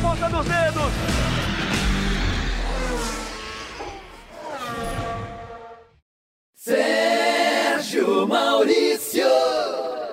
ponta 0.00 0.28
dos 0.28 0.46
dedos. 0.46 0.92
Sérgio 6.54 8.26
Maurício. 8.26 9.24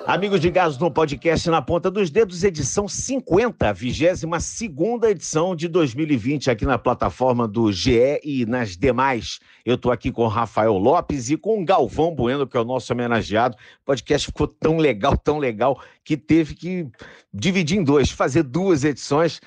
Amigos 0.06 0.40
de 0.40 0.50
Gás 0.50 0.78
no 0.78 0.90
podcast 0.90 1.50
Na 1.50 1.60
Ponta 1.60 1.90
dos 1.90 2.08
Dedos, 2.08 2.42
edição 2.42 2.88
50, 2.88 3.72
22 3.74 4.42
segunda 4.42 5.10
edição 5.10 5.54
de 5.54 5.68
2020 5.68 6.50
aqui 6.50 6.64
na 6.64 6.78
plataforma 6.78 7.46
do 7.46 7.70
GE 7.70 8.18
e 8.24 8.46
nas 8.46 8.74
demais. 8.74 9.38
Eu 9.66 9.74
estou 9.74 9.92
aqui 9.92 10.10
com 10.10 10.22
o 10.22 10.28
Rafael 10.28 10.78
Lopes 10.78 11.28
e 11.28 11.36
com 11.36 11.60
o 11.60 11.64
Galvão 11.64 12.14
Bueno, 12.14 12.46
que 12.46 12.56
é 12.56 12.60
o 12.60 12.64
nosso 12.64 12.90
homenageado. 12.92 13.54
O 13.82 13.84
podcast 13.84 14.28
ficou 14.28 14.46
tão 14.46 14.78
legal, 14.78 15.16
tão 15.16 15.38
legal, 15.38 15.78
que 16.02 16.16
teve 16.16 16.54
que 16.54 16.88
dividir 17.32 17.78
em 17.78 17.84
dois, 17.84 18.10
fazer 18.10 18.44
duas 18.44 18.84
edições. 18.84 19.42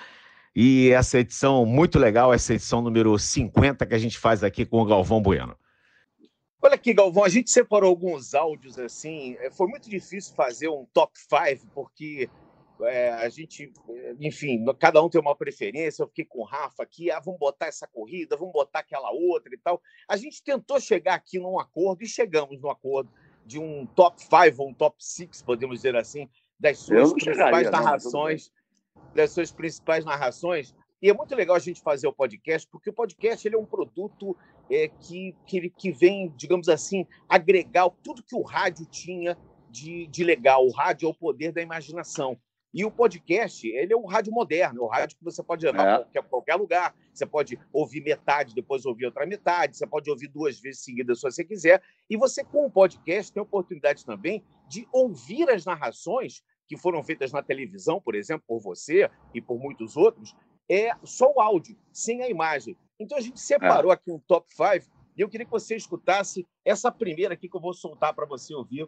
E 0.56 0.90
essa 0.92 1.20
edição 1.20 1.66
muito 1.66 1.98
legal, 1.98 2.34
essa 2.34 2.54
edição 2.54 2.82
número 2.82 3.18
50 3.18 3.86
que 3.86 3.96
a 3.96 3.98
gente 3.98 4.18
faz 4.18 4.44
aqui 4.44 4.66
com 4.66 4.82
o 4.82 4.86
Galvão 4.86 5.22
Bueno. 5.22 5.56
Olha 6.62 6.76
aqui, 6.76 6.94
Galvão, 6.94 7.24
a 7.24 7.30
gente 7.30 7.50
separou 7.50 7.90
alguns 7.90 8.36
áudios 8.36 8.78
assim. 8.78 9.36
É, 9.40 9.50
foi 9.50 9.68
muito 9.68 9.90
difícil 9.90 10.36
fazer 10.36 10.68
um 10.68 10.86
top 10.94 11.12
5, 11.18 11.68
porque 11.74 12.30
é, 12.84 13.10
a 13.14 13.30
gente, 13.30 13.72
enfim, 14.20 14.64
cada 14.78 15.02
um 15.02 15.10
tem 15.10 15.20
uma 15.20 15.36
preferência. 15.36 16.04
Eu 16.04 16.08
fiquei 16.08 16.26
com 16.26 16.40
o 16.40 16.44
Rafa 16.44 16.84
aqui, 16.84 17.10
ah, 17.10 17.20
vamos 17.20 17.40
botar 17.40 17.68
essa 17.68 17.88
corrida, 17.88 18.38
vamos 18.38 18.54
botar 18.54 18.80
aquela 18.80 19.10
outra 19.12 19.54
e 19.54 19.58
tal. 19.58 19.82
A 20.08 20.18
gente 20.18 20.44
tentou 20.44 20.80
chegar 20.80 21.16
aqui 21.16 21.40
num 21.40 21.60
acordo 21.60 22.04
e 22.04 22.08
chegamos 22.08 22.62
no 22.62 22.70
acordo 22.70 23.10
de 23.46 23.58
um 23.58 23.86
top 23.88 24.22
5 24.22 24.62
ou 24.62 24.70
um 24.70 24.74
top 24.74 24.96
6, 25.00 25.42
podemos 25.42 25.78
dizer 25.78 25.96
assim, 25.96 26.30
das 26.60 26.78
suas 26.78 27.12
principais 27.12 27.72
narrações, 27.72 28.50
não, 28.50 28.61
das 29.14 29.32
suas 29.32 29.52
principais 29.52 30.06
narrações. 30.06 30.76
E 31.02 31.10
é 31.10 31.14
muito 31.14 31.36
legal 31.36 31.56
a 31.56 31.60
gente 31.60 31.82
fazer 31.82 32.08
o 32.08 32.14
podcast, 32.14 32.68
porque 32.70 32.90
o 32.90 32.94
podcast 32.94 33.48
ele 33.48 33.56
é 33.56 33.60
um 33.60 33.66
produto 33.66 34.38
é, 34.70 34.88
que, 34.88 35.36
que, 35.46 35.70
que 35.70 35.92
vem, 35.92 36.32
digamos 36.36 36.70
assim, 36.70 37.08
agregar 37.28 37.90
tudo 38.04 38.24
que 38.24 38.36
o 38.36 38.42
rádio 38.42 38.86
tinha 38.86 39.38
de, 39.70 40.06
de 40.08 40.24
legal. 40.24 40.66
O 40.66 40.72
rádio 40.72 41.08
é 41.08 41.10
o 41.10 41.14
poder 41.14 41.52
da 41.52 41.62
imaginação. 41.62 42.38
E 42.74 42.86
o 42.86 42.92
podcast, 42.92 43.68
ele 43.68 43.92
é 43.92 43.98
um 43.98 44.06
rádio 44.06 44.32
moderno, 44.32 44.82
é 44.82 44.86
um 44.86 44.88
rádio 44.88 45.18
que 45.18 45.24
você 45.24 45.44
pode 45.44 45.66
levar 45.66 45.82
é. 45.82 45.86
para 45.86 45.98
qualquer, 45.98 46.24
qualquer, 46.30 46.56
lugar. 46.56 46.96
Você 47.14 47.26
pode 47.26 47.60
ouvir 47.74 48.02
metade, 48.02 48.56
depois 48.56 48.86
ouvir 48.86 49.08
outra 49.08 49.26
metade, 49.26 49.76
você 49.76 49.86
pode 49.86 50.10
ouvir 50.10 50.30
duas 50.30 50.58
vezes 50.60 50.82
seguidas 50.84 51.20
se 51.20 51.24
você 51.24 51.44
quiser. 51.44 51.82
E 52.10 52.16
você, 52.16 52.46
com 52.46 52.66
o 52.66 52.72
podcast, 52.72 53.34
tem 53.34 53.42
a 53.42 53.44
oportunidade 53.44 54.06
também 54.06 54.42
de 54.70 54.88
ouvir 54.94 55.50
as 55.50 55.66
narrações 55.66 56.42
que 56.72 56.78
foram 56.78 57.04
feitas 57.04 57.34
na 57.34 57.44
televisão, 57.44 58.00
por 58.00 58.16
exemplo, 58.16 58.46
por 58.48 58.62
você 58.62 59.12
e 59.34 59.42
por 59.42 59.60
muitos 59.60 59.98
outros, 59.98 60.34
é 60.70 60.92
só 61.04 61.30
o 61.30 61.42
áudio, 61.42 61.76
sem 61.92 62.24
a 62.24 62.30
imagem. 62.30 62.78
Então 62.98 63.18
a 63.18 63.22
gente 63.22 63.42
separou 63.42 63.92
é. 63.92 63.96
aqui 63.96 64.10
um 64.10 64.20
top 64.20 64.48
5 64.54 64.90
e 65.18 65.20
eu 65.20 65.28
queria 65.28 65.46
que 65.46 65.52
você 65.52 65.76
escutasse 65.76 66.48
essa 66.64 66.90
primeira 66.90 67.34
aqui 67.34 67.50
que 67.50 67.58
eu 67.58 67.60
vou 67.60 67.74
soltar 67.74 68.16
para 68.16 68.26
você 68.26 68.56
ouvir, 68.56 68.88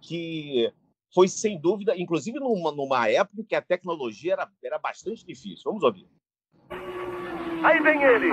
que 0.00 0.72
foi 1.12 1.26
sem 1.26 1.60
dúvida, 1.60 1.96
inclusive 1.96 2.38
numa, 2.38 2.70
numa 2.70 3.10
época 3.10 3.42
que 3.42 3.56
a 3.56 3.60
tecnologia 3.60 4.34
era, 4.34 4.48
era 4.62 4.78
bastante 4.78 5.26
difícil. 5.26 5.64
Vamos 5.64 5.82
ouvir. 5.82 6.08
Aí 7.64 7.82
vem 7.82 8.00
ele, 8.00 8.28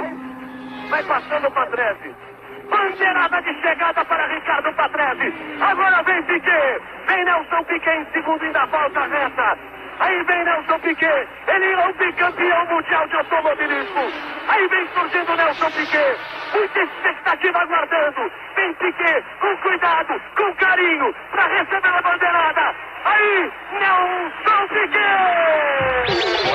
vai 0.92 1.04
passando 1.08 1.48
o 1.48 1.52
Patrese. 1.52 2.31
Bandeirada 2.70 3.42
de 3.42 3.62
chegada 3.62 4.06
para 4.06 4.28
Ricardo 4.28 4.73
Patrese. 4.73 5.34
Agora 5.62 6.04
vem 6.04 6.23
Piquet. 6.23 6.81
Vem 7.08 7.26
Nelson 7.26 7.64
Piquet 7.64 7.98
em 7.98 8.06
segundo, 8.14 8.44
ainda 8.44 8.66
volta 8.66 9.06
reta. 9.06 9.58
Aí 10.02 10.23
vem 10.23 10.44
Nelson 10.44 10.80
Piquet, 10.80 11.28
ele 11.48 11.73
é 11.73 11.88
o 11.88 11.94
bicampeão 11.94 12.66
mundial 12.66 13.08
de 13.08 13.16
automobilismo. 13.17 14.02
Aí 14.48 14.67
vem 14.67 14.88
surgindo 14.88 15.36
Nelson 15.36 15.70
Piquet, 15.70 16.17
muita 16.54 16.80
expectativa 16.82 17.60
aguardando. 17.60 18.32
Vem 18.55 18.73
Piquet, 18.73 19.23
com 19.39 19.58
cuidado, 19.58 20.20
com 20.36 20.54
carinho, 20.55 21.14
para 21.30 21.48
receber 21.48 21.88
a 21.88 22.02
bandeirada. 22.02 22.76
Aí, 23.05 23.52
Nelson 23.73 24.67
Piquet! 24.70 26.05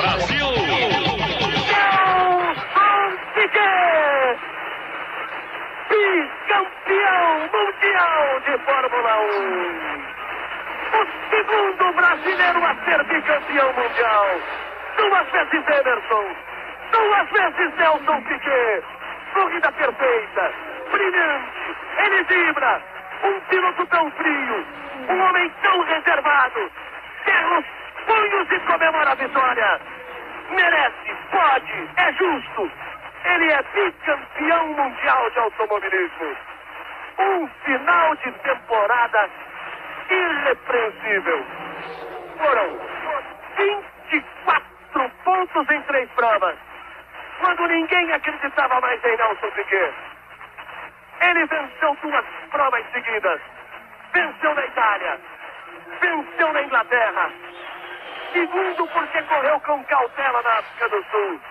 Brasil! 0.01 0.47
Nelson 1.71 3.17
Piquet! 3.33 4.46
Bicampeão 5.89 7.49
mundial 7.53 8.39
de 8.41 8.57
Fórmula 8.65 9.17
1! 9.21 10.17
o 10.93 11.29
segundo 11.29 11.93
brasileiro 11.93 12.65
a 12.65 12.75
ser 12.85 13.03
bicampeão 13.03 13.73
mundial. 13.73 14.27
Duas 14.97 15.27
vezes 15.29 15.67
Emerson, 15.67 16.35
duas 16.91 17.29
vezes 17.29 17.75
Nelson 17.77 18.21
Piquet. 18.23 18.83
Corrida 19.33 19.71
perfeita, 19.71 20.53
brilhante, 20.91 21.75
ele 21.99 22.23
vibra. 22.23 22.81
Um 23.23 23.39
piloto 23.41 23.85
tão 23.87 24.11
frio, 24.11 24.65
um 25.09 25.21
homem 25.21 25.51
tão 25.61 25.81
reservado. 25.81 26.71
Cerra 27.25 27.59
os 27.59 27.65
punhos 28.05 28.51
e 28.51 28.59
comemora 28.59 29.11
a 29.11 29.15
vitória. 29.15 29.81
Merece, 30.49 31.15
pode, 31.31 31.89
é 31.97 32.13
justo. 32.13 32.71
Ele 33.27 33.51
é 33.51 33.61
bicampeão 33.61 34.67
mundial 34.69 35.29
de 35.31 35.39
automobilismo. 35.39 36.37
Um 37.19 37.47
final 37.65 38.15
de 38.15 38.31
temporada 38.31 39.29
irrepreensível. 40.09 41.45
Foram 42.37 42.79
24 43.57 45.09
pontos 45.25 45.69
em 45.69 45.81
três 45.81 46.09
provas, 46.11 46.55
quando 47.41 47.67
ninguém 47.67 48.13
acreditava 48.13 48.79
mais 48.79 49.03
em 49.03 49.17
Nelson 49.17 49.51
Piquet. 49.51 49.93
Ele 51.21 51.45
venceu 51.47 51.97
duas 52.01 52.25
provas 52.49 52.85
seguidas. 52.93 53.41
Venceu 54.13 54.55
na 54.55 54.65
Itália, 54.65 55.19
venceu 55.99 56.53
na 56.53 56.61
Inglaterra. 56.61 57.29
Segundo, 58.31 58.87
porque 58.87 59.21
correu 59.23 59.59
com 59.61 59.83
cautela 59.83 60.41
na 60.43 60.59
África 60.59 60.89
do 60.89 61.03
Sul. 61.11 61.41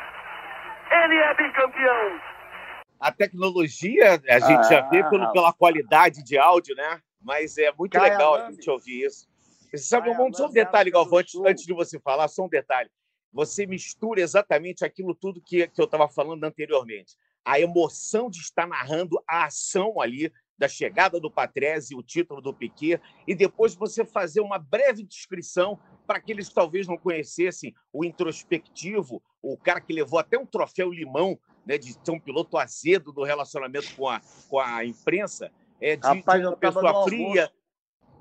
Ele 0.90 1.14
é 1.16 1.34
bicampeão. 1.34 2.20
A 2.98 3.12
tecnologia, 3.12 4.20
a 4.28 4.38
gente 4.38 4.58
ah, 4.58 4.62
já 4.62 4.80
vê 4.88 5.04
pelo, 5.10 5.30
pela 5.32 5.52
qualidade 5.52 6.22
de 6.24 6.38
áudio, 6.38 6.74
né? 6.74 7.00
mas 7.26 7.58
é 7.58 7.72
muito 7.76 7.92
Caia 7.92 8.12
legal 8.12 8.34
a 8.36 8.50
gente 8.52 8.70
ouvir 8.70 9.04
isso. 9.04 9.28
Você 9.68 9.78
sabe, 9.78 10.08
um, 10.10 10.32
só 10.32 10.46
um 10.46 10.52
detalhe, 10.52 10.92
Galvão, 10.92 11.18
antes, 11.18 11.34
antes 11.44 11.66
de 11.66 11.74
você 11.74 11.98
falar, 11.98 12.28
só 12.28 12.44
um 12.44 12.48
detalhe. 12.48 12.88
Você 13.32 13.66
mistura 13.66 14.20
exatamente 14.20 14.84
aquilo 14.84 15.12
tudo 15.12 15.42
que, 15.42 15.66
que 15.66 15.80
eu 15.80 15.86
estava 15.86 16.08
falando 16.08 16.44
anteriormente. 16.44 17.16
A 17.44 17.58
emoção 17.58 18.30
de 18.30 18.38
estar 18.38 18.66
narrando 18.66 19.20
a 19.28 19.46
ação 19.46 20.00
ali 20.00 20.32
da 20.58 20.68
chegada 20.68 21.20
do 21.20 21.30
Patrese, 21.30 21.94
o 21.94 22.02
título 22.02 22.40
do 22.40 22.54
Piquet, 22.54 23.00
e 23.26 23.34
depois 23.34 23.74
você 23.74 24.04
fazer 24.04 24.40
uma 24.40 24.58
breve 24.58 25.02
descrição 25.02 25.78
para 26.06 26.18
aqueles 26.18 26.48
que 26.48 26.54
talvez 26.54 26.86
não 26.86 26.96
conhecessem 26.96 27.74
o 27.92 28.04
introspectivo, 28.04 29.22
o 29.42 29.56
cara 29.56 29.80
que 29.80 29.92
levou 29.92 30.18
até 30.18 30.38
um 30.38 30.46
troféu 30.46 30.90
limão, 30.90 31.38
né, 31.64 31.76
de 31.76 31.92
ser 31.92 32.10
um 32.10 32.20
piloto 32.20 32.56
azedo 32.56 33.12
do 33.12 33.24
relacionamento 33.24 33.94
com 33.96 34.08
a, 34.08 34.20
com 34.48 34.60
a 34.60 34.84
imprensa 34.84 35.50
é, 35.80 35.96
de, 35.96 36.06
Rapaz, 36.06 36.40
de 36.40 36.46
uma 36.46 36.56
pessoa 36.56 37.04
fria. 37.04 37.42
Almoço, 37.42 37.52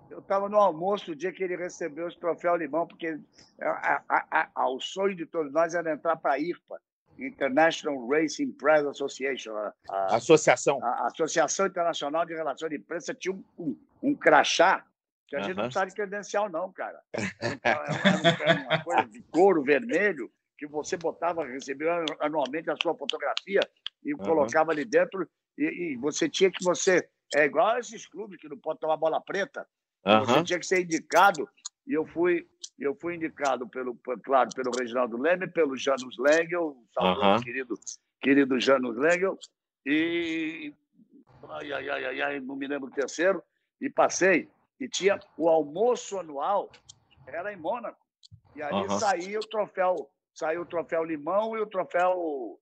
eu 0.10 0.20
estava 0.20 0.50
no 0.50 0.58
almoço 0.58 1.12
o 1.12 1.16
dia 1.16 1.32
que 1.32 1.44
ele 1.44 1.56
recebeu 1.56 2.08
os 2.08 2.16
troféus 2.16 2.60
Limão, 2.60 2.88
porque 2.88 3.20
a, 3.62 4.04
a, 4.08 4.50
a, 4.56 4.70
o 4.70 4.80
sonho 4.80 5.16
de 5.16 5.26
todos 5.26 5.52
nós 5.52 5.74
era 5.74 5.94
entrar 5.94 6.16
para 6.16 6.34
a 6.34 6.40
IRPA, 6.40 6.82
International 7.18 8.08
Racing 8.08 8.52
Press 8.54 8.86
Association. 8.86 9.54
A, 9.90 10.16
Associação. 10.16 10.84
A, 10.84 11.08
Associação 11.08 11.68
Internacional 11.68 12.26
de 12.26 12.34
Relações 12.34 12.70
de 12.70 12.78
Imprensa 12.78 13.14
tinha 13.14 13.34
um, 13.34 13.44
um, 13.58 13.78
um 14.02 14.16
crachá 14.16 14.86
que 15.28 15.36
a 15.36 15.42
gente 15.42 15.56
não 15.56 15.64
precisava 15.64 15.88
de 15.88 15.96
credencial, 15.96 16.50
não, 16.50 16.72
cara. 16.72 17.02
Era, 17.64 17.84
era, 17.84 18.44
era 18.46 18.62
uma 18.62 18.84
coisa 18.84 19.06
de 19.06 19.22
couro 19.24 19.64
vermelho 19.64 20.32
que 20.58 20.68
você 20.68 20.96
botava, 20.96 21.46
recebia 21.46 22.06
anualmente 22.20 22.70
a 22.70 22.76
sua 22.82 22.96
fotografia 22.96 23.60
e 24.04 24.14
uhum. 24.14 24.20
colocava 24.20 24.72
ali 24.72 24.86
dentro 24.86 25.28
e, 25.58 25.94
e, 25.94 25.98
você 25.98 26.30
tinha 26.30 26.52
que 26.52 26.64
você 26.64 27.08
é 27.34 27.46
igual 27.46 27.68
a 27.68 27.80
esses 27.80 28.06
clubes 28.06 28.40
que 28.40 28.48
não 28.48 28.58
pode 28.58 28.80
tomar 28.80 28.98
bola 28.98 29.22
preta. 29.22 29.68
Uhum. 30.06 30.26
Você 30.26 30.44
tinha 30.44 30.60
que 30.60 30.66
ser 30.66 30.82
indicado. 30.82 31.50
E 31.88 31.94
eu 31.94 32.06
fui, 32.06 32.48
eu 32.84 32.96
fui 32.96 33.16
indicado, 33.16 33.68
pelo, 33.70 33.96
claro, 34.24 34.50
pelo 34.54 34.72
Reginaldo 34.78 35.18
Leme, 35.18 35.48
pelo 35.48 35.78
Janus 35.78 36.18
Lengel, 36.18 36.78
uhum. 37.00 37.42
querido, 37.42 37.76
querido 38.20 38.60
Janus 38.60 38.98
Lengel. 38.98 39.38
E. 39.86 40.74
Ai, 41.50 41.72
ai, 41.72 41.90
ai, 41.90 42.06
ai, 42.06 42.22
ai, 42.22 42.40
não 42.40 42.56
me 42.56 42.68
lembro 42.68 42.90
o 42.90 42.94
terceiro. 42.94 43.42
E 43.80 43.90
passei. 43.90 44.50
E 44.80 44.90
tinha 44.90 45.20
o 45.38 45.48
almoço 45.48 46.20
anual, 46.20 46.70
era 47.28 47.54
em 47.54 47.58
Mônaco. 47.58 48.04
E 48.56 48.62
ali 48.62 48.88
uhum. 48.88 49.00
saía 49.00 49.40
o 49.40 49.48
troféu, 49.48 50.10
saiu 50.34 50.62
o 50.62 50.66
troféu 50.66 51.04
Limão 51.04 51.56
e 51.56 51.62
o 51.62 51.68
troféu. 51.68 52.60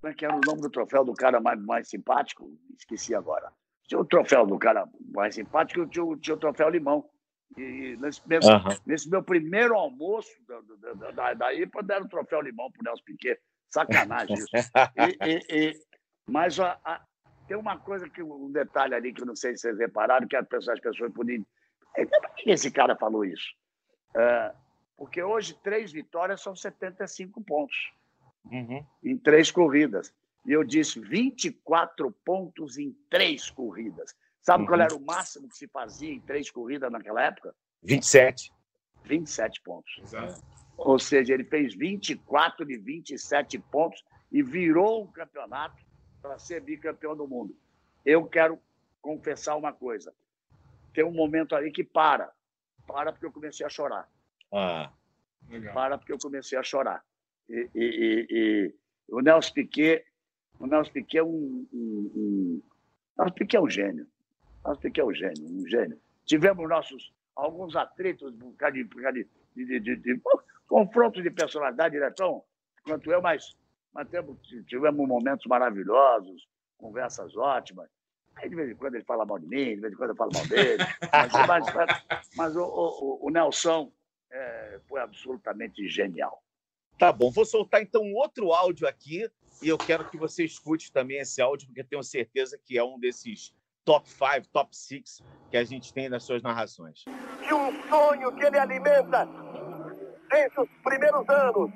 Como 0.00 0.12
é 0.12 0.14
que 0.14 0.24
era 0.24 0.36
o 0.36 0.40
nome 0.46 0.60
do 0.60 0.70
troféu 0.70 1.04
do 1.04 1.14
cara 1.14 1.40
mais, 1.40 1.60
mais 1.60 1.88
simpático? 1.88 2.48
Esqueci 2.78 3.14
agora. 3.14 3.52
Tinha 3.88 4.00
o 4.00 4.04
troféu 4.04 4.46
do 4.46 4.58
cara 4.58 4.88
mais 5.12 5.34
simpático, 5.34 5.86
tinha, 5.86 6.04
tinha 6.18 6.36
o 6.36 6.38
troféu 6.38 6.68
limão. 6.68 7.08
E 7.56 7.96
nesse, 7.96 8.26
meu, 8.28 8.40
uhum. 8.40 8.78
nesse 8.86 9.08
meu 9.08 9.22
primeiro 9.22 9.74
almoço 9.74 10.30
da, 10.46 10.60
da, 10.60 11.10
da, 11.10 11.34
da 11.34 11.54
IPA, 11.54 11.82
deram 11.82 12.06
o 12.06 12.08
troféu 12.08 12.40
limão 12.40 12.70
para 12.70 12.80
o 12.80 12.84
Nelson 12.84 13.04
Piquet. 13.04 13.40
Sacanagem 13.68 14.36
isso. 14.36 14.48
E, 14.96 15.28
e, 15.28 15.68
e, 15.70 15.80
mas 16.26 16.58
a, 16.60 16.78
a, 16.84 17.02
tem 17.46 17.56
uma 17.56 17.78
coisa 17.78 18.08
que 18.08 18.22
um 18.22 18.50
detalhe 18.50 18.94
ali 18.94 19.12
que 19.12 19.22
eu 19.22 19.26
não 19.26 19.34
sei 19.34 19.56
se 19.56 19.62
vocês 19.62 19.78
repararam, 19.78 20.28
que 20.28 20.36
as 20.36 20.46
pessoas, 20.46 20.76
as 20.76 20.80
pessoas 20.80 21.12
podiam. 21.12 21.44
Por 21.94 22.34
que 22.36 22.50
esse 22.50 22.70
cara 22.70 22.94
falou 22.96 23.24
isso? 23.24 23.48
É, 24.16 24.54
porque 24.96 25.22
hoje 25.22 25.54
três 25.62 25.90
vitórias 25.90 26.42
são 26.42 26.54
75 26.54 27.42
pontos 27.42 27.92
uhum. 28.50 28.84
em 29.02 29.16
três 29.16 29.50
corridas. 29.50 30.12
E 30.46 30.52
eu 30.52 30.64
disse 30.64 31.00
24 31.00 32.10
pontos 32.24 32.78
em 32.78 32.92
três 33.10 33.50
corridas. 33.50 34.14
Sabe 34.48 34.62
uhum. 34.62 34.68
qual 34.70 34.80
era 34.80 34.96
o 34.96 35.04
máximo 35.04 35.46
que 35.46 35.58
se 35.58 35.68
fazia 35.68 36.10
em 36.10 36.22
três 36.22 36.50
corridas 36.50 36.90
naquela 36.90 37.22
época? 37.22 37.54
27. 37.82 38.50
27 39.04 39.60
pontos. 39.60 40.00
Exato. 40.02 40.42
Ou 40.74 40.98
seja, 40.98 41.34
ele 41.34 41.44
fez 41.44 41.74
24 41.74 42.64
de 42.64 42.78
27 42.78 43.58
pontos 43.58 44.02
e 44.32 44.42
virou 44.42 45.04
o 45.04 45.12
campeonato 45.12 45.76
para 46.22 46.38
ser 46.38 46.62
bicampeão 46.62 47.14
do 47.14 47.28
mundo. 47.28 47.54
Eu 48.06 48.24
quero 48.24 48.58
confessar 49.02 49.54
uma 49.54 49.70
coisa. 49.70 50.14
Tem 50.94 51.04
um 51.04 51.12
momento 51.12 51.54
ali 51.54 51.70
que 51.70 51.84
para. 51.84 52.32
Para 52.86 53.12
porque 53.12 53.26
eu 53.26 53.32
comecei 53.32 53.66
a 53.66 53.68
chorar. 53.68 54.08
Ah, 54.50 54.90
legal. 55.46 55.74
Para 55.74 55.98
porque 55.98 56.12
eu 56.14 56.18
comecei 56.18 56.56
a 56.56 56.62
chorar. 56.62 57.04
E, 57.50 57.68
e, 57.74 57.84
e, 57.84 58.26
e 58.30 58.74
o 59.10 59.20
Nelson 59.20 59.52
Piquet, 59.52 60.06
o 60.58 60.66
Nelson 60.66 60.92
Piquet 60.92 61.18
é 61.18 61.22
um, 61.22 61.66
um, 61.70 62.12
um 62.16 62.62
Nelson 63.18 63.34
Piquet 63.34 63.56
é 63.58 63.60
um 63.60 63.68
gênio. 63.68 64.06
Nelson 64.64 64.80
Piquet 64.80 65.00
é 65.00 65.04
um 65.04 65.14
gênio, 65.14 65.44
um 65.44 65.66
gênio. 65.66 66.00
Tivemos 66.24 66.68
nossos 66.68 67.12
alguns 67.34 67.76
atritos 67.76 68.34
por 68.34 68.54
causa 68.56 68.74
de, 68.74 68.84
por 68.84 69.00
causa 69.00 69.18
de, 69.18 69.28
de, 69.54 69.80
de, 69.80 69.96
de, 69.96 70.20
confronto 70.66 71.22
de 71.22 71.30
personalidade, 71.30 71.98
né, 71.98 72.10
tão 72.10 72.44
quanto 72.84 73.10
eu, 73.10 73.22
mas 73.22 73.56
mas 73.92 74.06
tivemos 74.66 75.08
momentos 75.08 75.46
maravilhosos, 75.46 76.46
conversas 76.76 77.36
ótimas. 77.36 77.88
Aí, 78.36 78.48
de 78.48 78.54
vez 78.54 78.70
em 78.70 78.76
quando, 78.76 78.94
ele 78.94 79.04
fala 79.04 79.26
mal 79.26 79.38
de 79.38 79.46
mim, 79.46 79.74
de 79.74 79.80
vez 79.80 79.92
em 79.92 79.96
quando 79.96 80.10
eu 80.10 80.16
falo 80.16 80.30
mal 80.32 80.46
dele. 80.46 80.84
mas, 81.48 81.74
mas, 81.74 82.04
mas 82.36 82.56
o, 82.56 82.62
o, 82.62 83.26
o, 83.26 83.30
Nelson 83.30 83.90
é, 84.30 84.80
foi 84.86 85.00
absolutamente 85.00 85.88
genial. 85.88 86.42
Tá 86.96 87.12
bom, 87.12 87.30
vou 87.30 87.44
soltar 87.44 87.82
então 87.82 88.12
outro 88.12 88.52
áudio 88.52 88.86
aqui 88.86 89.28
e 89.62 89.68
eu 89.68 89.78
quero 89.78 90.08
que 90.08 90.16
você 90.16 90.44
escute 90.44 90.92
também 90.92 91.18
esse 91.18 91.40
áudio, 91.40 91.66
porque 91.66 91.82
tenho 91.82 92.02
certeza 92.02 92.58
que 92.64 92.78
é 92.78 92.84
um 92.84 92.98
desses 92.98 93.52
top 93.88 94.06
5, 94.06 94.48
top 94.52 94.76
6 94.76 95.22
que 95.50 95.56
a 95.56 95.64
gente 95.64 95.94
tem 95.94 96.10
nas 96.10 96.22
suas 96.22 96.42
narrações. 96.42 97.06
De 97.40 97.54
um 97.54 97.82
sonho 97.88 98.30
que 98.36 98.44
ele 98.44 98.58
alimenta 98.58 99.26
desde 100.28 100.60
os 100.60 100.68
primeiros 100.84 101.26
anos 101.26 101.70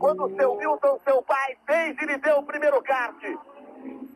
quando 0.00 0.34
seu 0.34 0.56
Milton, 0.56 0.98
seu 1.04 1.22
pai, 1.22 1.56
fez 1.64 1.96
e 2.02 2.06
lhe 2.06 2.18
deu 2.18 2.38
o 2.38 2.42
primeiro 2.42 2.82
kart. 2.82 3.16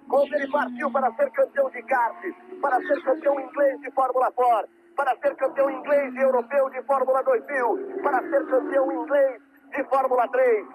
Quando 0.08 0.34
ele 0.34 0.50
partiu 0.50 0.90
para 0.90 1.14
ser 1.14 1.30
campeão 1.30 1.70
de 1.70 1.82
kart, 1.84 2.16
para 2.60 2.80
ser 2.80 3.00
campeão 3.04 3.38
inglês 3.38 3.80
de 3.80 3.90
Fórmula 3.92 4.32
4, 4.32 4.68
para 4.96 5.16
ser 5.18 5.36
campeão 5.36 5.70
inglês 5.70 6.12
e 6.14 6.18
europeu 6.18 6.70
de 6.70 6.82
Fórmula 6.82 7.22
2000, 7.22 8.02
para 8.02 8.20
ser 8.20 8.46
campeão 8.46 8.92
inglês 8.92 9.40
de 9.70 9.84
Fórmula 9.84 10.26
3. 10.26 10.66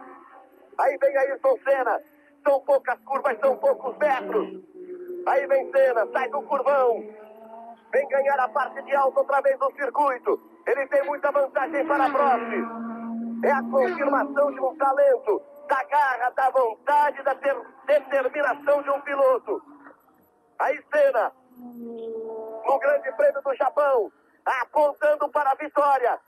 Aí 0.77 0.97
vem 0.97 1.17
Ayrton 1.17 1.57
Senna. 1.65 2.00
São 2.47 2.61
poucas 2.61 2.97
curvas, 3.00 3.38
são 3.41 3.57
poucos 3.57 3.97
metros. 3.97 4.76
Aí 5.27 5.47
vem 5.47 5.71
Senna, 5.71 6.07
sai 6.12 6.29
do 6.29 6.41
curvão. 6.44 7.03
Vem 7.91 8.07
ganhar 8.09 8.39
a 8.39 8.50
parte 8.50 8.81
de 8.83 8.95
alta 8.95 9.19
outra 9.19 9.41
vez 9.41 9.57
do 9.59 9.71
circuito. 9.71 10.39
Ele 10.65 10.88
tem 10.88 11.03
muita 11.06 11.31
vantagem 11.31 11.85
para 11.85 12.06
a 12.06 12.09
próxima 12.09 12.88
é 13.44 13.51
a 13.51 13.62
confirmação 13.62 14.51
de 14.51 14.59
um 14.59 14.75
talento, 14.77 15.41
da 15.68 15.83
garra, 15.83 16.29
da 16.31 16.50
vontade, 16.50 17.24
da 17.24 17.35
ter 17.35 17.56
determinação 17.85 18.81
de 18.81 18.89
um 18.89 19.01
piloto. 19.01 19.62
Aí 20.59 20.79
cena, 20.91 21.31
no 21.56 22.79
Grande 22.79 23.12
Prêmio 23.12 23.41
do 23.41 23.56
Japão, 23.56 24.12
apontando 24.62 25.29
para 25.29 25.51
a 25.51 25.56
vitória. 25.56 26.19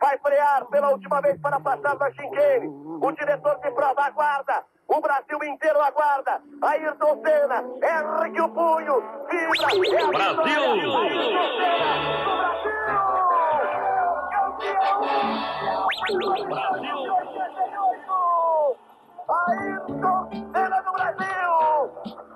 Vai 0.00 0.16
frear 0.18 0.64
pela 0.66 0.90
última 0.90 1.20
vez 1.20 1.40
para 1.40 1.58
passar 1.58 1.96
na 1.96 2.10
chicane. 2.12 2.68
O 2.68 3.12
diretor 3.12 3.58
de 3.58 3.70
prova 3.72 4.02
aguarda. 4.02 4.64
O 4.88 5.00
Brasil 5.02 5.44
inteiro 5.44 5.80
aguarda. 5.82 6.40
Ayrton 6.62 7.22
Senna 7.22 7.62
ergue 7.82 8.40
o 8.40 8.48
punho. 8.48 9.02
Vibra. 9.28 9.68
É 9.94 10.06
Brasil! 10.06 10.62
Ayrton 14.58 15.10
Senna 16.08 16.32
do 16.32 16.44
Brasil! 16.46 16.98
Ayrton 19.28 20.30
Senna 20.52 20.80
do 20.80 20.92
Brasil! 20.92 21.52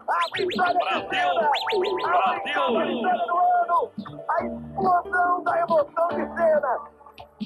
A 0.09 0.21
vitória 0.37 0.75
Brasil! 0.75 1.29
Brasil! 1.33 1.81
A 2.13 2.39
vitória 2.45 3.17
do 3.27 3.37
ano! 3.39 3.81
A 4.29 4.45
explosão 4.45 5.43
da 5.43 5.59
emoção 5.61 6.09
de 6.09 6.25
Senna! 6.37 7.02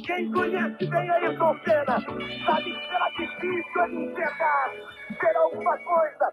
Quem 0.06 0.30
conhece 0.30 0.86
bem 0.86 1.10
Ayrton 1.10 1.56
Senna 1.64 2.00
sabe 2.46 2.72
que 2.72 2.88
será 2.88 3.08
difícil 3.18 3.84
ele 3.84 4.04
enxergar, 4.04 4.70
ter 5.18 5.36
alguma 5.36 5.76
coisa. 5.78 6.32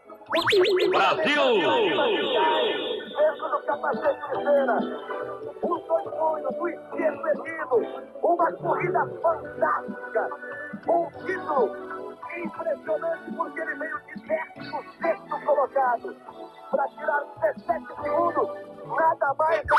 Brasil! 0.92 1.44
Dentro 3.18 3.50
do 3.50 3.60
capacete 3.66 4.22
de 4.30 4.36
Senna 4.44 4.78
um 5.64 5.80
sonho, 5.88 6.50
um 6.62 6.68
esquerdo 6.68 7.28
erguido, 7.28 7.78
uma 8.22 8.52
corrida 8.54 9.08
fantástica, 9.22 10.30
um 10.88 11.10
título 11.26 11.76
impressionante 12.38 13.32
porque 13.36 13.60
ele 13.60 13.76
veio 13.76 14.00
de 14.06 14.14
décimo 14.28 14.84
sexto 15.02 15.36
colocado 15.46 16.16
para 16.70 16.88
tirar 16.90 17.24
17 17.42 17.88
segundos, 18.04 18.50
nada 18.86 19.34
mais 19.34 19.64
do 19.64 19.76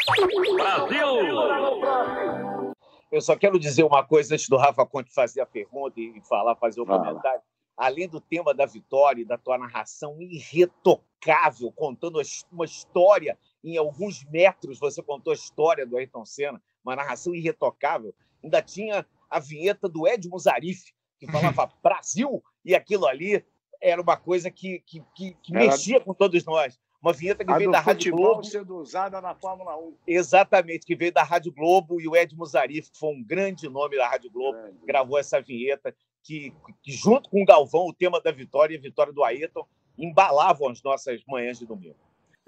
Brasil! 0.57 2.74
Eu 3.15 3.21
só 3.21 3.37
quero 3.37 3.61
dizer 3.61 3.85
uma 3.85 4.03
coisa 4.03 4.35
antes 4.35 4.49
do 4.49 4.57
Rafa 4.57 4.85
Conte 4.85 5.15
fazer 5.15 5.41
a 5.41 5.47
pergunta 5.47 6.01
e 6.01 6.21
falar, 6.29 6.57
fazer 6.57 6.81
o 6.81 6.85
comentário. 6.85 7.41
Além 7.77 8.09
do 8.09 8.21
tema 8.21 8.53
da 8.53 8.67
vitória 8.67 9.23
e 9.23 9.25
da 9.25 9.39
tua 9.39 9.57
narração 9.57 10.21
irretocável, 10.21 11.71
contando 11.71 12.21
uma 12.51 12.65
história 12.65 13.39
em 13.63 13.77
alguns 13.77 14.25
metros 14.25 14.81
você 14.81 15.01
contou 15.01 15.31
a 15.31 15.37
história 15.37 15.87
do 15.87 15.97
Ayrton 15.97 16.25
Senna, 16.25 16.61
uma 16.85 16.97
narração 16.97 17.33
irretocável. 17.33 18.13
Ainda 18.43 18.61
tinha 18.61 19.07
a 19.31 19.39
vinheta 19.39 19.89
do 19.89 20.09
Ed 20.09 20.29
Muzarif, 20.29 20.93
que 21.21 21.31
falava 21.31 21.73
Brasil, 21.81 22.43
e 22.65 22.75
aquilo 22.75 23.07
ali 23.07 23.47
era 23.81 24.03
uma 24.03 24.17
coisa 24.17 24.51
que, 24.51 24.81
que, 24.81 25.01
que, 25.15 25.35
que 25.41 25.55
era... 25.55 25.67
mexia 25.67 26.01
com 26.01 26.13
todos 26.13 26.45
nós. 26.45 26.81
Uma 27.05 27.13
vinheta 27.13 27.45
que 27.45 27.53
a 27.53 27.59
veio 27.59 27.71
da 27.71 27.81
Rádio 27.81 28.17
Globo. 28.17 28.43
sendo 28.43 28.79
usada 28.79 29.21
na 29.21 29.35
Fórmula 29.35 29.77
1. 29.77 29.95
Exatamente, 30.07 30.87
que 30.87 30.97
veio 30.97 31.13
da 31.13 31.23
Rádio 31.23 31.53
Globo 31.53 32.01
e 32.01 32.09
o 32.09 32.17
Ed 32.17 32.35
Muzarif, 32.35 32.91
que 32.91 32.99
foi 32.99 33.11
um 33.11 33.23
grande 33.23 33.69
nome 33.69 33.95
da 33.95 34.09
Rádio 34.09 34.31
Globo, 34.31 34.57
é. 34.57 34.73
gravou 34.87 35.19
essa 35.19 35.39
vinheta, 35.39 35.95
que, 36.23 36.55
que, 36.83 36.93
junto 36.93 37.29
com 37.29 37.43
o 37.43 37.45
Galvão, 37.45 37.87
o 37.87 37.93
tema 37.93 38.23
da 38.23 38.33
vitória 38.33 38.75
e 38.75 38.79
a 38.79 38.81
vitória 38.81 39.13
do 39.13 39.23
Ayrton, 39.23 39.67
embalavam 39.99 40.71
as 40.71 40.83
nossas 40.83 41.23
manhãs 41.29 41.59
de 41.59 41.67
domingo. 41.67 41.95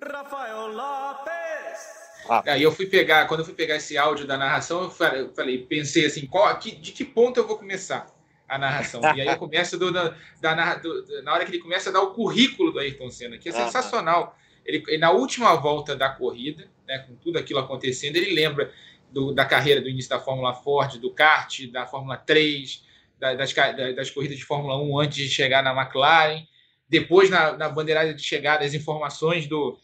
Rafael 0.03 0.69
Lopes. 0.69 2.07
Ah. 2.27 2.43
Aí 2.47 2.63
eu 2.63 2.73
fui 2.73 2.87
pegar, 2.87 3.29
quando 3.29 3.41
eu 3.41 3.47
fui 3.47 3.55
pegar 3.55 3.77
esse 3.77 3.99
áudio 3.99 4.27
da 4.27 4.39
narração, 4.39 4.85
eu 4.85 4.91
falei, 4.91 5.21
eu 5.21 5.35
falei 5.35 5.67
pensei 5.67 6.07
assim, 6.07 6.27
qual, 6.27 6.59
que, 6.59 6.75
de 6.75 6.93
que 6.93 7.05
ponto 7.05 7.39
eu 7.39 7.47
vou 7.47 7.59
começar 7.59 8.07
a 8.49 8.57
narração? 8.57 9.03
E 9.15 9.21
aí 9.21 9.27
eu 9.27 9.37
começo 9.37 9.79
do, 9.79 9.93
da, 9.93 10.17
da, 10.41 10.75
do, 10.77 11.23
na 11.23 11.35
hora 11.35 11.45
que 11.45 11.51
ele 11.51 11.63
começa 11.63 11.91
a 11.91 11.93
dar 11.93 12.01
o 12.01 12.15
currículo 12.15 12.73
do 12.73 12.79
Ayrton 12.79 13.11
Senna, 13.11 13.37
que 13.37 13.51
é 13.51 13.53
sensacional. 13.53 14.35
Ele, 14.67 14.99
na 14.99 15.11
última 15.11 15.55
volta 15.55 15.95
da 15.95 16.09
corrida, 16.09 16.69
né, 16.87 16.99
com 16.99 17.15
tudo 17.17 17.39
aquilo 17.39 17.61
acontecendo, 17.61 18.17
ele 18.17 18.35
lembra 18.35 18.73
do, 19.11 19.33
da 19.33 19.45
carreira 19.45 19.81
do 19.81 19.89
início 19.89 20.11
da 20.11 20.21
Fórmula 20.21 20.55
Ford, 20.55 20.99
do 20.99 21.11
kart, 21.11 21.67
da 21.71 21.87
Fórmula 21.87 22.17
3, 22.17 22.85
da, 23.19 23.35
das, 23.35 23.53
das 23.95 24.11
corridas 24.11 24.37
de 24.37 24.45
Fórmula 24.45 24.77
1 24.81 24.99
antes 25.01 25.19
de 25.19 25.29
chegar 25.29 25.63
na 25.63 25.75
McLaren. 25.75 26.47
Depois, 26.89 27.31
na, 27.31 27.57
na 27.57 27.69
bandeirada 27.69 28.13
de 28.15 28.23
chegada, 28.23 28.65
as 28.65 28.75
informações 28.75 29.47
do, 29.47 29.79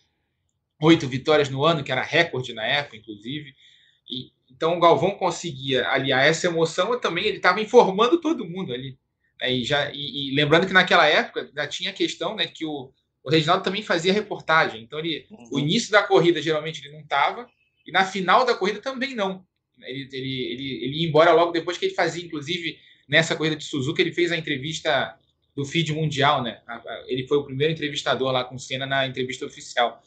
oito 0.82 1.08
vitórias 1.08 1.48
no 1.48 1.64
ano, 1.64 1.84
que 1.84 1.92
era 1.92 2.02
recorde 2.02 2.52
na 2.52 2.64
época, 2.64 2.96
inclusive. 2.96 3.54
E, 4.08 4.32
então 4.50 4.76
o 4.76 4.80
Galvão 4.80 5.12
conseguia 5.12 5.88
aliar 5.88 6.26
essa 6.26 6.48
emoção, 6.48 6.98
também 7.00 7.24
ele 7.24 7.36
estava 7.36 7.60
informando 7.60 8.20
todo 8.20 8.44
mundo 8.44 8.72
ali. 8.72 8.98
Né? 9.40 9.52
E, 9.52 9.64
já, 9.64 9.90
e, 9.92 10.30
e, 10.30 10.34
lembrando 10.34 10.66
que 10.66 10.72
naquela 10.72 11.06
época 11.06 11.50
já 11.54 11.66
tinha 11.66 11.90
a 11.90 11.94
questão 11.94 12.34
né, 12.34 12.46
que 12.46 12.66
o, 12.66 12.92
o 13.24 13.30
Reginaldo 13.30 13.62
também 13.64 13.82
fazia 13.82 14.12
reportagem. 14.12 14.82
Então 14.82 14.98
ele, 14.98 15.26
uhum. 15.30 15.48
o 15.52 15.58
início 15.58 15.90
da 15.90 16.02
corrida 16.02 16.42
geralmente 16.42 16.84
ele 16.84 16.92
não 16.92 17.00
estava, 17.00 17.48
e 17.86 17.92
na 17.92 18.04
final 18.04 18.44
da 18.44 18.54
corrida 18.54 18.80
também 18.80 19.14
não. 19.14 19.44
Ele, 19.80 20.08
ele, 20.12 20.52
ele, 20.52 20.84
ele 20.84 21.02
ia 21.02 21.08
embora 21.08 21.32
logo 21.32 21.52
depois 21.52 21.78
que 21.78 21.86
ele 21.86 21.94
fazia, 21.94 22.24
inclusive, 22.24 22.78
nessa 23.08 23.34
corrida 23.34 23.56
de 23.56 23.64
Suzuka, 23.64 24.00
ele 24.00 24.12
fez 24.12 24.30
a 24.30 24.36
entrevista 24.36 25.18
do 25.54 25.64
feed 25.64 25.92
mundial, 25.92 26.42
né? 26.42 26.62
Ele 27.06 27.26
foi 27.26 27.38
o 27.38 27.44
primeiro 27.44 27.72
entrevistador 27.72 28.30
lá 28.30 28.44
com 28.44 28.54
o 28.54 28.58
Senna 28.58 28.86
na 28.86 29.06
entrevista 29.06 29.44
oficial. 29.44 30.02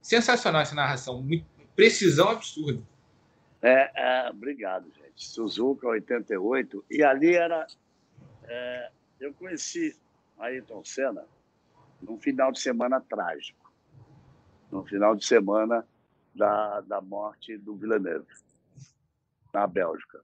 Sensacional 0.00 0.62
essa 0.62 0.74
narração, 0.74 1.22
muito, 1.22 1.46
precisão 1.76 2.30
absurda. 2.30 2.82
É, 3.62 3.90
é, 3.94 4.30
obrigado, 4.30 4.86
gente. 4.92 5.28
Suzuka 5.28 5.86
88. 5.88 6.84
E 6.90 7.02
ali 7.02 7.34
era. 7.34 7.66
É, 8.44 8.90
eu 9.20 9.32
conheci 9.34 9.94
Ayrton 10.38 10.84
Senna 10.84 11.24
num 12.00 12.18
final 12.18 12.52
de 12.52 12.60
semana 12.60 13.00
trágico. 13.00 13.72
No 14.70 14.84
final 14.84 15.16
de 15.16 15.24
semana 15.24 15.86
da, 16.34 16.80
da 16.82 17.00
morte 17.00 17.56
do 17.56 17.74
Villeneuve, 17.74 18.26
na 19.52 19.66
Bélgica. 19.66 20.22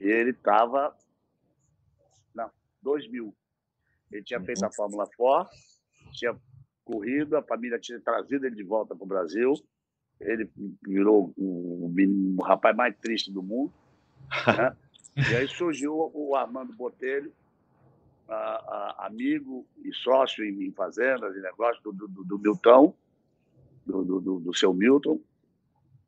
E 0.00 0.04
ele 0.04 0.30
estava. 0.30 0.96
Não, 2.34 2.50
2000. 2.82 3.34
Ele 4.10 4.22
tinha 4.22 4.40
feito 4.40 4.64
a 4.64 4.70
Fórmula 4.70 5.08
4, 5.16 5.52
tinha 6.12 6.36
corrido, 6.84 7.36
a 7.36 7.42
família 7.42 7.78
tinha 7.78 8.00
trazido 8.00 8.46
ele 8.46 8.54
de 8.54 8.62
volta 8.62 8.94
para 8.94 9.04
o 9.04 9.08
Brasil. 9.08 9.52
Ele 10.20 10.50
virou 10.82 11.34
o, 11.36 11.86
o, 11.86 12.36
o, 12.38 12.42
rapaz 12.42 12.74
mais 12.74 12.96
triste 12.96 13.30
do 13.32 13.42
mundo. 13.42 13.72
Né? 14.46 14.76
e 15.30 15.36
aí 15.36 15.48
surgiu 15.48 16.10
o 16.14 16.34
Armando 16.36 16.72
Botelho, 16.72 17.32
a, 18.28 18.34
a, 18.34 19.06
amigo 19.06 19.66
e 19.84 19.92
sócio 19.92 20.44
em, 20.44 20.64
em 20.64 20.72
fazendas 20.72 21.34
e 21.36 21.40
negócios 21.40 21.82
do, 21.82 21.92
do, 21.92 22.24
do 22.24 22.38
Milton, 22.38 22.94
do, 23.84 24.20
do, 24.20 24.40
do, 24.40 24.54
seu 24.54 24.72
Milton. 24.74 25.20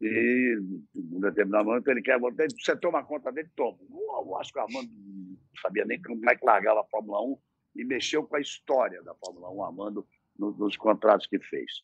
E, 0.00 0.58
em 0.94 1.20
determinado 1.20 1.64
momento, 1.64 1.88
ele 1.88 2.02
quer 2.02 2.18
voltar. 2.18 2.46
Você 2.50 2.76
toma 2.76 3.04
conta 3.04 3.32
dele? 3.32 3.50
Toma. 3.56 3.78
Eu 3.90 4.36
acho 4.36 4.52
que 4.52 4.58
o 4.58 4.62
Armando 4.62 4.90
não 4.90 5.36
sabia 5.60 5.84
nem 5.84 6.00
como 6.00 6.28
é 6.28 6.36
que 6.36 6.44
largava 6.44 6.80
a 6.80 6.84
Fórmula 6.84 7.20
1 7.22 7.38
e 7.76 7.84
mexeu 7.84 8.24
com 8.24 8.36
a 8.36 8.40
história 8.40 9.02
da 9.02 9.14
Fórmula 9.14 9.50
1, 9.50 9.64
Armando, 9.64 10.06
nos 10.38 10.76
contratos 10.76 11.26
que 11.26 11.38
fez. 11.38 11.82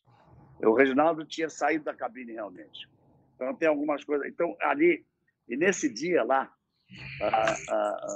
O 0.63 0.73
Reginaldo 0.73 1.25
tinha 1.25 1.49
saído 1.49 1.85
da 1.85 1.93
cabine 1.93 2.33
realmente. 2.33 2.89
Então 3.35 3.53
tem 3.53 3.67
algumas 3.67 4.03
coisas. 4.03 4.27
Então, 4.27 4.55
ali, 4.61 5.05
e 5.47 5.57
nesse 5.57 5.89
dia 5.89 6.23
lá, 6.23 6.53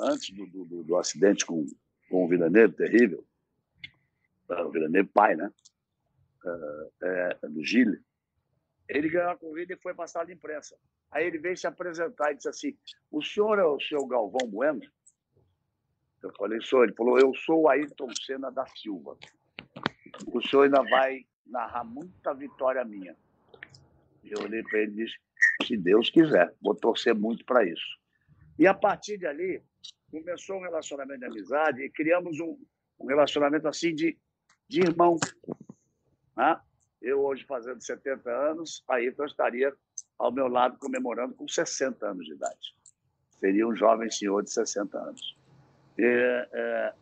antes 0.04 0.30
do, 0.36 0.46
do, 0.46 0.84
do, 0.84 0.98
acidente 0.98 1.46
com, 1.46 1.66
com 2.10 2.25
o 2.25 2.28
Villeneuve, 2.28 2.75
terrível, 2.75 3.24
o 4.50 4.70
Villeneuve 4.70 5.10
pai, 5.10 5.36
né? 5.36 5.51
É, 7.01 7.48
do 7.48 7.63
Gile, 7.63 8.01
ele 8.89 9.08
ganhou 9.08 9.30
a 9.30 9.38
corrida 9.38 9.74
e 9.74 9.78
foi 9.78 9.94
sala 10.08 10.25
de 10.25 10.34
imprensa. 10.34 10.75
Aí 11.12 11.28
ele 11.28 11.38
veio 11.38 11.56
se 11.56 11.68
apresentar 11.68 12.32
e 12.32 12.36
disse 12.36 12.50
assim: 12.50 12.78
O 13.12 13.22
senhor 13.22 13.60
é 13.60 13.63
o 13.63 13.80
seu 13.80 14.06
Galvão 14.08 14.48
Bueno? 14.48 14.82
Eu 16.24 16.34
falei: 16.36 16.60
Sou. 16.62 16.84
Ele 16.84 16.94
falou: 16.94 17.20
Eu 17.20 17.34
sou 17.36 17.63
o 17.63 17.70
Ayrton 17.70 18.10
Senna 18.25 18.50
da 18.51 18.66
Silva. 18.66 19.18
O 20.28 20.42
senhor 20.42 20.63
ainda 20.63 20.82
vai 20.84 21.25
narrar 21.46 21.84
muita 21.84 22.34
vitória 22.34 22.84
minha. 22.84 23.16
Eu 24.24 24.44
olhei 24.44 24.63
para 24.63 24.80
ele 24.80 24.92
e 24.92 25.06
disse: 25.06 25.18
se 25.66 25.78
Deus 25.78 26.10
quiser, 26.10 26.54
vou 26.62 26.75
torcer 26.75 27.13
muito 27.13 27.46
para 27.46 27.63
isso. 27.63 28.00
E 28.58 28.66
a 28.68 28.74
partir 28.74 29.18
de 29.18 29.25
ali, 29.25 29.62
começou 30.12 30.58
um 30.58 30.62
relacionamento 30.62 31.20
de 31.20 31.25
amizade 31.25 31.82
e 31.84 31.89
criamos 31.89 32.39
um, 32.39 32.58
um 33.00 33.08
relacionamento 33.08 33.68
assim 33.68 33.94
de, 33.94 34.18
de 34.68 34.82
irmão. 34.82 35.18
Né? 36.36 36.60
Eu, 37.01 37.22
hoje, 37.22 37.46
fazendo 37.46 37.82
70 37.82 38.30
anos, 38.30 38.84
a 38.88 38.96
Ayrton 38.96 39.25
estaria 39.25 39.74
ao 40.18 40.32
meu 40.32 40.48
lado 40.48 40.78
comemorando 40.78 41.34
com 41.34 41.48
60 41.48 42.06
anos 42.06 42.25
de 42.25 42.34
idade. 42.34 42.75
Seria 43.39 43.68
um 43.68 43.75
jovem 43.75 44.12
senhor 44.12 44.44
de 44.44 44.51
60 44.51 44.98
anos. 44.98 45.38
É, 45.98 46.50
é, 46.51 46.94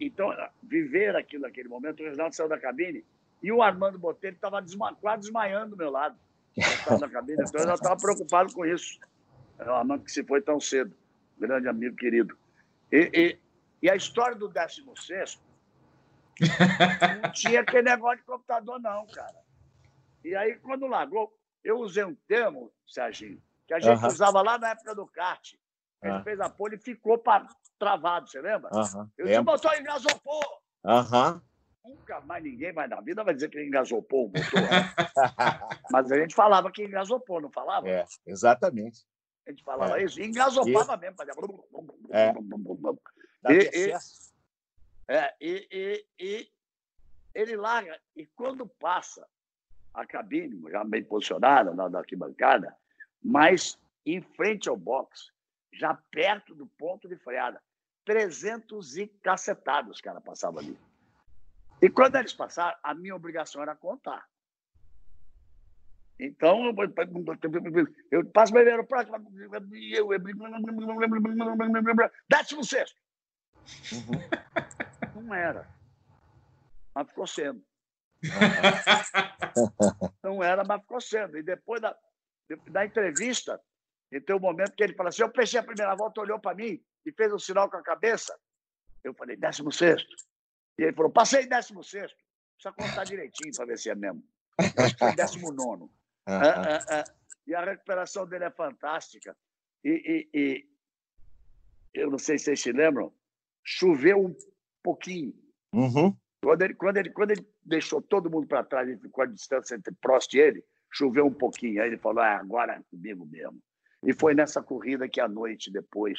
então, 0.00 0.30
viver 0.62 1.16
aquilo 1.16 1.42
naquele 1.42 1.68
momento, 1.68 2.00
o 2.00 2.04
Reginaldo 2.04 2.34
saiu 2.34 2.48
da 2.48 2.58
cabine 2.58 3.04
e 3.42 3.50
o 3.50 3.62
Armando 3.62 3.98
Botelho 3.98 4.34
estava 4.34 4.62
desma 4.62 4.94
quase 4.94 5.22
desmaiando 5.22 5.70
do 5.70 5.76
meu 5.76 5.90
lado. 5.90 6.16
Na 7.00 7.08
cabine, 7.08 7.42
então 7.42 7.60
eu 7.60 7.66
já 7.66 7.74
estava 7.74 7.96
preocupado 7.96 8.52
com 8.52 8.64
isso. 8.64 9.00
É 9.58 9.64
o 9.64 9.74
Armando 9.74 10.04
que 10.04 10.12
se 10.12 10.22
foi 10.22 10.40
tão 10.40 10.60
cedo. 10.60 10.94
Grande 11.42 11.68
amigo 11.68 11.96
querido. 11.96 12.38
E, 12.92 13.10
e, 13.12 13.38
e 13.82 13.90
a 13.90 13.96
história 13.96 14.36
do 14.36 14.48
16 14.48 15.42
não 17.20 17.32
tinha 17.32 17.60
aquele 17.60 17.82
negócio 17.82 18.18
de 18.18 18.24
computador, 18.24 18.80
não, 18.80 19.04
cara. 19.08 19.42
E 20.24 20.36
aí, 20.36 20.54
quando 20.60 20.86
largou, 20.86 21.36
eu 21.64 21.80
usei 21.80 22.04
um 22.04 22.14
termo, 22.28 22.72
Serginho, 22.86 23.42
que 23.66 23.74
a 23.74 23.80
gente 23.80 24.06
usava 24.06 24.40
lá 24.40 24.56
na 24.56 24.70
época 24.70 24.94
do 24.94 25.04
kart. 25.04 25.54
Ele 26.00 26.12
-huh. 26.12 26.22
fez 26.22 26.40
a 26.40 26.48
pole 26.48 26.76
e 26.76 26.78
ficou 26.78 27.18
pra, 27.18 27.44
travado, 27.76 28.30
você 28.30 28.40
lembra? 28.40 28.70
Uh 28.72 28.80
-huh. 28.80 29.10
Eu 29.18 29.26
disse, 29.26 29.40
motor 29.40 29.74
engasopou. 29.80 30.42
Aham. 30.84 31.42
Nunca 31.84 32.20
mais 32.20 32.44
ninguém 32.44 32.72
vai 32.72 32.86
na 32.86 33.00
vida 33.00 33.24
vai 33.24 33.34
dizer 33.34 33.48
que 33.48 33.60
engasopou 33.60 34.26
o 34.26 34.28
motor. 34.28 34.60
Né? 34.60 34.94
Mas 35.90 36.12
a 36.12 36.16
gente 36.16 36.34
falava 36.36 36.70
que 36.70 36.84
engasopou, 36.84 37.40
não 37.40 37.50
falava? 37.50 37.88
É, 37.88 38.04
exatamente. 38.24 39.04
A 39.46 39.50
gente 39.50 39.64
falava 39.64 40.00
é. 40.00 40.04
isso, 40.04 40.20
e 40.20 40.24
engasopava 40.24 40.94
e... 40.94 41.00
mesmo. 41.00 41.16
Fazia... 41.16 41.32
É. 42.10 42.32
E, 43.50 43.88
e, 43.88 43.92
é, 45.08 45.36
e, 45.40 45.68
e, 45.70 46.06
e 46.20 46.52
ele 47.34 47.56
larga, 47.56 48.00
e 48.14 48.26
quando 48.26 48.66
passa 48.66 49.26
a 49.92 50.06
cabine, 50.06 50.70
já 50.70 50.84
bem 50.84 51.04
posicionada 51.04 51.74
na, 51.74 51.88
na 51.88 51.98
arquibancada, 51.98 52.74
mas 53.22 53.78
em 54.04 54.20
frente 54.20 54.68
ao 54.68 54.76
box, 54.76 55.30
já 55.72 55.94
perto 56.10 56.54
do 56.54 56.66
ponto 56.66 57.08
de 57.08 57.16
freada, 57.16 57.62
300 58.04 58.96
e 58.96 59.06
cacetados, 59.06 60.00
cara, 60.00 60.20
passava 60.20 60.60
ali. 60.60 60.78
E 61.80 61.88
quando 61.88 62.16
eles 62.16 62.32
passaram, 62.32 62.76
a 62.82 62.94
minha 62.94 63.14
obrigação 63.14 63.62
era 63.62 63.74
contar. 63.74 64.28
Então, 66.24 66.66
eu, 66.66 66.74
eu 68.12 68.24
passo 68.26 68.52
primeiro, 68.52 68.86
próximo, 68.86 69.16
eu, 69.40 69.50
décimo 72.30 72.62
sexto. 72.62 72.96
Uhum. 73.92 75.22
Não 75.24 75.34
era. 75.34 75.68
Mas 76.94 77.08
ficou 77.08 77.26
sendo. 77.26 77.64
Não 80.22 80.44
era, 80.44 80.62
mas 80.62 80.80
ficou 80.82 81.00
sendo. 81.00 81.36
E 81.36 81.42
depois 81.42 81.80
da, 81.80 81.96
da 82.70 82.86
entrevista, 82.86 83.60
tem 84.08 84.36
um 84.36 84.40
momento 84.40 84.76
que 84.76 84.84
ele 84.84 84.94
fala 84.94 85.08
assim: 85.08 85.22
eu 85.22 85.32
fechei 85.34 85.58
a 85.58 85.64
primeira 85.64 85.96
volta, 85.96 86.20
olhou 86.20 86.38
para 86.38 86.54
mim 86.54 86.80
e 87.04 87.10
fez 87.10 87.32
um 87.32 87.38
sinal 87.38 87.68
com 87.68 87.78
a 87.78 87.82
cabeça. 87.82 88.32
Eu 89.02 89.12
falei, 89.14 89.36
décimo 89.36 89.72
sexto. 89.72 90.14
E 90.78 90.84
ele 90.84 90.92
falou: 90.92 91.10
passei 91.10 91.48
16. 91.48 92.12
Precisa 92.54 92.74
contar 92.78 93.02
direitinho 93.02 93.52
para 93.56 93.66
ver 93.66 93.76
se 93.76 93.90
é 93.90 93.94
mesmo. 93.96 94.22
Acho 94.78 94.94
que 94.94 94.98
foi 95.00 95.16
19. 95.16 95.90
Uhum. 96.28 96.42
É, 96.42 96.94
é, 96.96 97.00
é. 97.00 97.04
E 97.46 97.54
a 97.54 97.64
recuperação 97.64 98.26
dele 98.26 98.44
é 98.44 98.50
fantástica. 98.50 99.36
E, 99.84 100.28
e, 100.34 100.38
e, 100.38 100.68
eu 101.94 102.10
não 102.10 102.18
sei 102.18 102.38
se 102.38 102.44
vocês 102.44 102.62
se 102.62 102.72
lembram, 102.72 103.12
choveu 103.64 104.26
um 104.26 104.36
pouquinho. 104.82 105.34
Uhum. 105.72 106.16
Quando, 106.42 106.62
ele, 106.62 106.74
quando, 106.74 106.96
ele, 106.98 107.10
quando 107.10 107.30
ele 107.32 107.46
deixou 107.64 108.00
todo 108.00 108.30
mundo 108.30 108.46
para 108.46 108.64
trás 108.64 108.88
e 108.88 108.96
ficou 108.96 109.24
a 109.24 109.26
distância 109.26 109.74
entre 109.74 109.94
Prost 110.00 110.32
e 110.34 110.40
ele, 110.40 110.64
choveu 110.90 111.26
um 111.26 111.34
pouquinho. 111.34 111.82
Aí 111.82 111.88
ele 111.88 111.98
falou: 111.98 112.22
ah, 112.22 112.36
agora 112.36 112.74
é 112.74 112.82
comigo 112.90 113.26
mesmo. 113.26 113.60
E 114.04 114.12
foi 114.12 114.34
nessa 114.34 114.62
corrida 114.62 115.08
que, 115.08 115.20
à 115.20 115.28
noite 115.28 115.70
depois, 115.70 116.18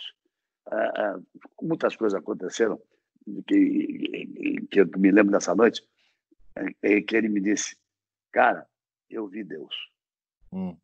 uh, 0.67 1.17
uh, 1.17 1.25
muitas 1.61 1.95
coisas 1.95 2.17
aconteceram 2.17 2.81
que, 3.47 4.67
que 4.69 4.81
eu 4.81 4.87
me 4.97 5.11
lembro 5.11 5.31
dessa 5.31 5.55
noite, 5.55 5.81
é, 6.55 6.95
é 6.95 7.01
que 7.01 7.15
ele 7.15 7.29
me 7.29 7.39
disse, 7.39 7.75
cara, 8.31 8.67
eu 9.09 9.27
vi 9.27 9.43
Deus. 9.43 9.75
Hum. 10.53 10.77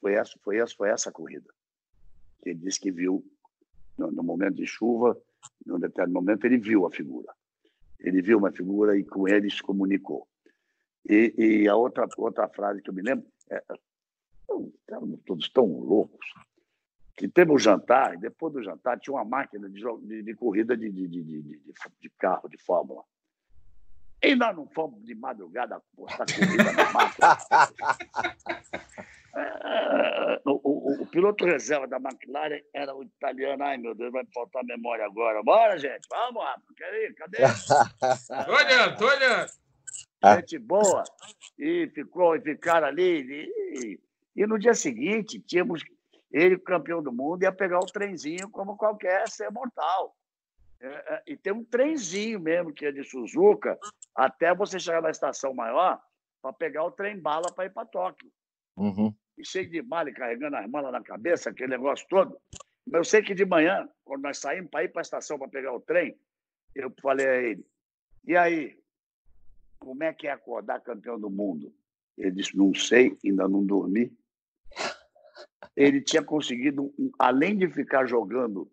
Foi 0.00 0.14
essa, 0.14 0.38
foi 0.42 0.58
essa, 0.58 0.74
foi 0.74 0.88
essa 0.88 1.12
corrida. 1.12 1.52
Ele 2.42 2.54
disse 2.56 2.80
que 2.80 2.90
viu 2.90 3.24
no, 3.98 4.10
no, 4.10 4.22
momento 4.22 4.54
de 4.54 4.66
chuva, 4.66 5.20
num 5.66 5.78
determinado 5.78 6.12
momento 6.12 6.44
ele 6.46 6.58
viu 6.58 6.86
a 6.86 6.90
figura. 6.90 7.32
Ele 7.98 8.22
viu 8.22 8.38
uma 8.38 8.50
figura 8.50 8.96
e 8.96 9.04
com 9.04 9.28
ele 9.28 9.50
se 9.50 9.62
comunicou. 9.62 10.26
E, 11.06 11.34
e 11.36 11.68
a 11.68 11.76
outra 11.76 12.06
outra 12.16 12.48
frase 12.48 12.82
que 12.82 12.90
eu 12.90 12.94
me 12.94 13.02
lembro 13.02 13.26
é, 13.50 13.62
todos 15.26 15.48
tão 15.50 15.66
loucos 15.66 16.26
que 17.16 17.28
teve 17.28 17.52
um 17.52 17.58
jantar, 17.58 18.14
e 18.14 18.16
depois 18.18 18.54
do 18.54 18.62
jantar 18.62 18.98
tinha 18.98 19.14
uma 19.14 19.24
máquina 19.24 19.68
de, 19.68 19.82
de, 20.02 20.22
de 20.22 20.34
corrida 20.34 20.74
de, 20.74 20.90
de, 20.90 22.10
carro, 22.18 22.48
de 22.48 22.56
Fórmula. 22.56 23.04
E 24.22 24.34
nós 24.34 24.54
não 24.56 24.66
fomos 24.68 25.04
de 25.04 25.14
madrugada 25.14 25.80
postar 25.96 26.26
corrida 26.26 26.72
na 26.72 26.92
máquina. 26.92 27.38
É, 29.32 30.40
o, 30.44 30.60
o, 30.64 31.02
o, 31.02 31.06
piloto 31.06 31.44
reserva 31.44 31.86
da 31.86 31.98
McLaren 31.98 32.60
era 32.74 32.94
o 32.94 33.04
italiano. 33.04 33.62
Ai, 33.62 33.76
meu 33.76 33.94
Deus, 33.94 34.10
vai 34.10 34.24
faltar 34.34 34.64
memória 34.64 35.04
agora. 35.04 35.40
Bora, 35.42 35.78
gente, 35.78 36.08
vamos, 36.10 36.42
rapaz. 36.42 37.14
Cadê? 37.16 37.42
tô 38.44 38.52
olhando, 38.52 38.98
tô 38.98 39.06
olhando. 39.06 39.50
Gente 40.36 40.58
boa. 40.58 41.04
E, 41.56 41.88
ficou, 41.94 42.34
e 42.34 42.40
ficaram 42.40 42.88
ali. 42.88 43.20
E, 43.20 44.00
e 44.34 44.46
no 44.46 44.58
dia 44.58 44.74
seguinte, 44.74 45.38
tínhamos 45.40 45.84
ele, 46.32 46.58
campeão 46.58 47.02
do 47.02 47.12
mundo, 47.12 47.42
ia 47.42 47.52
pegar 47.52 47.78
o 47.78 47.86
trenzinho 47.86 48.50
como 48.50 48.76
qualquer 48.76 49.28
ser 49.28 49.50
mortal. 49.50 50.16
É, 50.80 51.14
é, 51.14 51.22
e 51.26 51.36
tem 51.36 51.52
um 51.52 51.64
trenzinho 51.64 52.40
mesmo, 52.40 52.72
que 52.72 52.86
é 52.86 52.92
de 52.92 53.04
Suzuka, 53.04 53.78
até 54.14 54.54
você 54.54 54.78
chegar 54.78 55.02
na 55.02 55.10
estação 55.10 55.52
maior, 55.52 56.00
para 56.40 56.52
pegar 56.52 56.84
o 56.84 56.90
trem 56.90 57.18
bala 57.18 57.52
para 57.54 57.66
ir 57.66 57.70
para 57.70 57.86
Tóquio. 57.86 58.30
Uhum. 58.76 59.14
cheio 59.44 59.70
de 59.70 59.82
malha, 59.82 60.12
carregando 60.12 60.56
as 60.56 60.68
malas 60.68 60.92
na 60.92 61.02
cabeça, 61.02 61.50
aquele 61.50 61.70
negócio 61.70 62.06
todo. 62.08 62.38
Mas 62.86 62.98
eu 62.98 63.04
sei 63.04 63.22
que 63.22 63.34
de 63.34 63.44
manhã, 63.44 63.88
quando 64.04 64.22
nós 64.22 64.38
saímos 64.38 64.70
para 64.70 64.84
ir 64.84 64.88
para 64.88 65.00
a 65.00 65.02
estação 65.02 65.38
para 65.38 65.48
pegar 65.48 65.74
o 65.74 65.80
trem, 65.80 66.18
eu 66.74 66.90
falei 67.00 67.26
a 67.26 67.36
ele: 67.36 67.66
e 68.24 68.36
aí, 68.36 68.78
como 69.78 70.02
é 70.02 70.12
que 70.14 70.26
é 70.26 70.32
acordar 70.32 70.80
campeão 70.80 71.20
do 71.20 71.28
mundo? 71.28 71.74
Ele 72.16 72.30
disse: 72.30 72.56
não 72.56 72.74
sei, 72.74 73.18
ainda 73.24 73.46
não 73.46 73.64
dormi. 73.64 74.16
Ele 75.76 76.00
tinha 76.00 76.22
conseguido, 76.22 76.92
além 77.18 77.56
de 77.56 77.68
ficar 77.68 78.06
jogando 78.06 78.70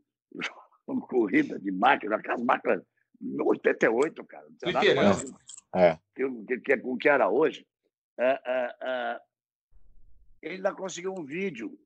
corrida 1.08 1.60
de 1.60 1.72
máquina, 1.72 2.15
aquelas 2.15 2.44
máquinas 2.44 2.84
88, 3.22 4.24
cara. 4.25 4.46
Não 4.63 4.72
nada 4.72 4.96
mais, 4.96 5.34
é. 5.75 5.98
que, 6.15 6.29
que, 6.46 6.60
que, 6.60 6.98
que 6.98 7.10
era 7.10 7.29
hoje. 7.29 7.65
É, 8.17 8.39
é, 8.46 8.75
é, 8.82 9.20
ele 10.41 10.56
ainda 10.56 10.74
conseguiu 10.74 11.13
um 11.13 11.24
vídeo 11.24 11.77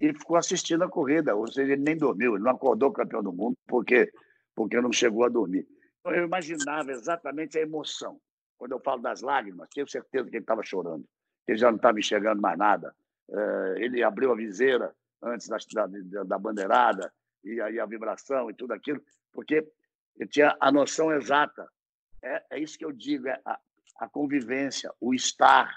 e 0.00 0.12
ficou 0.12 0.36
assistindo 0.36 0.82
a 0.82 0.88
corrida, 0.88 1.34
ou 1.34 1.46
seja, 1.46 1.72
ele 1.72 1.82
nem 1.82 1.96
dormiu, 1.96 2.34
ele 2.34 2.44
não 2.44 2.52
acordou 2.52 2.92
campeão 2.92 3.22
do 3.22 3.32
mundo 3.32 3.56
porque, 3.66 4.12
porque 4.54 4.80
não 4.80 4.92
chegou 4.92 5.24
a 5.24 5.28
dormir. 5.28 5.66
Então, 6.00 6.12
eu 6.12 6.24
imaginava 6.24 6.90
exatamente 6.90 7.56
a 7.58 7.62
emoção. 7.62 8.20
Quando 8.58 8.72
eu 8.72 8.80
falo 8.80 9.00
das 9.00 9.22
lágrimas, 9.22 9.68
tenho 9.70 9.88
certeza 9.88 10.28
que 10.28 10.36
ele 10.36 10.42
estava 10.42 10.62
chorando. 10.62 11.04
Ele 11.46 11.58
já 11.58 11.70
não 11.70 11.76
estava 11.76 11.98
enxergando 11.98 12.40
mais 12.42 12.58
nada. 12.58 12.94
É, 13.30 13.74
ele 13.78 14.02
abriu 14.02 14.32
a 14.32 14.36
viseira 14.36 14.92
antes 15.22 15.48
da, 15.48 15.86
da, 15.86 16.24
da 16.24 16.38
bandeirada, 16.38 17.12
e 17.44 17.60
aí 17.60 17.78
a 17.78 17.86
vibração 17.86 18.50
e 18.50 18.54
tudo 18.54 18.72
aquilo, 18.72 19.02
porque 19.32 19.66
ele 20.16 20.28
tinha 20.28 20.56
a 20.60 20.70
noção 20.70 21.12
exata. 21.12 21.68
É, 22.22 22.44
é 22.50 22.58
isso 22.58 22.78
que 22.78 22.84
eu 22.84 22.92
digo, 22.92 23.28
é 23.28 23.40
a, 23.44 23.58
a 23.98 24.08
convivência, 24.08 24.92
o 25.00 25.14
estar, 25.14 25.76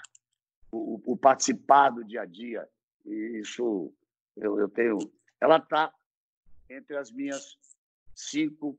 o, 0.70 1.12
o, 1.12 1.16
participar 1.16 1.90
do 1.90 2.04
dia 2.04 2.22
a 2.22 2.26
dia. 2.26 2.68
E 3.04 3.40
isso 3.40 3.92
eu, 4.36 4.58
eu 4.58 4.68
tenho. 4.68 4.98
Ela 5.40 5.56
está 5.56 5.92
entre 6.68 6.96
as 6.96 7.10
minhas 7.10 7.56
cinco 8.14 8.78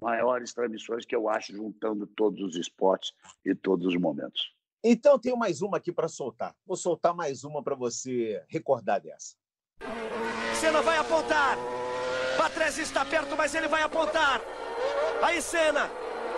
maiores 0.00 0.52
transmissões 0.52 1.04
que 1.04 1.14
eu 1.14 1.28
acho, 1.28 1.54
juntando 1.54 2.06
todos 2.06 2.42
os 2.42 2.56
esportes 2.56 3.12
e 3.44 3.54
todos 3.54 3.86
os 3.86 3.96
momentos. 3.96 4.54
Então, 4.84 5.18
tenho 5.18 5.36
mais 5.36 5.62
uma 5.62 5.76
aqui 5.76 5.92
para 5.92 6.08
soltar. 6.08 6.56
Vou 6.66 6.76
soltar 6.76 7.14
mais 7.14 7.44
uma 7.44 7.62
para 7.62 7.76
você 7.76 8.44
recordar 8.48 9.00
dessa. 9.00 9.36
Senna 10.60 10.82
vai 10.82 10.96
apontar. 10.96 11.56
Patrese 12.36 12.82
está 12.82 13.04
perto, 13.04 13.36
mas 13.36 13.54
ele 13.54 13.68
vai 13.68 13.82
apontar. 13.82 14.40
Aí 15.22 15.40
Senna, 15.40 15.90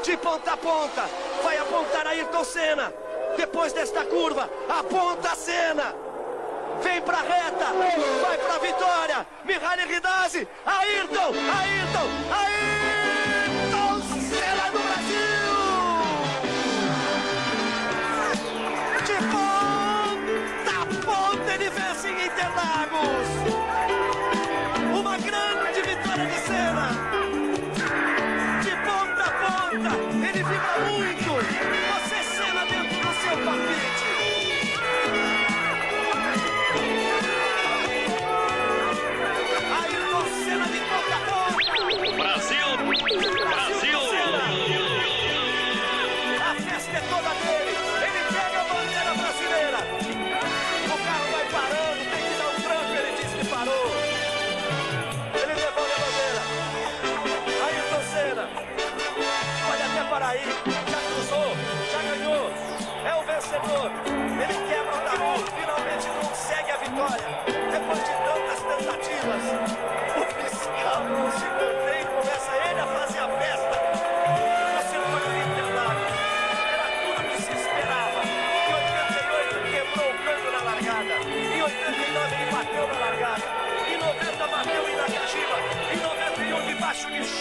de 0.02 0.16
ponta 0.16 0.52
a 0.52 0.56
ponta, 0.56 1.04
vai 1.42 1.56
apontar 1.58 2.06
Ayrton 2.06 2.44
Senna. 2.44 2.92
Depois 3.36 3.72
desta 3.72 4.04
curva, 4.04 4.48
aponta 4.68 5.32
a 5.32 5.36
Senna. 5.36 5.94
Vem 6.82 7.00
pra 7.02 7.18
reta, 7.18 7.66
vai 8.22 8.38
pra 8.38 8.58
vitória. 8.58 9.26
Mihaly 9.44 9.84
Ridazzi, 9.84 10.48
Ayrton, 10.66 11.32
Ayrton, 11.32 12.08
Ayrton 12.34 12.63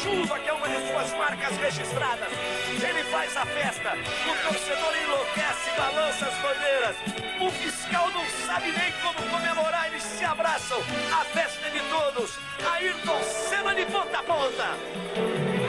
chuva, 0.04 0.40
que 0.40 0.50
é 0.50 0.54
uma 0.54 0.68
de 0.68 0.88
suas 0.92 1.14
marcas 1.18 1.58
registradas. 1.58 2.30
Ele 2.70 3.04
faz 3.06 3.38
a 3.38 3.46
festa, 3.46 3.94
o 3.94 4.48
torcedor 4.48 4.94
enlouquece, 5.04 5.70
balança 5.78 6.26
as 6.26 6.38
bandeiras. 6.40 6.96
O 7.40 7.50
fiscal 7.52 8.10
não 8.12 8.26
sabe 8.46 8.72
nem 8.72 8.92
como 9.02 9.30
comemorar, 9.30 9.88
eles 9.88 10.04
se 10.04 10.26
abraçam. 10.26 10.80
A 11.12 11.24
festa 11.26 11.68
é 11.68 11.70
de 11.70 11.80
todos. 11.90 12.38
Ayrton 12.72 13.24
Senna 13.24 13.74
de 13.74 13.86
ponta 13.86 14.20
a 14.20 14.24
ponta. 14.24 15.63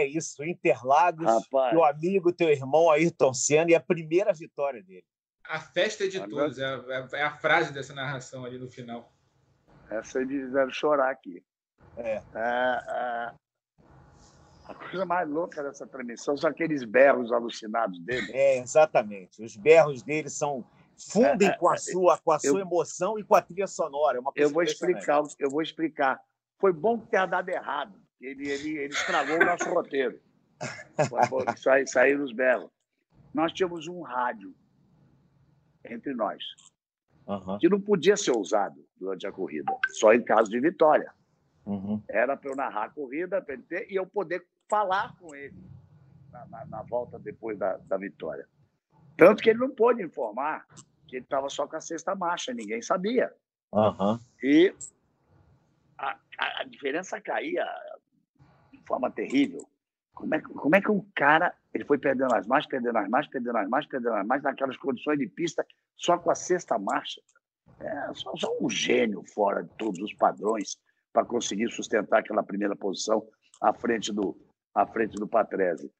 É 0.00 0.06
isso, 0.06 0.42
Interlagos, 0.42 1.26
Rapaz. 1.26 1.70
teu 1.70 1.84
amigo, 1.84 2.32
teu 2.32 2.48
irmão 2.48 2.90
Ayrton 2.90 3.34
Senna 3.34 3.70
e 3.70 3.74
a 3.74 3.80
primeira 3.80 4.32
vitória 4.32 4.82
dele. 4.82 5.04
A 5.44 5.60
festa 5.60 6.04
é 6.04 6.08
de 6.08 6.16
Agora... 6.18 6.44
todos, 6.44 6.58
é 6.58 6.64
a, 6.64 7.08
é 7.12 7.22
a, 7.22 7.36
frase 7.36 7.70
dessa 7.70 7.92
narração 7.92 8.44
ali 8.46 8.58
no 8.58 8.70
final. 8.70 9.12
Essa 9.90 10.22
eles 10.22 10.46
fizeram 10.46 10.70
chorar 10.70 11.10
aqui. 11.10 11.44
É. 11.98 12.14
é. 12.14 12.22
É, 12.34 13.32
a 14.64 14.74
coisa 14.74 15.04
mais 15.04 15.28
louca 15.28 15.62
dessa 15.62 15.86
transmissão 15.86 16.34
são 16.34 16.48
aqueles 16.48 16.82
berros 16.84 17.30
alucinados 17.30 17.98
dele. 18.00 18.32
É, 18.32 18.58
exatamente. 18.58 19.42
Os 19.42 19.54
berros 19.54 20.02
dele 20.02 20.30
são 20.30 20.64
fundem 20.96 21.48
é, 21.48 21.56
com 21.56 21.68
a 21.68 21.76
sua 21.76 22.16
com 22.18 22.30
a 22.30 22.38
eu, 22.42 22.52
sua 22.52 22.60
emoção 22.60 23.18
e 23.18 23.24
com 23.24 23.34
a 23.34 23.42
trilha 23.42 23.66
sonora. 23.66 24.18
É 24.18 24.44
eu 24.44 24.48
vou 24.48 24.62
explicar, 24.62 25.22
eu 25.38 25.50
vou 25.50 25.60
explicar. 25.60 26.18
Foi 26.58 26.72
bom 26.72 26.98
que 26.98 27.08
tenha 27.08 27.26
dado 27.26 27.48
errado 27.50 28.00
ele, 28.20 28.48
ele, 28.48 28.78
ele 28.78 28.94
estragou 28.94 29.36
o 29.36 29.44
nosso 29.44 29.64
roteiro. 29.70 30.20
Sai, 31.56 31.86
saíram 31.86 32.24
os 32.24 32.32
belos. 32.32 32.70
Nós 33.32 33.52
tínhamos 33.52 33.86
um 33.88 34.02
rádio 34.02 34.54
entre 35.84 36.12
nós, 36.14 36.44
uhum. 37.26 37.58
que 37.58 37.68
não 37.68 37.80
podia 37.80 38.16
ser 38.16 38.36
usado 38.36 38.84
durante 38.98 39.26
a 39.26 39.32
corrida, 39.32 39.72
só 39.88 40.12
em 40.12 40.22
caso 40.22 40.50
de 40.50 40.60
vitória. 40.60 41.12
Uhum. 41.64 42.02
Era 42.08 42.36
para 42.36 42.50
eu 42.50 42.56
narrar 42.56 42.84
a 42.84 42.90
corrida 42.90 43.40
pra 43.40 43.54
ele 43.54 43.62
ter, 43.62 43.90
e 43.90 43.96
eu 43.96 44.06
poder 44.06 44.46
falar 44.68 45.16
com 45.16 45.34
ele 45.34 45.56
na, 46.30 46.46
na, 46.46 46.66
na 46.66 46.82
volta 46.82 47.18
depois 47.18 47.58
da, 47.58 47.76
da 47.78 47.96
vitória. 47.96 48.46
Tanto 49.16 49.42
que 49.42 49.50
ele 49.50 49.58
não 49.58 49.70
pôde 49.70 50.02
informar 50.02 50.66
que 51.06 51.16
ele 51.16 51.24
estava 51.24 51.48
só 51.48 51.66
com 51.66 51.76
a 51.76 51.80
sexta 51.80 52.14
marcha, 52.14 52.54
ninguém 52.54 52.80
sabia. 52.80 53.32
Uhum. 53.72 54.18
E 54.42 54.74
a, 55.98 56.16
a, 56.38 56.60
a, 56.60 56.64
diferença 56.64 57.20
caía 57.20 57.66
forma 58.90 59.08
terrível. 59.08 59.64
Como 60.12 60.34
é, 60.34 60.40
como 60.40 60.74
é 60.74 60.80
que 60.80 60.90
um 60.90 61.06
cara 61.14 61.54
ele 61.72 61.84
foi 61.84 61.96
perdendo 61.96 62.34
as 62.34 62.46
marchas, 62.46 62.68
perdendo 62.68 62.98
as 62.98 63.08
marchas, 63.08 63.30
perdendo 63.30 63.56
as 63.56 63.68
marchas, 63.68 63.90
perdendo 63.90 64.14
as 64.16 64.26
marchas, 64.26 64.44
naquelas 64.44 64.76
condições 64.76 65.18
de 65.18 65.28
pista, 65.28 65.64
só 65.96 66.18
com 66.18 66.30
a 66.30 66.34
sexta 66.34 66.76
marcha? 66.76 67.20
É 67.78 68.14
só, 68.14 68.34
só 68.36 68.52
um 68.60 68.68
gênio 68.68 69.22
fora 69.32 69.62
de 69.62 69.70
todos 69.76 70.00
os 70.00 70.12
padrões 70.14 70.76
para 71.12 71.24
conseguir 71.24 71.70
sustentar 71.70 72.18
aquela 72.18 72.42
primeira 72.42 72.74
posição 72.74 73.24
à 73.62 73.72
frente 73.72 74.12
do, 74.12 74.36
à 74.74 74.84
frente 74.84 75.14
do 75.14 75.28
Patrese. 75.28 75.90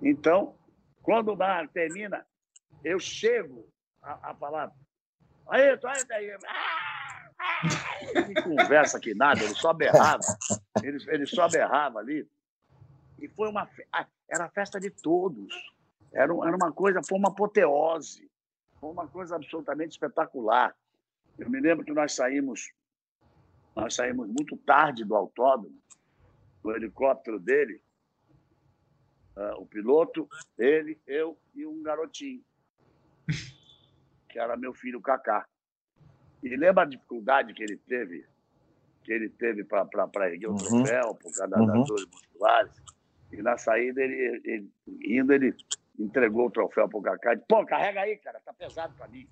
Então, 0.00 0.56
quando 1.02 1.32
o 1.32 1.36
bar 1.36 1.68
termina, 1.68 2.24
eu 2.84 3.00
chego 3.00 3.68
a, 4.00 4.30
a 4.30 4.34
falar: 4.36 4.70
aí, 5.48 5.76
tu 5.76 5.88
aí, 5.88 6.02
aí. 6.10 6.30
Ah, 6.46 7.30
ah, 7.38 7.60
ele 8.14 8.34
conversa 8.42 9.00
que 9.00 9.14
nada, 9.14 9.42
ele 9.42 9.54
só 9.54 9.72
berrava, 9.72 10.22
ele, 10.82 10.98
ele 11.08 11.26
só 11.26 11.48
berrava 11.48 11.98
ali. 11.98 12.26
E 13.18 13.28
foi 13.28 13.48
uma 13.48 13.68
era 14.28 14.44
a 14.44 14.50
festa 14.50 14.78
de 14.78 14.90
todos. 14.90 15.54
Era, 16.12 16.32
era 16.32 16.56
uma 16.56 16.72
coisa, 16.72 17.00
foi 17.02 17.18
uma 17.18 17.28
apoteose. 17.28 18.30
Foi 18.80 18.90
uma 18.90 19.06
coisa 19.06 19.36
absolutamente 19.36 19.92
espetacular. 19.92 20.76
Eu 21.38 21.50
me 21.50 21.60
lembro 21.60 21.84
que 21.84 21.92
nós 21.92 22.14
saímos, 22.14 22.72
nós 23.74 23.94
saímos 23.94 24.28
muito 24.28 24.56
tarde 24.58 25.04
do 25.04 25.14
autódromo, 25.14 25.76
o 26.62 26.72
helicóptero 26.72 27.38
dele, 27.38 27.80
uh, 29.36 29.60
o 29.60 29.66
piloto, 29.66 30.28
ele, 30.58 30.98
eu 31.06 31.38
e 31.54 31.66
um 31.66 31.82
garotinho, 31.82 32.42
que 34.28 34.38
era 34.38 34.56
meu 34.56 34.74
filho 34.74 35.00
Cacá. 35.00 35.46
E 36.42 36.56
lembra 36.56 36.84
a 36.84 36.86
dificuldade 36.86 37.54
que 37.54 37.62
ele 37.62 37.76
teve, 37.76 38.26
que 39.02 39.12
ele 39.12 39.28
teve 39.28 39.64
para 39.64 40.30
erguer 40.30 40.48
o 40.48 40.52
uhum. 40.52 40.56
troféu 40.56 41.14
por 41.14 41.34
causa 41.34 41.58
uhum. 41.58 41.66
das 41.66 41.86
dores 41.86 42.06
musculares? 42.06 42.72
E 43.32 43.42
na 43.42 43.56
saída, 43.58 44.00
ele, 44.02 44.40
ele, 44.44 44.70
indo, 45.04 45.32
ele 45.32 45.54
entregou 45.98 46.46
o 46.46 46.50
troféu 46.50 46.88
para 46.88 46.98
o 46.98 47.02
Cacá 47.02 47.34
disse, 47.34 47.46
pô, 47.48 47.64
carrega 47.64 48.00
aí, 48.00 48.16
cara, 48.18 48.40
tá 48.44 48.52
pesado 48.52 48.94
para 48.96 49.08
mim. 49.08 49.26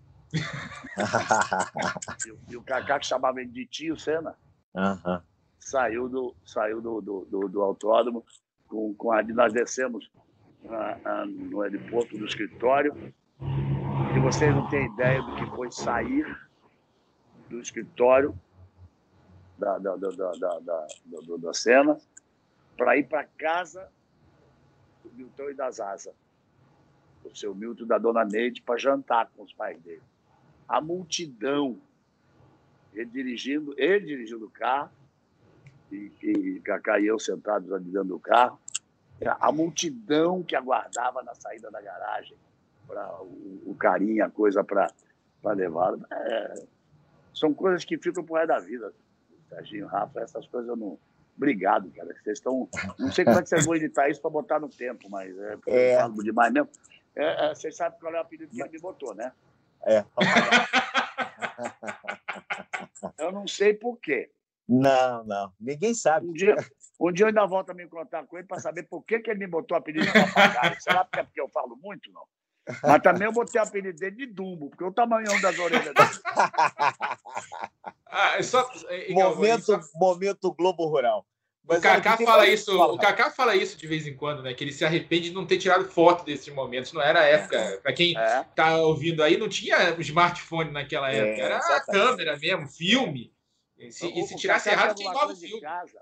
e, 2.26 2.52
e, 2.52 2.56
o 2.56 2.62
Cacá, 2.62 2.98
que 2.98 3.06
chamava 3.06 3.40
ele 3.40 3.50
de 3.50 3.66
tio 3.66 3.98
Senna, 3.98 4.34
uhum. 4.74 5.20
saiu, 5.58 6.08
do, 6.08 6.34
saiu 6.44 6.80
do, 6.80 7.00
do, 7.00 7.24
do, 7.26 7.48
do 7.48 7.62
autódromo 7.62 8.24
com, 8.66 8.94
com 8.94 9.12
a, 9.12 9.22
nós 9.22 9.52
descemos 9.52 10.10
no 11.26 11.60
aeroporto 11.60 12.16
do 12.16 12.24
escritório 12.24 13.14
e 14.16 14.20
vocês 14.20 14.54
não 14.54 14.68
têm 14.70 14.86
ideia 14.86 15.20
do 15.20 15.36
que 15.36 15.46
foi 15.54 15.70
sair 15.70 16.24
do 17.50 17.60
escritório 17.60 18.34
da, 19.58 19.78
da, 19.78 19.96
da, 19.96 20.08
da, 20.08 20.30
da, 20.32 20.58
da, 20.58 20.86
da, 21.04 21.36
da 21.38 21.54
cena 21.54 21.98
para 22.76 22.96
ir 22.96 23.04
para 23.04 23.24
casa 23.24 23.88
do 25.02 25.12
Milton 25.12 25.50
e 25.50 25.54
das 25.54 25.80
Asas, 25.80 26.14
o 27.24 27.34
seu 27.34 27.54
Milton 27.54 27.86
da 27.86 27.98
dona 27.98 28.24
Neide, 28.24 28.62
para 28.62 28.78
jantar 28.78 29.30
com 29.36 29.42
os 29.42 29.52
pais 29.52 29.80
dele. 29.80 30.02
A 30.68 30.80
multidão, 30.80 31.78
ele 32.92 33.06
dirigindo, 33.06 33.74
ele 33.78 34.06
dirigindo 34.06 34.46
o 34.46 34.50
carro, 34.50 34.90
e, 35.90 36.12
e 36.22 36.60
Cacá 36.60 36.98
e 36.98 37.06
eu 37.06 37.18
sentados 37.18 37.72
ali 37.72 37.84
dentro 37.84 38.08
do 38.08 38.18
carro, 38.18 38.58
a 39.40 39.52
multidão 39.52 40.42
que 40.42 40.56
aguardava 40.56 41.22
na 41.22 41.34
saída 41.34 41.70
da 41.70 41.80
garagem 41.80 42.36
para 42.86 43.22
o, 43.22 43.62
o, 43.66 43.74
carinho, 43.74 44.24
a 44.24 44.30
coisa 44.30 44.62
para 44.64 44.90
levar. 45.54 45.94
É, 46.10 46.64
são 47.32 47.54
coisas 47.54 47.84
que 47.84 47.96
ficam 47.98 48.24
por 48.24 48.38
resto 48.38 48.48
da 48.48 48.60
vida. 48.60 48.92
Serginho, 49.48 49.86
Rafa, 49.86 50.20
essas 50.20 50.46
coisas 50.46 50.68
eu 50.68 50.76
não. 50.76 50.98
Obrigado, 51.36 51.90
cara. 51.90 52.14
Vocês 52.22 52.38
estão. 52.38 52.68
Não 52.98 53.12
sei 53.12 53.24
como 53.24 53.38
é 53.38 53.42
que 53.42 53.48
vocês 53.48 53.66
vão 53.66 53.74
editar 53.74 54.08
isso 54.08 54.20
para 54.20 54.30
botar 54.30 54.60
no 54.60 54.68
tempo, 54.68 55.08
mas 55.10 55.36
é, 55.38 55.58
é. 55.66 55.98
falo 55.98 56.22
demais 56.22 56.52
mesmo. 56.52 56.70
É, 57.16 57.46
é, 57.46 57.54
vocês 57.54 57.76
sabem 57.76 57.98
qual 57.98 58.14
é 58.14 58.18
o 58.18 58.20
apelido 58.20 58.50
que 58.50 58.60
ele 58.60 58.70
me 58.70 58.78
botou, 58.78 59.14
né? 59.14 59.32
É. 59.86 60.04
eu 63.18 63.32
não 63.32 63.46
sei 63.46 63.74
por 63.74 63.98
quê. 63.98 64.30
Não, 64.68 65.24
não. 65.24 65.52
Ninguém 65.60 65.94
sabe. 65.94 66.26
Um 66.26 66.32
dia, 66.32 66.56
um 66.98 67.12
dia 67.12 67.24
eu 67.24 67.28
ainda 67.28 67.46
volto 67.46 67.70
a 67.70 67.74
me 67.74 67.84
encontrar 67.84 68.26
com 68.26 68.38
ele 68.38 68.46
para 68.46 68.60
saber 68.60 68.84
por 68.84 69.02
que, 69.02 69.20
que 69.20 69.30
ele 69.30 69.40
me 69.40 69.46
botou 69.46 69.76
o 69.76 69.78
apelido 69.78 70.06
de 70.06 70.12
papagaio. 70.12 70.80
Será 70.80 71.04
que 71.04 71.20
é 71.20 71.24
porque 71.24 71.40
eu 71.40 71.48
falo 71.48 71.76
muito? 71.76 72.10
Não. 72.12 72.22
Mas 72.82 73.02
também 73.02 73.26
eu 73.26 73.32
botei 73.32 73.60
o 73.60 73.64
apelido 73.64 73.98
dele 73.98 74.16
de 74.16 74.26
Dumbo, 74.26 74.70
porque 74.70 74.84
o 74.84 74.92
tamanhão 74.92 75.38
das 75.40 75.58
orelhas 75.58 75.84
dele. 75.84 75.94
ah, 78.08 78.38
é 78.38 78.42
só, 78.42 78.68
é, 78.88 79.12
momento, 79.12 79.64
só... 79.64 79.80
momento 79.94 80.54
Globo 80.54 80.86
Rural. 80.86 81.26
Mas 81.66 81.78
o 81.78 81.82
Kaká 81.82 82.18
fala 82.18 82.46
isso, 82.46 82.78
o 82.78 82.98
Kaká 82.98 83.30
fala 83.30 83.56
isso 83.56 83.78
de 83.78 83.86
vez 83.86 84.06
em 84.06 84.14
quando, 84.14 84.42
né? 84.42 84.52
Que 84.52 84.64
ele 84.64 84.72
se 84.72 84.84
arrepende 84.84 85.30
de 85.30 85.34
não 85.34 85.46
ter 85.46 85.56
tirado 85.56 85.86
foto 85.86 86.24
desses 86.24 86.52
momentos. 86.52 86.92
Não 86.92 87.00
era 87.00 87.20
a 87.20 87.24
época. 87.24 87.56
É. 87.56 87.76
Para 87.78 87.92
quem 87.92 88.16
é. 88.16 88.44
tá 88.54 88.76
ouvindo 88.78 89.22
aí, 89.22 89.38
não 89.38 89.48
tinha 89.48 89.96
smartphone 89.98 90.70
naquela 90.70 91.10
é, 91.10 91.16
época. 91.16 91.42
Era 91.42 91.56
a 91.56 91.80
câmera 91.80 92.38
mesmo, 92.38 92.68
filme. 92.68 93.32
E 93.78 93.90
se, 93.90 94.06
e 94.06 94.26
se 94.26 94.36
tirasse 94.36 94.68
errado, 94.68 94.94
queimava 94.94 95.32
o 95.32 95.36
filme. 95.36 95.60
Casa. 95.60 96.00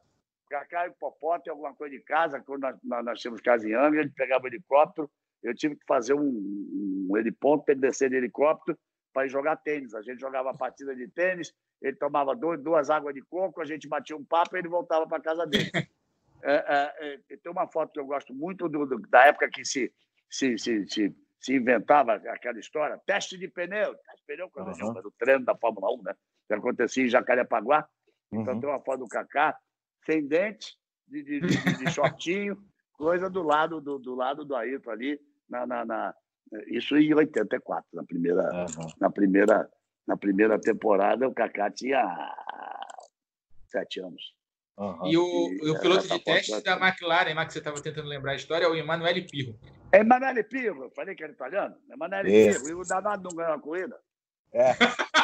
Cacá 0.51 0.87
e 0.87 0.91
Popó 0.91 1.39
tem 1.39 1.51
alguma 1.51 1.73
coisa 1.75 1.97
de 1.97 2.03
casa. 2.03 2.41
Quando 2.41 2.63
nós, 2.63 2.77
nós, 2.83 3.05
nós 3.05 3.21
tínhamos 3.21 3.41
casa 3.41 3.69
em 3.69 3.73
Angra, 3.73 4.01
ele 4.01 4.11
pegava 4.11 4.45
o 4.45 4.49
helicóptero 4.49 5.09
eu 5.43 5.55
tive 5.55 5.77
que 5.77 5.85
fazer 5.87 6.15
um, 6.15 7.09
um 7.11 7.17
heliponto 7.17 7.65
para 7.65 7.73
ele 7.73 7.81
descer 7.81 8.11
de 8.11 8.17
helicóptero 8.17 8.79
para 9.13 9.27
ir 9.27 9.29
jogar 9.29 9.57
tênis. 9.57 9.95
A 9.95 10.03
gente 10.03 10.21
jogava 10.21 10.51
a 10.51 10.57
partida 10.57 10.95
de 10.95 11.07
tênis, 11.09 11.53
ele 11.81 11.97
tomava 11.97 12.35
dois, 12.35 12.61
duas 12.63 12.91
águas 12.91 13.15
de 13.15 13.23
coco, 13.23 13.61
a 13.61 13.65
gente 13.65 13.89
batia 13.89 14.17
um 14.17 14.25
papo 14.25 14.57
e 14.57 14.61
ele 14.61 14.69
voltava 14.69 15.07
para 15.07 15.23
casa 15.23 15.47
dele. 15.47 15.71
É, 16.45 16.55
é, 16.55 17.15
é, 17.15 17.37
tem 17.37 17.53
uma 17.53 17.69
foto 17.69 17.93
que 17.93 18.01
eu 18.01 18.05
gosto 18.05 18.35
muito 18.35 18.69
do, 18.69 18.85
do, 18.85 18.99
da 19.09 19.27
época 19.27 19.49
que 19.49 19.65
se, 19.65 19.95
se, 20.29 20.59
se, 20.59 20.85
se, 20.89 21.17
se 21.39 21.55
inventava 21.55 22.15
aquela 22.15 22.59
história, 22.59 23.01
teste 23.07 23.39
de 23.39 23.47
pneu. 23.47 23.95
Teste 23.95 24.17
de 24.17 24.27
pneu, 24.27 24.51
quando 24.51 24.67
uhum. 24.67 24.99
era 24.99 25.07
o 25.07 25.13
treino 25.13 25.45
da 25.45 25.57
Fórmula 25.57 25.95
1, 25.95 26.03
né? 26.03 26.15
que 26.49 26.55
acontecia 26.55 27.05
em 27.05 27.09
Jacarepaguá. 27.09 27.89
Então 28.33 28.55
uhum. 28.55 28.61
tem 28.61 28.69
uma 28.69 28.81
foto 28.81 28.99
do 28.99 29.07
Kaká, 29.07 29.57
sem 30.05 30.27
dente, 30.27 30.77
de, 31.07 31.23
de, 31.23 31.41
de, 31.43 31.77
de 31.79 31.91
shortinho, 31.95 32.59
coisa 32.95 33.31
do 33.31 33.43
lado 33.43 33.81
do, 33.81 33.99
do 33.99 34.15
lado 34.15 34.45
do 34.45 34.57
Ayrton 34.57 34.91
ali, 34.91 35.21
na, 35.53 35.67
na, 35.67 35.85
na, 35.85 36.15
isso 36.67 36.97
em 36.97 37.13
84, 37.15 37.85
na 37.93 38.05
primeira, 38.05 38.43
uhum. 38.43 38.89
na 38.99 39.11
primeira, 39.11 39.71
na 40.07 40.17
primeira 40.17 40.59
temporada, 40.59 41.29
o 41.29 41.35
Kaká 41.35 41.71
tinha 41.71 42.03
sete 43.69 44.01
anos. 44.01 44.35
Uhum. 44.79 45.07
E, 45.07 45.17
o, 45.19 45.49
e, 45.63 45.71
o 45.71 45.79
piloto 45.79 46.09
de 46.09 46.19
teste 46.19 46.63
da 46.63 46.77
McLaren, 46.77 47.35
que 47.47 47.53
você 47.53 47.59
estava 47.59 47.81
tentando 47.83 48.09
lembrar 48.09 48.33
a 48.33 48.37
história, 48.37 48.65
é 48.65 48.69
o 48.69 48.75
Emanuele 48.75 49.23
Pirro. 49.23 49.59
É 49.93 50.01
Emanuele 50.01 50.43
Pirro, 50.43 50.85
eu 50.85 50.91
falei 50.91 51.15
que 51.15 51.23
era 51.23 51.33
italiano. 51.33 51.77
Emanuele 51.91 52.31
Pirro, 52.31 52.69
e 52.69 52.75
o 52.75 52.83
danado 52.83 53.29
não 53.29 53.37
ganhou 53.37 53.55
a 53.55 53.61
corrida. 53.61 54.01
É. 54.53 54.73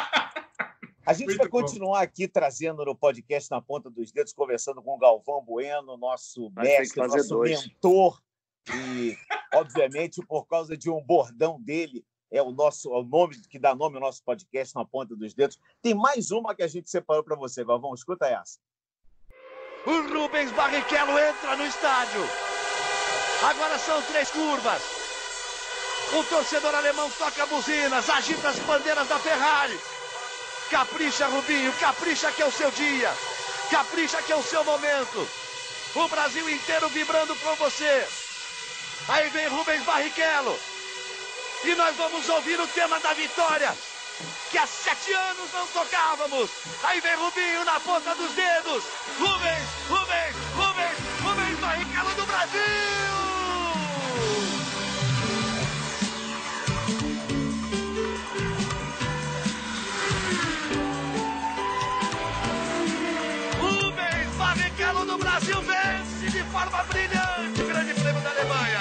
A 1.05 1.13
gente 1.13 1.29
Muito 1.29 1.39
vai 1.39 1.47
continuar 1.49 1.99
bom. 1.99 2.03
aqui 2.03 2.27
trazendo 2.27 2.85
no 2.85 2.95
podcast 2.95 3.49
Na 3.49 3.59
Ponta 3.59 3.89
dos 3.89 4.11
Dedos, 4.11 4.31
conversando 4.31 4.79
com 4.79 4.91
o 4.91 4.97
Galvão 4.99 5.43
Bueno, 5.43 5.97
nosso 5.97 6.51
mestre, 6.51 7.01
nosso 7.01 7.27
dois. 7.29 7.65
mentor 7.65 8.21
e, 8.75 9.17
obviamente, 9.53 10.25
por 10.25 10.45
causa 10.45 10.77
de 10.77 10.89
um 10.89 11.01
bordão 11.01 11.59
dele, 11.61 12.05
é 12.31 12.41
o 12.41 12.51
nosso 12.51 12.93
é 12.93 12.99
o 12.99 13.03
nome 13.03 13.35
que 13.49 13.57
dá 13.57 13.73
nome 13.73 13.95
ao 13.95 14.01
nosso 14.01 14.23
podcast 14.23 14.75
na 14.75 14.85
ponta 14.85 15.15
dos 15.15 15.33
dedos. 15.33 15.57
Tem 15.81 15.95
mais 15.95 16.31
uma 16.31 16.53
que 16.53 16.63
a 16.63 16.67
gente 16.67 16.89
separou 16.89 17.23
para 17.23 17.35
você, 17.35 17.63
Galvão. 17.63 17.93
Escuta 17.93 18.27
essa. 18.27 18.59
O 19.85 20.13
Rubens 20.13 20.51
Barrichello 20.51 21.17
entra 21.17 21.55
no 21.55 21.65
estádio. 21.65 22.21
Agora 23.43 23.79
são 23.79 24.01
três 24.03 24.29
curvas. 24.29 24.81
O 26.13 26.23
torcedor 26.23 26.73
alemão 26.75 27.09
toca 27.11 27.45
buzinas, 27.45 28.09
agita 28.09 28.49
as 28.49 28.59
bandeiras 28.59 29.07
da 29.07 29.17
Ferrari. 29.19 29.79
Capricha, 30.69 31.27
Rubinho, 31.27 31.71
capricha 31.79 32.31
que 32.31 32.41
é 32.41 32.45
o 32.45 32.51
seu 32.51 32.69
dia. 32.71 33.09
Capricha 33.71 34.21
que 34.21 34.31
é 34.31 34.35
o 34.35 34.43
seu 34.43 34.63
momento. 34.63 35.27
O 35.95 36.07
Brasil 36.07 36.47
inteiro 36.49 36.89
vibrando 36.89 37.35
por 37.37 37.55
você. 37.55 38.28
Aí 39.09 39.27
vem 39.29 39.47
Rubens 39.47 39.83
Barrichello. 39.83 40.59
E 41.63 41.75
nós 41.75 41.95
vamos 41.95 42.29
ouvir 42.29 42.59
o 42.59 42.67
tema 42.67 42.99
da 42.99 43.13
vitória. 43.13 43.75
Que 44.51 44.57
há 44.57 44.67
sete 44.67 45.11
anos 45.11 45.51
não 45.51 45.67
tocávamos. 45.67 46.49
Aí 46.83 47.01
vem 47.01 47.15
Rubinho 47.15 47.65
na 47.65 47.79
ponta 47.79 48.15
dos 48.15 48.31
dedos. 48.33 48.83
Rubens, 49.19 49.67
Rubens, 49.89 50.35
Rubens, 50.55 50.97
Rubens 51.23 51.59
Barrichello 51.59 52.15
do 52.15 52.25
Brasil. 52.25 53.19
Brasil 65.39 65.61
vence 65.61 66.29
de 66.31 66.43
forma 66.51 66.83
brilhante 66.83 67.61
o 67.61 67.67
Grande 67.67 67.93
Prêmio 67.93 68.21
da 68.21 68.29
Alemanha. 68.29 68.78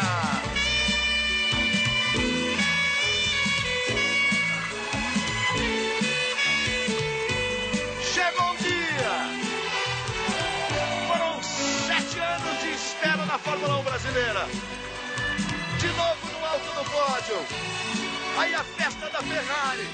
Brasileira. 14.08 14.46
De 15.78 15.88
novo 15.88 16.32
no 16.32 16.46
alto 16.46 16.66
do 16.72 16.90
pódio. 16.90 17.46
Aí 18.38 18.54
a 18.54 18.64
festa 18.64 19.08
da 19.10 19.22
Ferrari. 19.22 19.86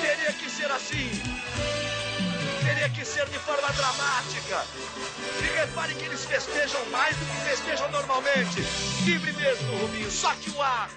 Teria 0.00 0.32
que 0.32 0.50
ser 0.50 0.70
assim. 0.70 1.10
Teria 2.64 2.88
que 2.90 3.04
ser 3.04 3.26
de 3.28 3.38
forma 3.38 3.68
dramática. 3.72 4.64
E 5.40 5.58
repare 5.58 5.94
que 5.94 6.04
eles 6.04 6.24
festejam 6.24 6.84
mais 6.90 7.16
do 7.16 7.24
que 7.26 7.50
festejam 7.50 7.90
normalmente. 7.90 8.60
Livre 9.04 9.32
mesmo, 9.32 9.78
Rubinho. 9.78 10.10
Soque 10.10 10.50
o 10.50 10.62
ar. 10.62 10.88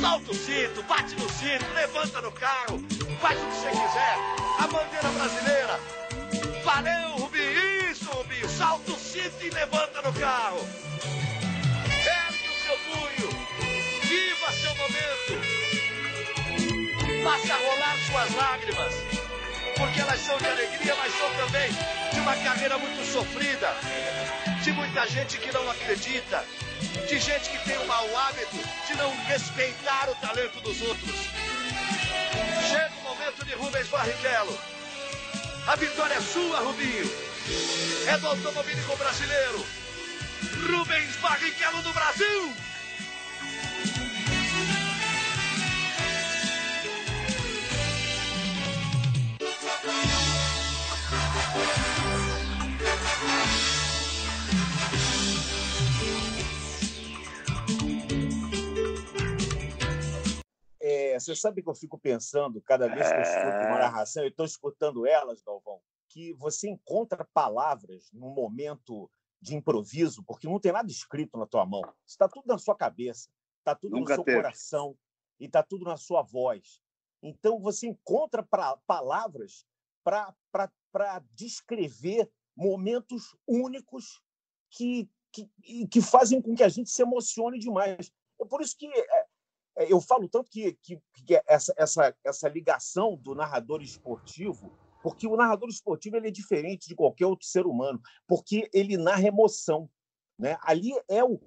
Solta 0.00 0.30
o 0.30 0.34
cinto, 0.34 0.82
bate 0.82 1.14
no 1.14 1.28
cinto, 1.30 1.64
levanta 1.74 2.20
no 2.20 2.30
carro, 2.32 2.78
faz 3.20 3.40
o 3.40 3.46
que 3.46 3.54
você 3.54 3.70
quiser. 3.70 4.18
A 4.58 4.66
bandeira 4.66 5.08
brasileira. 5.08 5.80
Valeu, 6.62 7.10
Rubinho! 7.16 7.35
Salta 8.44 8.92
o 8.92 8.98
cinto 8.98 9.44
e 9.44 9.50
levanta 9.50 10.02
no 10.02 10.12
carro. 10.14 10.66
Ergue 11.86 12.48
o 12.48 12.54
seu 12.64 12.78
punho. 12.78 13.30
Viva 14.02 14.52
seu 14.52 14.74
momento. 14.76 15.16
faça 17.22 17.54
rolar 17.56 17.96
suas 18.06 18.34
lágrimas, 18.34 18.94
porque 19.76 20.00
elas 20.00 20.20
são 20.20 20.38
de 20.38 20.46
alegria, 20.46 20.94
mas 20.96 21.12
são 21.18 21.34
também 21.34 21.70
de 22.12 22.20
uma 22.20 22.36
carreira 22.36 22.78
muito 22.78 23.04
sofrida, 23.12 23.74
de 24.62 24.72
muita 24.72 25.06
gente 25.08 25.38
que 25.38 25.52
não 25.52 25.68
acredita, 25.70 26.44
de 27.08 27.18
gente 27.18 27.50
que 27.50 27.58
tem 27.64 27.78
o 27.78 27.86
mau 27.86 28.16
hábito 28.16 28.56
de 28.86 28.94
não 28.96 29.10
respeitar 29.24 30.08
o 30.08 30.14
talento 30.16 30.60
dos 30.60 30.80
outros. 30.82 31.16
Chega 32.68 32.92
o 33.00 33.02
momento 33.02 33.44
de 33.44 33.54
Rubens 33.54 33.88
Barrichello. 33.88 34.58
A 35.66 35.76
vitória 35.76 36.14
é 36.14 36.20
sua, 36.20 36.60
Rubinho. 36.60 37.35
É 38.08 38.18
do 38.18 38.26
automobilismo 38.26 38.96
brasileiro. 38.96 39.64
Rubens 40.68 41.16
Barrichello 41.16 41.82
do 41.82 41.92
Brasil. 41.92 42.54
É, 60.80 61.18
você 61.18 61.34
sabe 61.34 61.62
que 61.62 61.68
eu 61.68 61.74
fico 61.74 61.98
pensando, 61.98 62.60
cada 62.62 62.88
vez 62.88 63.08
que 63.08 63.14
eu 63.14 63.22
escuto 63.22 63.46
uma 63.46 63.76
é. 63.76 63.80
narração, 63.80 64.24
e 64.24 64.28
estou 64.28 64.46
escutando 64.46 65.06
elas, 65.06 65.42
Galvão, 65.42 65.80
que 66.16 66.32
você 66.32 66.70
encontra 66.70 67.28
palavras 67.34 68.10
no 68.10 68.30
momento 68.30 69.10
de 69.38 69.54
improviso, 69.54 70.24
porque 70.24 70.48
não 70.48 70.58
tem 70.58 70.72
nada 70.72 70.90
escrito 70.90 71.36
na 71.36 71.46
tua 71.46 71.66
mão. 71.66 71.82
Está 72.06 72.26
tudo 72.26 72.46
na 72.46 72.56
sua 72.56 72.74
cabeça, 72.74 73.28
está 73.58 73.74
tudo 73.74 73.98
Nunca 73.98 74.14
no 74.14 74.16
seu 74.16 74.24
teve. 74.24 74.38
coração 74.38 74.96
e 75.38 75.44
está 75.44 75.62
tudo 75.62 75.84
na 75.84 75.98
sua 75.98 76.22
voz. 76.22 76.80
Então, 77.22 77.60
você 77.60 77.86
encontra 77.86 78.42
pra, 78.42 78.78
palavras 78.86 79.66
para 80.02 81.22
descrever 81.34 82.30
momentos 82.56 83.36
únicos 83.46 84.22
que, 84.70 85.10
que, 85.30 85.50
que 85.86 86.00
fazem 86.00 86.40
com 86.40 86.54
que 86.54 86.62
a 86.62 86.68
gente 86.70 86.88
se 86.88 87.02
emocione 87.02 87.58
demais. 87.58 88.10
É 88.40 88.44
por 88.46 88.62
isso 88.62 88.74
que 88.74 88.86
é, 88.86 89.26
é, 89.76 89.92
eu 89.92 90.00
falo 90.00 90.26
tanto 90.30 90.50
que, 90.50 90.72
que, 90.82 90.98
que, 91.26 91.42
essa, 91.46 91.74
essa, 91.76 92.16
essa 92.24 92.48
ligação 92.48 93.16
do 93.16 93.34
narrador 93.34 93.82
esportivo, 93.82 94.85
porque 95.06 95.24
o 95.24 95.36
narrador 95.36 95.68
esportivo 95.68 96.16
ele 96.16 96.26
é 96.26 96.32
diferente 96.32 96.88
de 96.88 96.96
qualquer 96.96 97.26
outro 97.26 97.46
ser 97.46 97.64
humano, 97.64 98.02
porque 98.26 98.68
ele 98.74 98.96
narra 98.96 99.22
emoção. 99.22 99.88
Né? 100.36 100.58
Ali 100.60 100.90
é 101.08 101.22
o, 101.22 101.40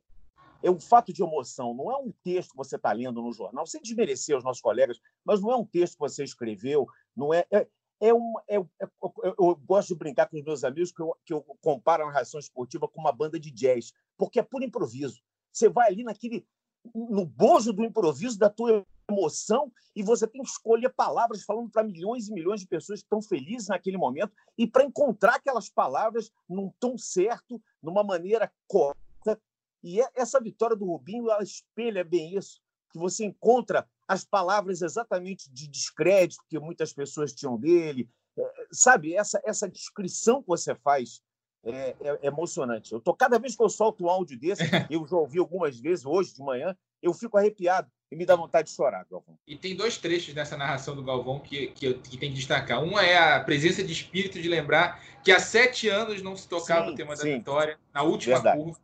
é 0.64 0.72
o 0.72 0.80
fato 0.80 1.12
de 1.12 1.22
emoção, 1.22 1.74
não 1.74 1.92
é 1.92 1.98
um 1.98 2.10
texto 2.24 2.52
que 2.52 2.56
você 2.56 2.78
está 2.78 2.94
lendo 2.94 3.22
no 3.22 3.34
jornal, 3.34 3.68
sem 3.68 3.82
desmerecer 3.82 4.38
os 4.38 4.46
nossos 4.46 4.62
colegas, 4.62 4.98
mas 5.26 5.42
não 5.42 5.52
é 5.52 5.58
um 5.58 5.66
texto 5.66 5.96
que 5.96 6.00
você 6.00 6.24
escreveu, 6.24 6.88
não 7.14 7.34
é. 7.34 7.46
é 7.52 7.68
é 8.02 8.14
uma, 8.14 8.42
é, 8.48 8.56
é, 8.56 8.88
eu, 9.04 9.36
eu, 9.38 9.56
gosto 9.58 9.90
de 9.90 9.96
brincar 9.96 10.30
com 10.30 10.38
os 10.38 10.44
meus 10.46 10.64
amigos 10.64 10.94
que 10.94 11.02
eu, 11.02 11.14
que 11.26 11.34
eu 11.34 11.42
comparo 11.60 12.04
a 12.04 12.06
narração 12.06 12.40
esportiva 12.40 12.88
com 12.88 13.02
uma 13.02 13.12
banda 13.12 13.38
de 13.38 13.52
jazz, 13.52 13.92
porque 14.18 14.40
é 14.40 14.42
por 14.42 14.64
improviso. 14.64 15.20
Você 15.52 15.68
vai 15.68 15.90
ali 15.90 16.06
naquele, 16.06 16.48
no 16.96 17.26
bojo 17.26 17.74
do 17.74 17.84
improviso, 17.84 18.40
da 18.40 18.50
tua 18.50 18.88
emoção, 19.10 19.72
e 19.96 20.04
você 20.04 20.28
tem 20.28 20.42
que 20.42 20.50
escolher 20.50 20.90
palavras 20.90 21.44
falando 21.44 21.70
para 21.70 21.84
milhões 21.84 22.28
e 22.28 22.34
milhões 22.34 22.62
de 22.62 22.68
pessoas 22.68 23.00
que 23.00 23.06
estão 23.06 23.22
felizes 23.22 23.68
naquele 23.68 23.98
momento, 23.98 24.32
e 24.58 24.68
para 24.68 24.84
encontrar 24.84 25.36
aquelas 25.36 25.70
palavras 25.70 26.32
num 26.48 26.72
tom 26.80 26.98
certo, 26.98 27.62
numa 27.82 28.04
maneira 28.04 28.52
correta. 28.68 29.40
E 29.84 30.02
é, 30.02 30.10
essa 30.16 30.40
vitória 30.40 30.76
do 30.76 30.86
Rubinho, 30.86 31.30
ela 31.30 31.44
espelha 31.44 32.04
bem 32.04 32.36
isso, 32.36 32.62
que 32.92 32.98
você 32.98 33.26
encontra 33.26 33.88
as 34.08 34.24
palavras 34.24 34.82
exatamente 34.82 35.52
de 35.52 35.68
descrédito 35.68 36.44
que 36.50 36.60
muitas 36.60 36.92
pessoas 36.92 37.34
tinham 37.34 37.58
dele, 37.58 38.10
é, 38.38 38.68
sabe? 38.72 39.16
Essa, 39.16 39.42
essa 39.46 39.70
descrição 39.70 40.42
que 40.42 40.48
você 40.48 40.74
faz 40.76 41.22
é, 41.64 41.96
é, 42.02 42.28
emocionante. 42.28 42.94
Eu 42.94 43.02
tô 43.02 43.14
cada 43.14 43.38
vez 43.38 43.56
que 43.56 43.64
eu 43.64 43.70
solto 43.70 44.04
um 44.04 44.10
áudio 44.10 44.40
desse, 44.40 44.64
eu 44.90 45.06
já 45.08 45.18
ouvi 45.18 45.40
algumas 45.40 45.80
vezes 45.80 46.06
hoje 46.06 46.34
de 46.34 46.42
manhã, 46.42 46.76
eu 47.02 47.14
fico 47.14 47.38
arrepiado 47.38 47.90
e 48.12 48.16
me 48.16 48.26
dá 48.26 48.36
vontade 48.36 48.70
de 48.70 48.76
chorar, 48.76 49.06
Galvão. 49.10 49.38
E 49.48 49.56
tem 49.56 49.76
dois 49.76 49.98
trechos 49.98 50.34
nessa 50.34 50.58
narração 50.58 50.96
do 50.96 51.04
Galvão 51.04 51.40
que, 51.40 51.68
que, 51.68 51.94
que 51.94 52.18
tem 52.18 52.30
que 52.30 52.36
destacar. 52.36 52.84
Um 52.84 52.98
é 53.00 53.18
a 53.18 53.40
presença 53.40 53.84
de 53.84 53.94
espírito 53.94 54.42
de 54.42 54.50
lembrar 54.50 55.04
que 55.24 55.32
há 55.32 55.40
sete 55.40 55.88
anos 55.88 56.22
não 56.22 56.36
se 56.36 56.48
tocava 56.48 56.88
sim, 56.88 56.94
o 56.94 56.96
tema 56.96 57.16
sim. 57.16 57.30
da 57.30 57.38
vitória, 57.38 57.80
na 57.94 58.02
última 58.02 58.36
Verdade. 58.36 58.64
curva. 58.64 58.80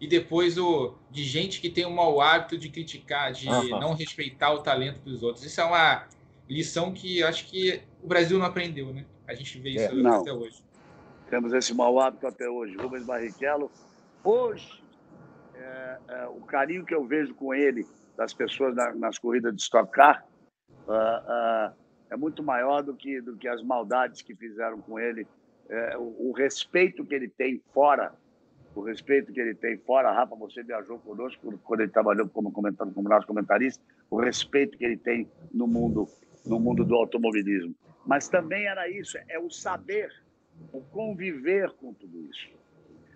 E 0.00 0.06
depois 0.06 0.56
o 0.56 0.94
de 1.10 1.24
gente 1.24 1.60
que 1.60 1.68
tem 1.68 1.84
o 1.84 1.90
mau 1.90 2.20
hábito 2.20 2.56
de 2.56 2.70
criticar, 2.70 3.32
de 3.32 3.48
uhum. 3.48 3.80
não 3.80 3.92
respeitar 3.92 4.52
o 4.52 4.62
talento 4.62 5.00
dos 5.00 5.22
outros. 5.22 5.44
Isso 5.44 5.60
é 5.60 5.64
uma 5.64 6.06
lição 6.48 6.92
que 6.92 7.22
acho 7.22 7.46
que 7.46 7.82
o 8.02 8.06
Brasil 8.06 8.38
não 8.38 8.46
aprendeu, 8.46 8.94
né? 8.94 9.04
A 9.26 9.34
gente 9.34 9.58
vê 9.58 9.70
isso 9.70 9.84
é, 9.84 10.08
até 10.08 10.32
hoje. 10.32 10.62
Temos 11.28 11.52
esse 11.52 11.74
mau 11.74 12.00
hábito 12.00 12.26
até 12.26 12.48
hoje. 12.48 12.76
Rubens 12.76 13.04
Barrichello, 13.04 13.70
hoje, 14.24 14.79
é, 15.60 15.98
é, 16.08 16.26
o 16.26 16.40
carinho 16.40 16.84
que 16.84 16.94
eu 16.94 17.04
vejo 17.04 17.34
com 17.34 17.54
ele, 17.54 17.86
das 18.16 18.34
pessoas 18.34 18.74
na, 18.74 18.94
nas 18.94 19.18
corridas 19.18 19.54
de 19.54 19.62
Stock 19.62 19.90
Car, 19.92 20.26
uh, 20.86 20.92
uh, 20.92 21.74
é 22.10 22.16
muito 22.16 22.42
maior 22.42 22.82
do 22.82 22.94
que, 22.94 23.20
do 23.20 23.36
que 23.36 23.48
as 23.48 23.62
maldades 23.62 24.22
que 24.22 24.34
fizeram 24.34 24.80
com 24.80 24.98
ele. 24.98 25.26
É, 25.68 25.96
o, 25.96 26.30
o, 26.30 26.32
respeito 26.32 27.04
que 27.04 27.14
ele 27.14 27.28
tem 27.28 27.62
fora, 27.72 28.12
o 28.74 28.82
respeito 28.82 29.32
que 29.32 29.40
ele 29.40 29.54
tem 29.54 29.78
fora, 29.78 30.12
Rafa, 30.12 30.34
você 30.34 30.62
viajou 30.62 30.98
conosco 30.98 31.58
quando 31.62 31.80
ele 31.80 31.92
trabalhou 31.92 32.28
como 32.28 32.50
comentando 32.50 32.92
como 32.92 33.08
nosso 33.08 33.26
comentarista, 33.26 33.82
o 34.10 34.20
respeito 34.20 34.76
que 34.76 34.84
ele 34.84 34.96
tem 34.96 35.30
no 35.52 35.68
mundo, 35.68 36.08
no 36.44 36.58
mundo 36.58 36.84
do 36.84 36.96
automobilismo. 36.96 37.74
Mas 38.04 38.28
também 38.28 38.66
era 38.66 38.88
isso, 38.88 39.16
é 39.28 39.38
o 39.38 39.48
saber 39.48 40.10
o 40.72 40.80
conviver 40.80 41.70
com 41.72 41.94
tudo 41.94 42.20
isso. 42.26 42.59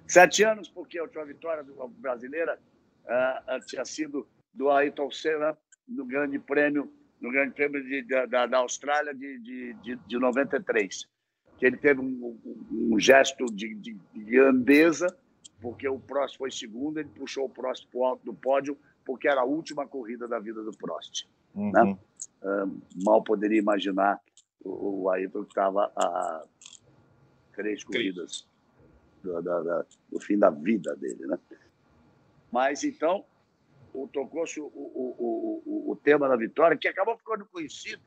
Sete 0.07 0.45
anos, 0.45 0.69
porque 0.69 0.99
a 0.99 1.03
última 1.03 1.25
vitória 1.25 1.65
brasileira 1.99 2.59
uh, 3.05 3.67
tinha 3.67 3.85
sido 3.85 4.27
do 4.53 4.71
Ayrton 4.71 5.11
Senna 5.11 5.57
no 5.89 6.05
Grande 6.05 6.39
Prêmio, 6.39 6.93
no 7.21 7.31
Grande 7.31 7.55
Prêmio 7.55 7.83
de, 7.83 8.03
da, 8.27 8.47
da, 8.47 8.59
Austrália 8.59 9.15
de, 9.15 9.39
de, 9.39 9.75
de, 9.75 9.97
de 9.97 10.19
93. 10.19 11.09
Que 11.59 11.67
ele 11.67 11.77
teve 11.77 12.01
um, 12.01 12.39
um, 12.45 12.95
um 12.95 12.99
gesto 12.99 13.47
de, 13.47 13.75
de, 13.75 13.95
de, 14.13 14.25
grandeza, 14.25 15.07
porque 15.61 15.89
o 15.89 15.99
Prost 15.99 16.37
foi 16.37 16.51
segundo, 16.51 16.99
ele 16.99 17.09
puxou 17.09 17.47
o 17.47 17.49
Prost 17.49 17.87
para 17.89 17.99
o 17.99 18.05
alto 18.05 18.25
do 18.25 18.35
pódio, 18.35 18.77
porque 19.05 19.29
era 19.29 19.41
a 19.41 19.45
última 19.45 19.87
corrida 19.87 20.29
da 20.29 20.39
vida 20.39 20.63
do 20.63 20.73
Prost. 20.73 21.27
Uhum. 21.55 21.71
Né? 21.73 21.99
Uh, 22.43 22.83
mal 23.05 23.23
poderia 23.23 23.59
imaginar 23.59 24.21
o, 24.63 25.05
o 25.05 25.11
Ayrton 25.11 25.45
que 25.45 25.51
estava 25.51 25.91
a 25.97 26.45
três 27.55 27.85
corridas 27.85 28.47
da, 29.25 29.63
da, 29.63 29.87
do 30.11 30.21
fim 30.21 30.39
da 30.39 30.51
vida 30.51 30.95
dele, 30.97 31.27
né? 31.27 31.39
Mas 32.51 32.85
então, 32.85 33.25
o 33.93 34.09
tocou-se 34.09 34.61
o, 34.61 34.67
o, 34.67 35.63
o, 35.67 35.91
o, 35.93 35.97
tema 35.97 36.29
da 36.29 36.37
vitória, 36.37 36.77
que 36.77 36.89
acabou 36.89 37.17
ficando 37.17 37.47
conhecido. 37.47 38.03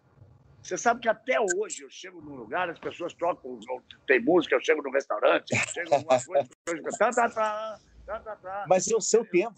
Você 0.62 0.78
sabe 0.78 1.02
que 1.02 1.10
até 1.10 1.38
hoje 1.40 1.84
eu 1.84 1.90
chego 1.90 2.22
num 2.22 2.36
lugar, 2.36 2.70
as 2.70 2.80
pessoas 2.80 3.14
tocam, 3.14 3.60
tem 4.06 4.22
música, 4.22 4.56
eu 4.56 4.62
chego 4.62 4.82
no 4.82 4.92
restaurante, 4.92 5.56
chego 5.74 5.90
numa 5.92 6.24
coisa, 6.24 6.50
tá, 6.98 7.12
tá, 7.12 7.30
tá, 7.30 7.80
tá, 8.06 8.20
tá, 8.20 8.36
tá. 8.36 8.66
Mas 8.68 8.90
é 8.90 8.96
o 8.96 9.02
seu 9.02 9.26
tema. 9.26 9.56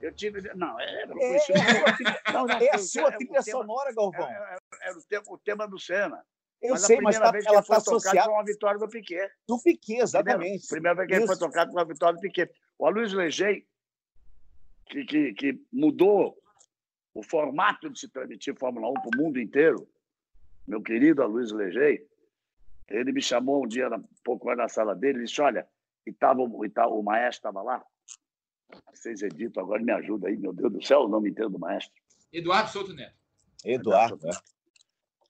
Eu 0.00 0.12
tive. 0.12 0.42
Não, 0.54 0.78
é, 0.78 0.84
é, 0.84 1.02
é, 1.02 1.06
não, 2.32 2.46
não, 2.46 2.58
é 2.58 2.70
a 2.74 2.78
sua 2.78 3.12
trilha 3.12 3.42
sonora, 3.42 3.94
Galvão. 3.94 4.28
Era, 4.28 4.58
era 4.82 4.98
o, 4.98 5.02
tema, 5.02 5.24
o 5.28 5.38
tema 5.38 5.66
do 5.66 5.78
Senna. 5.78 6.24
Eu 6.66 6.72
mas 6.72 6.82
sei, 6.82 7.00
mas 7.00 7.18
tá, 7.18 7.32
ela 7.46 7.60
está 7.60 7.76
associada 7.76 8.28
com 8.28 8.38
a 8.38 8.44
vitória 8.44 8.78
do 8.78 8.88
Piquet. 8.88 9.30
Do 9.46 9.62
Piquet, 9.62 10.02
exatamente. 10.02 10.66
Primeira 10.68 10.96
vez 10.96 11.08
que 11.08 11.14
ele 11.14 11.26
foi 11.26 11.38
tocado 11.38 11.72
com 11.72 11.78
a 11.78 11.84
vitória 11.84 12.14
do 12.14 12.20
Piquet. 12.20 12.50
O 12.78 12.86
Aloysio 12.86 13.18
Legei, 13.18 13.66
que, 14.86 15.04
que, 15.04 15.32
que 15.34 15.60
mudou 15.72 16.36
o 17.14 17.22
formato 17.22 17.88
de 17.88 17.98
se 17.98 18.08
transmitir 18.08 18.54
Fórmula 18.58 18.90
1 18.90 18.94
para 18.94 19.18
o 19.18 19.22
mundo 19.22 19.40
inteiro, 19.40 19.88
meu 20.66 20.82
querido 20.82 21.22
Aloysio 21.22 21.56
Legei, 21.56 22.06
ele 22.88 23.12
me 23.12 23.22
chamou 23.22 23.64
um 23.64 23.68
dia, 23.68 23.88
um 23.88 24.04
pouco 24.22 24.46
mais 24.46 24.58
na 24.58 24.68
sala 24.68 24.94
dele, 24.94 25.20
e 25.20 25.24
disse, 25.24 25.40
olha, 25.40 25.66
e, 26.06 26.12
tava, 26.12 26.42
e 26.64 26.68
tava, 26.68 26.90
o 26.90 27.02
maestro 27.02 27.48
estava 27.48 27.62
lá, 27.62 27.84
vocês 28.92 29.22
editam, 29.22 29.62
agora 29.62 29.82
me 29.82 29.92
ajuda 29.92 30.28
aí, 30.28 30.36
meu 30.36 30.52
Deus 30.52 30.72
do 30.72 30.84
céu, 30.84 31.02
o 31.02 31.08
nome 31.08 31.30
inteiro 31.30 31.50
do 31.50 31.58
maestro. 31.58 31.92
Eduardo 32.32 32.70
Souto 32.70 32.92
Neto. 32.92 33.16
Eduardo, 33.64 34.16
Eduardo 34.16 34.26
né? 34.26 34.55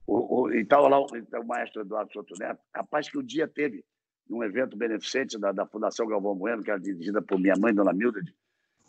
O, 0.06 0.42
o, 0.42 0.52
e 0.52 0.60
estava 0.60 0.88
lá 0.88 1.00
o, 1.00 1.06
o 1.06 1.46
maestro 1.46 1.82
Eduardo 1.82 2.12
Souto 2.12 2.34
Neto, 2.38 2.60
capaz 2.72 3.08
que 3.08 3.18
o 3.18 3.22
dia 3.22 3.48
teve 3.48 3.84
num 4.28 4.42
evento 4.42 4.76
beneficente 4.76 5.38
da, 5.38 5.52
da 5.52 5.66
Fundação 5.66 6.06
Galvão 6.06 6.34
Bueno, 6.34 6.62
que 6.62 6.70
era 6.70 6.80
dirigida 6.80 7.22
por 7.22 7.38
minha 7.38 7.54
mãe, 7.56 7.74
Dona 7.74 7.92
Mildred. 7.92 8.32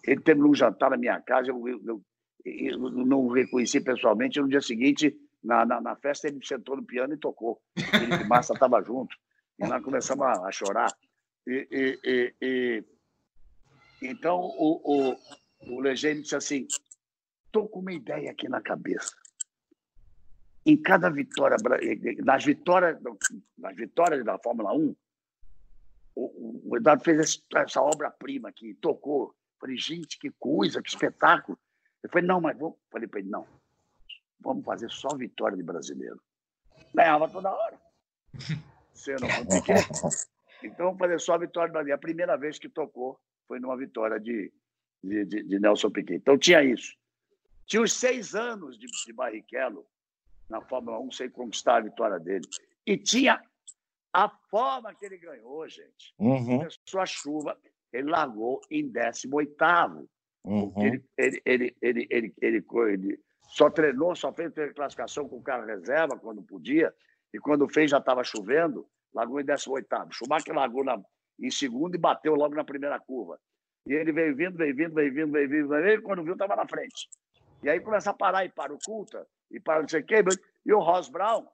Ele 0.06 0.22
teve 0.22 0.42
um 0.42 0.54
jantar 0.54 0.92
na 0.92 0.98
minha 0.98 1.20
casa, 1.22 1.50
eu, 1.50 1.68
eu, 1.68 1.82
eu, 1.86 2.04
eu 2.46 2.78
não 2.78 3.26
o 3.26 3.34
reconheci 3.34 3.82
pessoalmente. 3.82 4.40
No 4.40 4.48
dia 4.48 4.62
seguinte, 4.62 5.16
na, 5.44 5.66
na, 5.66 5.82
na, 5.82 5.96
festa, 5.96 6.28
ele 6.28 6.40
sentou 6.44 6.76
no 6.76 6.86
piano 6.86 7.14
e 7.14 7.18
tocou. 7.18 7.62
O 7.78 7.82
Felipe 7.82 8.24
Massa 8.26 8.54
estava 8.54 8.82
junto. 8.82 9.16
E 9.60 9.68
nós 9.68 9.84
começamos 9.84 10.26
a, 10.26 10.48
a 10.48 10.52
chorar. 10.52 10.92
E, 11.46 11.68
e, 11.72 12.00
e, 12.04 12.36
e, 12.42 12.86
então, 14.02 14.40
o, 14.40 14.82
o, 14.84 15.76
o 15.76 15.80
Legende 15.82 16.22
disse 16.22 16.36
assim: 16.36 16.68
estou 17.46 17.68
com 17.68 17.80
uma 17.80 17.94
ideia 17.94 18.32
aqui 18.32 18.48
na 18.48 18.62
cabeça. 18.62 19.16
Em 20.68 20.76
cada 20.76 21.10
vitória, 21.10 21.56
nas 22.26 22.44
vitórias, 22.44 23.00
nas 23.58 23.74
vitórias 23.74 24.26
da 24.26 24.38
Fórmula 24.38 24.74
1, 24.74 24.96
o, 26.14 26.72
o 26.72 26.76
Eduardo 26.78 27.06
fez 27.06 27.42
essa 27.56 27.82
obra-prima 27.82 28.50
aqui, 28.50 28.74
tocou. 28.74 29.34
Falei, 29.62 29.78
gente, 29.78 30.20
que 30.20 30.30
coisa, 30.32 30.82
que 30.82 30.90
espetáculo. 30.90 31.58
Eu 32.04 32.10
falei, 32.10 32.28
não, 32.28 32.42
mas 32.42 32.58
vamos. 32.58 32.76
Falei 32.92 33.08
para 33.08 33.22
ele, 33.22 33.30
não, 33.30 33.48
vamos 34.42 34.66
fazer 34.66 34.92
só 34.92 35.16
vitória 35.16 35.56
de 35.56 35.64
brasileiro. 35.64 36.22
Ganhava 36.94 37.30
toda 37.30 37.50
hora. 37.50 37.80
Você 38.94 39.16
não 39.22 39.30
Então, 40.62 40.88
vamos 40.88 41.00
fazer 41.00 41.20
só 41.22 41.38
vitória 41.38 41.70
de 41.70 41.74
brasileiro. 41.74 41.98
A 41.98 42.02
primeira 42.02 42.36
vez 42.36 42.60
que 42.60 42.68
tocou 42.68 43.18
foi 43.48 43.58
numa 43.58 43.78
vitória 43.78 44.20
de, 44.20 44.52
de, 45.02 45.24
de, 45.24 45.44
de 45.44 45.60
Nelson 45.60 45.92
Piquet. 45.92 46.16
Então, 46.16 46.38
tinha 46.38 46.62
isso. 46.62 46.94
Tinha 47.66 47.82
os 47.82 47.94
seis 47.94 48.36
anos 48.36 48.78
de, 48.78 48.86
de 48.88 49.14
Barrichello 49.14 49.88
na 50.50 50.62
Fórmula 50.62 51.00
1 51.00 51.12
sem 51.12 51.30
conquistar 51.30 51.78
a 51.78 51.82
vitória 51.82 52.20
dele. 52.20 52.48
E 52.86 52.98
tinha 52.98 53.42
a 54.14 54.30
forma 54.50 54.94
que 54.96 55.06
ele 55.06 55.18
ganhou, 55.18 55.68
gente. 55.68 56.14
Uhum. 56.18 56.60
Começou 56.60 57.02
a 57.02 57.06
chuva, 57.06 57.58
ele 57.92 58.10
largou 58.10 58.62
em 58.72 58.90
18 58.90 59.56
uhum. 60.44 60.74
ele, 60.78 61.04
ele, 61.18 61.42
ele, 61.46 61.78
ele, 61.82 62.08
ele, 62.10 62.34
ele, 62.42 62.66
ele, 62.70 63.20
só 63.50 63.70
treinou, 63.70 64.16
só 64.16 64.32
fez 64.34 64.54
classificação 64.76 65.28
com 65.28 65.38
o 65.38 65.44
carro 65.44 65.66
reserva 65.66 66.18
quando 66.18 66.42
podia, 66.42 66.94
e 67.34 67.40
quando 67.40 67.68
fez 67.70 67.92
já 67.92 67.98
estava 67.98 68.24
chovendo, 68.24 68.88
largou 69.14 69.40
em 69.40 69.46
18 69.46 69.88
Schumacher 70.12 70.54
largou 70.54 70.84
na, 70.84 71.02
em 71.40 71.50
segundo 71.50 71.96
e 71.96 72.00
bateu 72.00 72.36
logo 72.36 72.56
na 72.56 72.64
primeira 72.64 73.00
curva. 73.00 73.40
E 73.86 73.94
ele 73.94 74.12
veio 74.12 74.36
vindo, 74.36 74.58
veio 74.58 74.76
vindo, 74.76 74.94
veio 74.94 75.14
vindo, 75.14 75.32
veio 75.32 75.50
vindo, 75.50 75.68
veio 75.70 75.84
vindo, 75.84 76.00
e 76.00 76.02
quando 76.02 76.24
viu, 76.24 76.34
estava 76.34 76.56
na 76.56 76.68
frente. 76.68 77.08
E 77.64 77.70
aí 77.70 77.80
começa 77.80 78.12
a 78.12 78.14
parar 78.14 78.46
e 78.46 78.50
para 78.50 78.74
o 78.74 78.78
Culta, 78.86 79.26
e 79.52 79.60
para 79.60 79.82
não 79.82 79.88
sei 79.88 80.02
o 80.02 80.06
quê, 80.06 80.24
e 80.66 80.74
o 80.74 80.80
Ross 80.80 81.10
Brown 81.10 81.48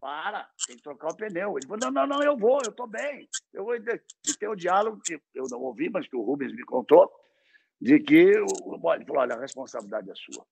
para, 0.00 0.48
tem 0.66 0.76
que 0.76 0.82
trocar 0.82 1.08
o 1.08 1.16
pneu. 1.16 1.58
Ele 1.58 1.66
falou, 1.66 1.80
não, 1.82 1.90
não, 1.90 2.06
não, 2.06 2.22
eu 2.22 2.36
vou, 2.36 2.60
eu 2.64 2.70
estou 2.70 2.86
bem. 2.86 3.28
Eu 3.52 3.64
vou... 3.64 3.74
E 3.74 3.80
tem 4.38 4.48
o 4.48 4.52
um 4.52 4.56
diálogo, 4.56 5.00
que 5.00 5.20
eu 5.34 5.44
não 5.50 5.60
ouvi, 5.60 5.90
mas 5.90 6.06
que 6.06 6.14
o 6.16 6.22
Rubens 6.22 6.52
me 6.52 6.62
contou, 6.64 7.10
de 7.80 7.98
que 7.98 8.14
ele 8.14 8.46
falou, 8.46 9.18
olha, 9.18 9.34
a 9.34 9.40
responsabilidade 9.40 10.10
é 10.10 10.14
sua. 10.14 10.46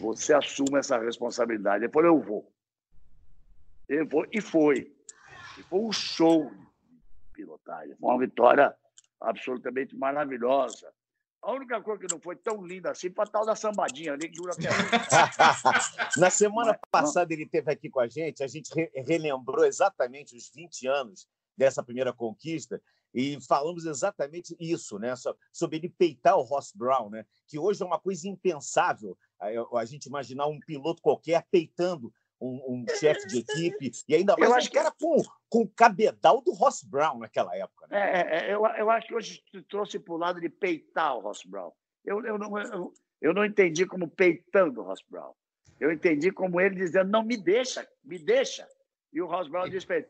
Você 0.00 0.34
assume 0.34 0.78
essa 0.78 0.98
responsabilidade. 0.98 1.84
Ele 1.84 1.92
falou, 1.92 2.16
eu 2.16 2.20
vou. 2.20 2.52
Eu 3.88 4.08
vou, 4.08 4.26
e 4.32 4.40
foi. 4.40 4.92
E 5.58 5.62
foi 5.62 5.80
um 5.80 5.92
show 5.92 6.50
de 6.50 7.32
pilotagem. 7.32 7.94
Foi 7.96 8.10
uma 8.10 8.18
vitória 8.18 8.74
absolutamente 9.20 9.96
maravilhosa. 9.96 10.92
A 11.42 11.52
única 11.52 11.80
coisa 11.82 12.00
que 12.00 12.12
não 12.12 12.20
foi 12.20 12.36
tão 12.36 12.64
linda 12.64 12.90
assim 12.92 13.10
foi 13.10 13.24
a 13.24 13.26
tal 13.26 13.44
da 13.44 13.56
sambadinha 13.56 14.12
ali, 14.12 14.28
que 14.28 14.36
dura 14.36 14.52
até 14.52 14.68
Na 16.16 16.30
semana 16.30 16.78
passada 16.90 17.32
ele 17.32 17.42
esteve 17.42 17.72
aqui 17.72 17.90
com 17.90 17.98
a 17.98 18.08
gente, 18.08 18.44
a 18.44 18.46
gente 18.46 18.72
re 18.72 18.90
relembrou 19.04 19.64
exatamente 19.64 20.36
os 20.36 20.48
20 20.54 20.86
anos 20.86 21.26
dessa 21.56 21.82
primeira 21.82 22.12
conquista 22.12 22.80
e 23.12 23.38
falamos 23.46 23.84
exatamente 23.84 24.56
isso, 24.58 24.98
né? 24.98 25.14
Sobre 25.52 25.78
ele 25.78 25.88
peitar 25.88 26.36
o 26.36 26.42
Ross 26.42 26.72
Brown, 26.74 27.10
né? 27.10 27.26
Que 27.48 27.58
hoje 27.58 27.82
é 27.82 27.86
uma 27.86 27.98
coisa 27.98 28.28
impensável 28.28 29.18
a 29.74 29.84
gente 29.84 30.06
imaginar 30.06 30.46
um 30.46 30.60
piloto 30.60 31.02
qualquer 31.02 31.44
peitando 31.50 32.14
um, 32.42 32.74
um 32.74 32.84
chefe 32.98 33.26
de 33.28 33.38
equipe, 33.38 33.92
e 34.08 34.14
ainda 34.14 34.36
mais 34.36 34.50
eu 34.50 34.56
acho 34.56 34.68
um 34.68 34.72
cara 34.72 34.90
que... 34.90 34.98
com, 34.98 35.22
com 35.48 35.62
o 35.62 35.68
cabedal 35.68 36.42
do 36.42 36.52
Ross 36.52 36.82
Brown 36.82 37.18
naquela 37.18 37.56
época. 37.56 37.86
Né? 37.88 37.98
É, 37.98 38.20
é, 38.20 38.50
é 38.50 38.54
eu, 38.54 38.66
eu 38.66 38.90
acho 38.90 39.06
que 39.06 39.14
hoje 39.14 39.42
trouxe 39.68 39.98
para 39.98 40.14
o 40.14 40.18
lado 40.18 40.40
de 40.40 40.48
peitar 40.48 41.16
o 41.16 41.20
Ross 41.20 41.44
Brown. 41.44 41.70
Eu, 42.04 42.24
eu, 42.26 42.36
não, 42.36 42.58
eu, 42.58 42.92
eu 43.20 43.32
não 43.32 43.44
entendi 43.44 43.86
como 43.86 44.08
peitando 44.08 44.80
o 44.80 44.84
Ross 44.84 45.00
Brown. 45.08 45.32
Eu 45.78 45.92
entendi 45.92 46.32
como 46.32 46.60
ele 46.60 46.74
dizendo, 46.74 47.10
não, 47.10 47.22
me 47.22 47.36
deixa, 47.36 47.86
me 48.04 48.18
deixa. 48.18 48.66
E 49.12 49.20
o 49.20 49.26
Ross 49.26 49.48
Brown 49.48 49.68
disse 49.68 49.86
para 49.86 49.98
ele, 49.98 50.08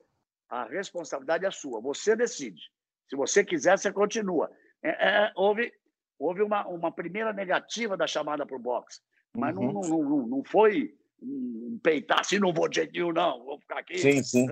a 0.48 0.64
responsabilidade 0.64 1.44
é 1.44 1.50
sua, 1.50 1.80
você 1.80 2.16
decide. 2.16 2.60
Se 3.08 3.16
você 3.16 3.44
quiser, 3.44 3.78
você 3.78 3.92
continua. 3.92 4.50
É, 4.82 4.90
é, 4.90 5.32
houve 5.36 5.72
houve 6.18 6.40
uma, 6.40 6.66
uma 6.68 6.92
primeira 6.92 7.32
negativa 7.32 7.96
da 7.96 8.06
chamada 8.06 8.46
para 8.46 8.54
o 8.54 8.60
boxe, 8.60 9.00
mas 9.34 9.56
uhum. 9.56 9.72
não, 9.72 9.80
não, 9.80 10.02
não, 10.02 10.26
não 10.26 10.44
foi 10.44 10.94
um 11.22 11.78
peitar 11.82 12.20
assim, 12.20 12.38
não 12.38 12.52
vou 12.52 12.68
de 12.68 12.76
jeito 12.76 12.92
nenhum, 12.92 13.12
não, 13.12 13.44
vou 13.44 13.58
ficar 13.60 13.78
aqui. 13.78 13.98
Sim, 13.98 14.22
sim. 14.22 14.46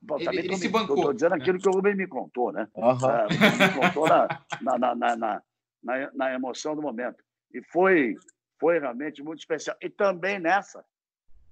Bom, 0.00 0.18
ele, 0.20 0.38
ele 0.38 0.56
se 0.56 0.68
bancou. 0.68 0.96
Estou 0.96 1.12
dizendo 1.12 1.34
aquilo 1.34 1.58
que 1.58 1.68
o 1.68 1.72
Rubem 1.72 1.96
me 1.96 2.06
contou, 2.06 2.52
né? 2.52 2.68
Uhum. 2.74 2.94
me 2.94 3.80
contou 3.80 4.08
na, 4.08 4.28
na, 4.60 4.78
na, 4.78 5.16
na, 5.16 5.42
na, 5.82 6.12
na 6.14 6.34
emoção 6.34 6.76
do 6.76 6.82
momento. 6.82 7.22
E 7.52 7.62
foi, 7.70 8.14
foi 8.58 8.78
realmente 8.78 9.22
muito 9.22 9.40
especial. 9.40 9.76
E 9.82 9.90
também 9.90 10.38
nessa, 10.38 10.84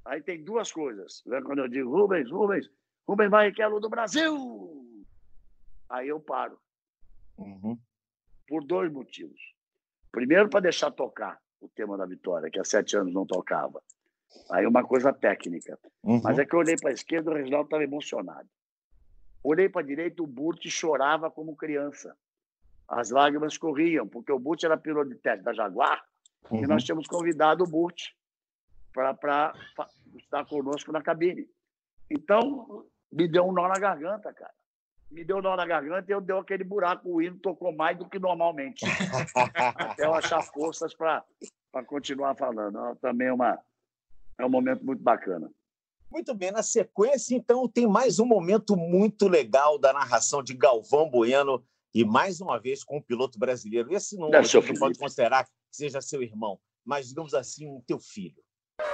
aí 0.04 0.22
tem 0.22 0.42
duas 0.42 0.70
coisas. 0.72 1.22
Né? 1.26 1.40
Quando 1.42 1.58
eu 1.58 1.68
digo 1.68 1.90
Rubens, 1.90 2.30
Rubens, 2.30 2.70
Rubens 3.06 3.30
Barrichello 3.30 3.80
do 3.80 3.90
Brasil! 3.90 5.04
Aí 5.88 6.08
eu 6.08 6.20
paro. 6.20 6.58
Uhum. 7.36 7.76
Por 8.46 8.64
dois 8.64 8.92
motivos. 8.92 9.40
Primeiro, 10.12 10.48
para 10.48 10.60
deixar 10.60 10.90
tocar 10.90 11.38
o 11.60 11.68
tema 11.68 11.96
da 11.96 12.06
vitória, 12.06 12.50
que 12.50 12.58
há 12.58 12.64
sete 12.64 12.96
anos 12.96 13.12
não 13.12 13.26
tocava. 13.26 13.82
Aí 14.50 14.66
uma 14.66 14.84
coisa 14.84 15.12
técnica. 15.12 15.78
Uhum. 16.02 16.20
Mas 16.22 16.38
é 16.38 16.44
que 16.44 16.54
eu 16.54 16.58
olhei 16.58 16.76
para 16.76 16.90
a 16.90 16.94
esquerda, 16.94 17.30
o 17.30 17.34
Reginaldo 17.34 17.66
estava 17.66 17.84
emocionado. 17.84 18.48
Olhei 19.42 19.68
para 19.68 19.80
a 19.80 19.84
direita, 19.84 20.22
o 20.22 20.26
Burt 20.26 20.66
chorava 20.68 21.30
como 21.30 21.56
criança. 21.56 22.14
As 22.86 23.10
lágrimas 23.10 23.56
corriam, 23.56 24.06
porque 24.06 24.32
o 24.32 24.38
Burt 24.38 24.64
era 24.64 24.76
piloto 24.76 25.08
de 25.08 25.16
teste 25.16 25.44
da 25.44 25.52
Jaguar 25.52 26.04
uhum. 26.50 26.64
e 26.64 26.66
nós 26.66 26.84
tínhamos 26.84 27.06
convidado 27.06 27.64
o 27.64 27.66
Burt 27.66 28.08
para 28.92 29.54
estar 30.16 30.44
conosco 30.46 30.92
na 30.92 31.00
cabine. 31.00 31.48
Então, 32.10 32.84
me 33.10 33.28
deu 33.28 33.46
um 33.46 33.52
nó 33.52 33.68
na 33.68 33.78
garganta, 33.78 34.32
cara. 34.32 34.52
Me 35.10 35.24
deu 35.24 35.38
um 35.38 35.42
nó 35.42 35.56
na 35.56 35.66
garganta 35.66 36.10
e 36.10 36.14
eu 36.14 36.20
dei 36.20 36.36
aquele 36.36 36.64
buraco. 36.64 37.08
O 37.08 37.22
hino 37.22 37.38
tocou 37.38 37.74
mais 37.74 37.96
do 37.96 38.08
que 38.08 38.18
normalmente. 38.18 38.84
Até 39.34 40.04
eu 40.04 40.14
achar 40.14 40.42
forças 40.42 40.94
para 40.94 41.24
continuar 41.86 42.34
falando. 42.34 42.96
Também 42.96 43.30
uma, 43.30 43.58
é 44.40 44.46
um 44.46 44.50
momento 44.50 44.85
muito 44.85 45.03
bacana. 45.03 45.50
Muito 46.11 46.35
bem, 46.35 46.50
na 46.50 46.62
sequência, 46.62 47.37
então, 47.37 47.68
tem 47.68 47.87
mais 47.87 48.18
um 48.18 48.24
momento 48.24 48.76
muito 48.76 49.29
legal 49.29 49.79
da 49.79 49.92
narração 49.92 50.42
de 50.42 50.55
Galvão 50.55 51.09
Bueno, 51.09 51.64
e 51.94 52.05
mais 52.05 52.40
uma 52.40 52.59
vez 52.59 52.83
com 52.83 52.96
o 52.96 52.98
um 52.98 53.03
piloto 53.03 53.38
brasileiro. 53.38 53.92
Esse 53.94 54.16
não, 54.16 54.33
é 54.35 54.42
você 54.42 54.61
pode 54.79 54.98
considerar 54.98 55.44
que 55.44 55.50
seja 55.70 56.00
seu 56.00 56.22
irmão, 56.22 56.59
mas 56.85 57.09
digamos 57.09 57.33
assim, 57.33 57.68
um 57.68 57.81
teu 57.87 58.00
filho. 58.00 58.42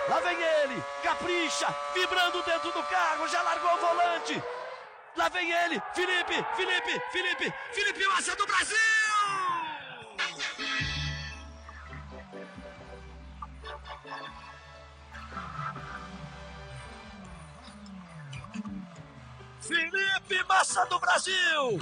Lá 0.08 0.20
vem 0.20 0.36
ele, 0.36 0.82
capricha, 1.02 1.66
vibrando 1.94 2.42
dentro 2.44 2.70
do 2.72 2.82
carro, 2.88 3.28
já 3.28 3.42
largou 3.42 3.72
o 3.72 3.78
volante. 3.78 4.42
Lá 5.16 5.28
vem 5.30 5.50
ele, 5.50 5.80
Felipe, 5.94 6.34
Felipe, 6.54 7.00
Felipe, 7.10 7.54
Felipe 7.72 8.06
Massa 8.08 8.36
do 8.36 8.46
Brasil! 8.46 9.05
Felipe 19.66 20.44
Massa 20.48 20.86
do 20.86 20.98
Brasil. 21.00 21.78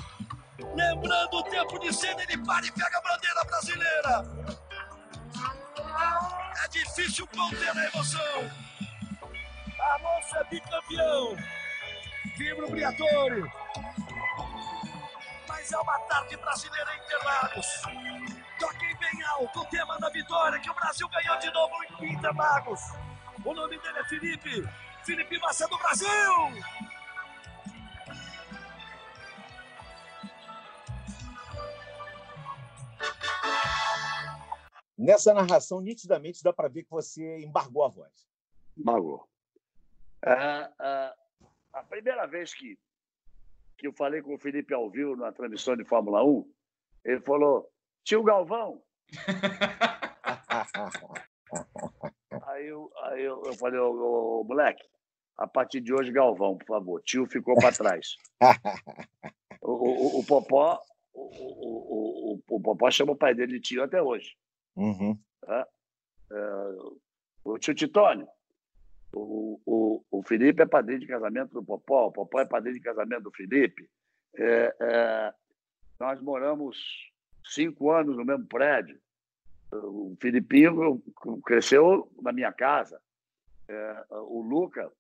Lembrando 0.75 1.35
o 1.35 1.43
tempo 1.45 1.79
de 1.79 1.93
cena, 1.93 2.23
ele 2.23 2.39
para 2.39 2.65
e 2.65 2.73
pega 2.73 2.99
a 2.99 3.03
bandeira 3.03 3.45
brasileira. 3.45 4.25
É 6.65 6.69
difícil 6.69 7.27
conter 7.27 7.77
a 7.77 7.87
emoção. 7.87 8.51
Alonso 9.81 10.37
é 10.37 10.45
bicampeão. 10.45 11.37
Vibra 12.39 12.67
o 12.67 12.71
Briatore. 12.71 13.45
Mas 15.47 15.71
é 15.71 15.79
uma 15.79 15.99
tarde 16.01 16.37
brasileira 16.39 16.91
em 16.95 16.99
Interlagos. 17.05 17.67
Toquem 18.59 18.97
bem 18.97 19.23
alto 19.27 19.61
o 19.61 19.67
tema 19.67 19.99
da 19.99 20.09
vitória 20.09 20.59
que 20.59 20.71
o 20.71 20.75
Brasil 20.75 21.09
ganhou 21.09 21.39
de 21.39 21.51
novo 21.53 21.75
em 22.01 22.13
Interlagos. 22.15 22.81
O 23.45 23.53
nome 23.53 23.79
dele 23.79 23.99
é 23.99 24.05
Felipe. 24.05 24.69
Felipe 25.05 25.39
Massa 25.39 25.69
do 25.69 25.77
Brasil. 25.77 26.09
Nessa 35.05 35.35
narração, 35.35 35.83
nitidamente 35.83 36.43
dá 36.43 36.51
para 36.51 36.67
ver 36.67 36.85
que 36.85 36.91
você 36.91 37.41
embargou 37.41 37.85
a 37.85 37.89
voz. 37.89 38.27
Embargou. 38.75 39.29
É, 40.25 40.71
é, 40.81 41.13
a 41.75 41.83
primeira 41.83 42.27
vez 42.27 42.55
que, 42.55 42.79
que 43.77 43.87
eu 43.87 43.93
falei 43.93 44.23
com 44.23 44.35
o 44.35 44.39
Felipe 44.39 44.73
Alvio 44.73 45.15
na 45.15 45.31
transmissão 45.31 45.77
de 45.77 45.85
Fórmula 45.85 46.25
1, 46.25 46.51
ele 47.05 47.21
falou: 47.21 47.71
Tio 48.03 48.23
Galvão. 48.23 48.83
aí 52.47 52.67
eu, 52.67 52.91
aí 53.03 53.25
eu, 53.25 53.43
eu 53.45 53.53
falei: 53.59 53.79
ô, 53.79 54.41
ô, 54.41 54.45
moleque, 54.45 54.89
a 55.37 55.47
partir 55.47 55.83
de 55.83 55.93
hoje, 55.93 56.13
Galvão, 56.13 56.57
por 56.57 56.67
favor. 56.67 57.03
Tio 57.03 57.27
ficou 57.27 57.57
para 57.57 57.73
trás. 57.73 58.17
o, 59.61 59.71
o, 59.71 60.21
o, 60.21 60.25
Popó. 60.25 60.81
O, 61.13 61.21
o, 61.21 62.33
o, 62.33 62.41
o 62.57 62.61
Popó 62.63 62.91
chama 62.91 63.13
o 63.13 63.17
pai 63.17 63.35
dele 63.35 63.53
de 63.53 63.61
tio 63.61 63.85
até 63.85 64.01
hoje. 64.01 64.35
Uhum. 64.77 65.19
É, 65.47 65.67
O 67.45 67.59
tio 67.59 67.75
Titônio, 67.75 68.29
o, 69.13 69.61
o, 69.65 70.05
o 70.11 70.23
Felipe 70.23 70.63
é 70.63 70.67
padrinho 70.67 71.01
de 71.01 71.07
casamento 71.07 71.53
do 71.53 71.63
Popó, 71.63 72.07
o 72.07 72.13
Popó 72.13 72.41
é 72.41 72.45
padrinho 72.45 72.77
de 72.77 72.83
casamento 72.83 73.25
do 73.25 73.31
Felipe. 73.31 73.89
É, 74.37 74.77
é, 74.81 75.35
nós 76.01 76.21
moramos 76.21 76.77
cinco 77.45 77.91
anos 77.91 78.17
no 78.17 78.25
mesmo 78.25 78.47
prédio. 78.47 78.99
O 79.73 80.17
Filipinho 80.21 81.03
cresceu 81.45 82.11
na 82.23 82.33
minha 82.33 82.53
casa. 82.53 83.01
É, 83.69 84.05
o 84.11 84.43
Luca, 84.43 84.91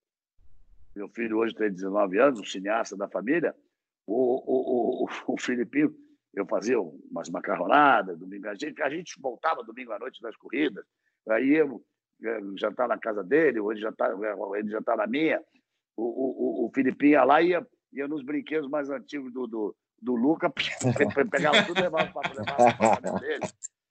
meu 0.94 1.08
filho 1.08 1.38
hoje 1.38 1.54
tem 1.54 1.72
19 1.72 2.18
anos, 2.18 2.40
o 2.40 2.44
cineasta 2.44 2.96
da 2.96 3.08
família, 3.08 3.54
o, 4.06 4.14
o, 4.14 5.04
o, 5.04 5.34
o 5.34 5.40
Filipinho, 5.40 5.94
eu 6.34 6.46
fazia 6.46 6.80
umas 6.80 7.28
macarronadas, 7.28 8.18
domingo, 8.18 8.48
a 8.48 8.54
gente, 8.54 8.82
a 8.82 8.90
gente 8.90 9.20
voltava 9.20 9.62
domingo 9.62 9.92
à 9.92 9.98
noite 9.98 10.20
das 10.20 10.36
corridas, 10.36 10.84
aí 11.28 11.54
eu 11.54 11.82
é, 12.22 12.40
já 12.56 12.68
está 12.68 12.88
na 12.88 12.98
casa 12.98 13.22
dele, 13.22 13.60
ou 13.60 13.72
ele 13.72 13.80
já 13.80 13.90
está 13.90 14.10
ele 14.56 14.70
já 14.70 14.82
tá 14.82 14.96
na 14.96 15.06
minha, 15.06 15.42
o, 15.96 16.02
o, 16.02 16.66
o 16.66 16.70
Filipinho 16.74 17.12
ia 17.12 17.24
lá 17.24 17.40
e 17.40 17.50
ia, 17.50 17.66
ia 17.92 18.08
nos 18.08 18.22
brinquedos 18.22 18.68
mais 18.68 18.90
antigos 18.90 19.32
do, 19.32 19.46
do, 19.46 19.76
do 20.00 20.14
Luca, 20.14 20.50
pegava 21.30 21.64
tudo 21.64 21.78
e 21.78 21.82
levava 21.82 22.12
para 22.12 23.16
o 23.16 23.20
dele. 23.20 23.44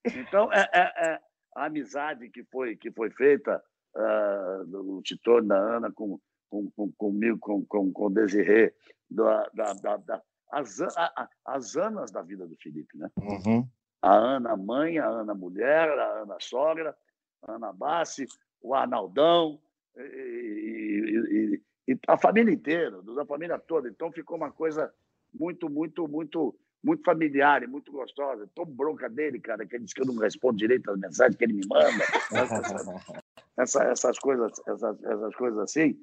Então, 0.05 0.51
é, 0.51 0.69
é, 0.73 1.07
é, 1.07 1.19
a 1.55 1.65
amizade 1.65 2.29
que 2.29 2.43
foi, 2.45 2.75
que 2.75 2.91
foi 2.91 3.09
feita 3.11 3.63
uh, 3.95 4.65
do 4.65 5.01
Titor, 5.01 5.43
da 5.43 5.57
Ana, 5.57 5.91
com, 5.91 6.19
com, 6.49 6.69
com, 6.71 6.91
comigo, 6.93 7.37
com, 7.39 7.65
com, 7.65 7.91
com 7.91 8.05
o 8.07 8.09
Desirê, 8.09 8.73
da, 9.09 9.49
da, 9.53 9.73
da, 9.73 9.97
da 9.97 10.21
as, 10.59 10.81
a, 10.81 11.29
as 11.45 11.75
Anas 11.75 12.11
da 12.11 12.21
vida 12.21 12.47
do 12.47 12.55
Felipe. 12.57 12.97
Né? 12.97 13.09
Uhum. 13.17 13.67
A 14.01 14.13
Ana 14.13 14.55
mãe, 14.55 14.99
a 14.99 15.07
Ana 15.07 15.33
mulher, 15.33 15.89
a 15.89 16.21
Ana 16.21 16.37
sogra, 16.39 16.95
a 17.41 17.53
Ana 17.53 17.73
Bassi, 17.73 18.25
o 18.61 18.73
Arnaldão, 18.73 19.59
e, 19.97 20.01
e, 20.01 21.61
e, 21.89 21.93
e 21.93 21.99
a 22.07 22.17
família 22.17 22.53
inteira, 22.53 23.01
da 23.01 23.25
família 23.25 23.57
toda. 23.59 23.89
Então 23.89 24.11
ficou 24.11 24.37
uma 24.37 24.51
coisa 24.51 24.93
muito, 25.33 25.69
muito, 25.69 26.07
muito 26.07 26.55
muito 26.83 27.01
familiar 27.03 27.63
e 27.63 27.67
muito 27.67 27.91
gostosa. 27.91 28.43
Estou 28.43 28.65
bronca 28.65 29.09
dele, 29.09 29.39
cara, 29.39 29.65
que 29.65 29.75
ele 29.75 29.85
diz 29.85 29.93
que 29.93 30.01
eu 30.01 30.05
não 30.05 30.17
respondo 30.17 30.57
direito 30.57 30.91
às 30.91 30.99
mensagens 30.99 31.37
que 31.37 31.45
ele 31.45 31.53
me 31.53 31.65
manda. 31.65 32.03
Essa, 33.55 33.83
essas, 33.83 34.17
coisas, 34.17 34.51
essas, 34.67 35.03
essas 35.03 35.35
coisas 35.35 35.59
assim. 35.59 35.95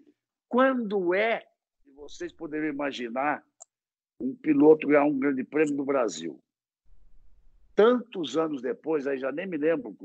Quando 0.49 1.13
é 1.13 1.41
que 1.83 1.91
vocês 1.91 2.33
poderiam 2.33 2.73
imaginar 2.73 3.45
um 4.21 4.35
piloto 4.35 4.87
ganhar 4.87 5.05
um 5.05 5.19
grande 5.19 5.43
prêmio 5.43 5.77
do 5.77 5.85
Brasil? 5.85 6.41
Tantos 7.75 8.37
anos 8.37 8.61
depois, 8.61 9.07
aí 9.07 9.19
já 9.19 9.33
nem 9.33 9.47
me 9.47 9.57
lembro 9.57 9.97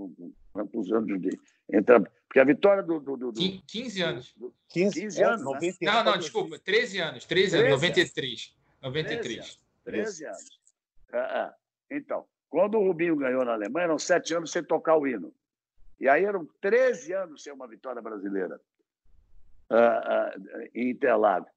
quantos 0.54 0.92
anos 0.92 1.20
de 1.22 1.38
entrar. 1.72 2.02
Porque 2.28 2.40
a 2.40 2.44
vitória 2.46 2.82
do. 2.82 3.00
do, 3.00 3.18
do, 3.18 3.32
do 3.32 3.62
15 3.68 4.02
anos. 4.02 4.34
Do, 4.38 4.54
15, 4.70 5.02
15 5.02 5.24
anos. 5.24 5.42
É, 5.42 5.44
90, 5.44 5.78
né? 5.82 5.92
Não, 5.92 6.04
não, 6.04 6.18
desculpa, 6.18 6.60
13 6.60 7.00
anos. 7.00 7.26
13, 7.26 7.52
13 7.52 7.68
anos, 7.68 7.82
93. 7.82 8.56
93. 8.82 9.60
13 9.84 10.16
13 10.24 10.26
anos. 10.26 10.60
É, 11.12 11.18
é. 11.18 11.54
Então, 11.92 12.26
quando 12.50 12.78
o 12.78 12.88
Rubinho 12.88 13.16
ganhou 13.16 13.44
na 13.44 13.54
Alemanha, 13.54 13.86
eram 13.86 14.00
sete 14.00 14.34
anos 14.34 14.52
sem 14.52 14.64
tocar 14.64 14.96
o 14.96 15.08
hino. 15.08 15.34
E 16.00 16.08
aí 16.08 16.24
eram 16.24 16.48
13 16.62 17.14
anos 17.14 17.44
sem 17.44 17.54
uma 17.54 17.68
vitória 17.68 18.02
brasileira 18.02 18.60
uh, 19.70 20.70
em 20.74 20.90
Interlagos. 20.90 21.50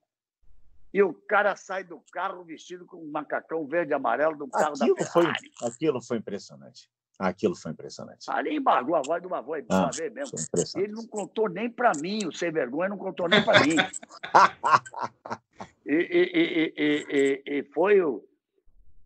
E 0.93 1.03
o 1.03 1.13
cara 1.13 1.55
sai 1.55 1.85
do 1.85 2.03
carro 2.13 2.43
vestido 2.45 2.87
com 2.87 2.97
um 2.97 3.11
macacão 3.11 3.67
verde 3.67 3.93
e 3.93 3.95
amarelo 3.95 4.37
do 4.37 4.49
carro 4.49 4.75
aquilo 4.75 4.95
da 4.95 5.05
Ferrari. 5.05 5.53
Foi, 5.59 5.69
aquilo 5.69 6.03
foi 6.03 6.17
impressionante. 6.19 6.91
Aquilo 7.19 7.57
foi 7.57 7.73
impressionante. 7.73 8.31
Ali 8.31 8.57
embargou 8.57 8.95
a 8.95 9.03
voz 9.03 9.21
de 9.21 9.27
uma 9.27 9.43
voz, 9.43 9.65
ah, 9.69 9.83
uma 9.83 9.91
vez 9.91 10.13
mesmo. 10.13 10.39
Ele 10.77 10.93
não 10.93 11.07
contou 11.07 11.49
nem 11.49 11.69
para 11.69 11.93
mim, 12.01 12.27
o 12.27 12.33
sem 12.33 12.53
vergonha 12.53 12.89
não 12.89 12.97
contou 12.97 13.29
nem 13.29 13.45
para 13.45 13.61
mim. 13.61 13.75
e, 15.85 15.95
e, 15.95 16.75
e, 16.77 17.43
e, 17.45 17.63
foi 17.65 18.01
o, 18.01 18.25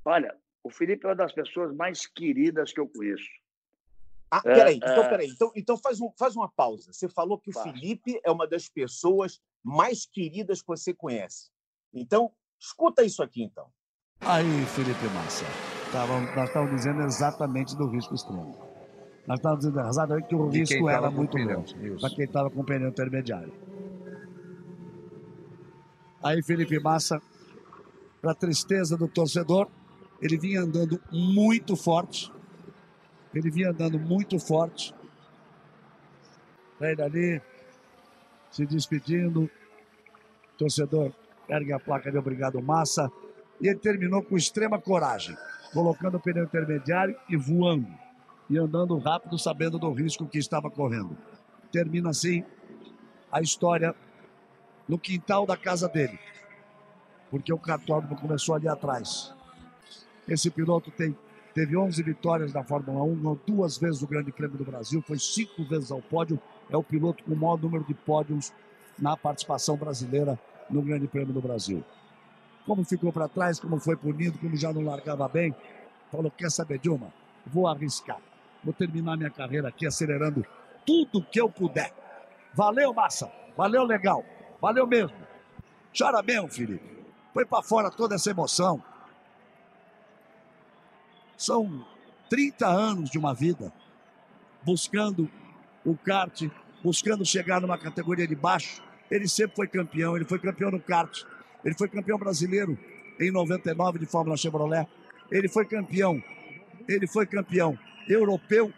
Olha, 0.04 0.36
o 0.62 0.70
Felipe 0.70 1.06
é 1.06 1.08
uma 1.08 1.16
das 1.16 1.32
pessoas 1.32 1.74
mais 1.74 2.06
queridas 2.06 2.72
que 2.72 2.80
eu 2.80 2.88
conheço. 2.88 3.28
Ah, 4.30 4.40
peraí, 4.40 4.74
é, 4.74 4.76
então, 4.76 5.04
é. 5.04 5.08
peraí. 5.08 5.28
Então, 5.28 5.52
então 5.54 5.76
faz, 5.76 6.00
um, 6.00 6.10
faz 6.18 6.34
uma 6.34 6.48
pausa. 6.48 6.92
Você 6.92 7.08
falou 7.08 7.38
que 7.38 7.50
o 7.50 7.62
Felipe 7.62 8.20
é 8.24 8.30
uma 8.30 8.46
das 8.46 8.68
pessoas 8.68 9.40
mais 9.62 10.06
queridas 10.06 10.60
que 10.60 10.68
você 10.68 10.94
conhece. 10.94 11.50
Então, 11.92 12.32
escuta 12.58 13.02
isso 13.02 13.22
aqui, 13.22 13.42
então. 13.42 13.66
Aí, 14.20 14.64
Felipe 14.66 15.04
Massa, 15.08 15.44
tava, 15.90 16.20
nós 16.20 16.48
estávamos 16.48 16.76
dizendo 16.76 17.02
exatamente 17.02 17.76
do 17.76 17.88
risco 17.88 18.14
extremo. 18.14 18.56
Nós 19.26 19.38
estávamos 19.38 19.64
dizendo 19.64 19.88
exatamente 19.88 20.28
que 20.28 20.34
o 20.34 20.48
risco 20.48 20.88
era 20.88 21.10
muito 21.10 21.36
grande 21.36 21.74
para 22.00 22.10
quem 22.10 22.24
estava 22.24 22.50
com 22.50 22.60
o 22.60 22.64
pneu 22.64 22.88
intermediário. 22.88 23.52
Aí, 26.22 26.42
Felipe 26.42 26.78
Massa, 26.78 27.20
para 28.20 28.34
tristeza 28.34 28.96
do 28.96 29.08
torcedor, 29.08 29.68
ele 30.20 30.38
vinha 30.38 30.60
andando 30.60 31.00
muito 31.10 31.74
forte. 31.76 32.32
Ele 33.34 33.50
vinha 33.50 33.70
andando 33.70 33.98
muito 33.98 34.38
forte. 34.38 34.94
Ele 36.80 37.02
ali, 37.02 37.42
se 38.50 38.64
despedindo. 38.66 39.50
Torcedor 40.56 41.12
ergue 41.52 41.72
a 41.72 41.78
placa 41.78 42.10
de 42.10 42.18
obrigado 42.18 42.60
massa. 42.62 43.10
E 43.60 43.68
ele 43.68 43.78
terminou 43.78 44.22
com 44.22 44.36
extrema 44.36 44.80
coragem, 44.80 45.36
colocando 45.72 46.16
o 46.16 46.20
pneu 46.20 46.44
intermediário 46.44 47.16
e 47.28 47.36
voando. 47.36 47.88
E 48.50 48.58
andando 48.58 48.98
rápido, 48.98 49.38
sabendo 49.38 49.78
do 49.78 49.92
risco 49.92 50.26
que 50.26 50.38
estava 50.38 50.70
correndo. 50.70 51.16
Termina 51.70 52.10
assim 52.10 52.44
a 53.30 53.40
história 53.40 53.94
no 54.88 54.98
quintal 54.98 55.46
da 55.46 55.56
casa 55.56 55.88
dele. 55.88 56.18
Porque 57.30 57.52
o 57.52 57.58
cartódromo 57.58 58.16
começou 58.16 58.54
ali 58.54 58.68
atrás. 58.68 59.32
Esse 60.28 60.50
piloto 60.50 60.90
tem, 60.90 61.16
teve 61.54 61.76
11 61.76 62.02
vitórias 62.02 62.52
na 62.52 62.62
Fórmula 62.62 63.02
1, 63.02 63.16
ganhou 63.16 63.40
duas 63.46 63.78
vezes 63.78 64.02
o 64.02 64.06
Grande 64.06 64.32
Prêmio 64.32 64.58
do 64.58 64.64
Brasil, 64.64 65.02
foi 65.02 65.18
cinco 65.18 65.64
vezes 65.64 65.90
ao 65.90 66.02
pódio. 66.02 66.38
É 66.68 66.76
o 66.76 66.82
piloto 66.82 67.24
com 67.24 67.32
o 67.32 67.36
maior 67.36 67.58
número 67.58 67.84
de 67.84 67.94
pódios 67.94 68.52
na 68.98 69.16
participação 69.16 69.76
brasileira 69.76 70.38
no 70.70 70.82
Grande 70.82 71.06
Prêmio 71.06 71.32
do 71.32 71.40
Brasil. 71.40 71.84
Como 72.66 72.84
ficou 72.84 73.12
para 73.12 73.28
trás, 73.28 73.58
como 73.58 73.78
foi 73.78 73.96
punido, 73.96 74.38
como 74.38 74.56
já 74.56 74.72
não 74.72 74.82
largava 74.82 75.28
bem, 75.28 75.54
falou: 76.10 76.30
quer 76.30 76.50
saber 76.50 76.78
de 76.78 76.88
uma? 76.88 77.12
Vou 77.46 77.66
arriscar. 77.66 78.18
Vou 78.62 78.72
terminar 78.72 79.16
minha 79.16 79.30
carreira 79.30 79.68
aqui 79.68 79.86
acelerando 79.86 80.46
tudo 80.86 81.24
que 81.24 81.40
eu 81.40 81.48
puder. 81.48 81.92
Valeu, 82.54 82.92
massa. 82.94 83.30
Valeu, 83.56 83.84
legal. 83.84 84.24
Valeu 84.60 84.86
mesmo. 84.86 85.16
Chora 85.96 86.22
mesmo, 86.22 86.48
Felipe. 86.48 87.04
Foi 87.34 87.44
para 87.44 87.62
fora 87.62 87.90
toda 87.90 88.14
essa 88.14 88.30
emoção. 88.30 88.82
São 91.36 91.84
30 92.28 92.66
anos 92.66 93.10
de 93.10 93.18
uma 93.18 93.34
vida 93.34 93.72
buscando 94.62 95.28
o 95.84 95.96
kart, 95.96 96.48
buscando 96.82 97.24
chegar 97.24 97.60
numa 97.60 97.76
categoria 97.76 98.26
de 98.26 98.36
baixo. 98.36 98.82
Ele 99.12 99.28
sempre 99.28 99.54
foi 99.54 99.68
campeão, 99.68 100.16
ele 100.16 100.24
foi 100.24 100.38
campeão 100.38 100.70
no 100.70 100.80
kart, 100.80 101.24
ele 101.64 101.74
foi 101.74 101.88
campeão 101.88 102.18
brasileiro 102.18 102.78
em 103.20 103.30
99 103.30 103.98
de 103.98 104.06
Fórmula 104.06 104.36
Chevrolet, 104.36 104.88
ele 105.30 105.48
foi 105.48 105.66
campeão, 105.66 106.22
ele 106.88 107.06
foi 107.06 107.26
campeão 107.26 107.78
europeu 108.08 108.72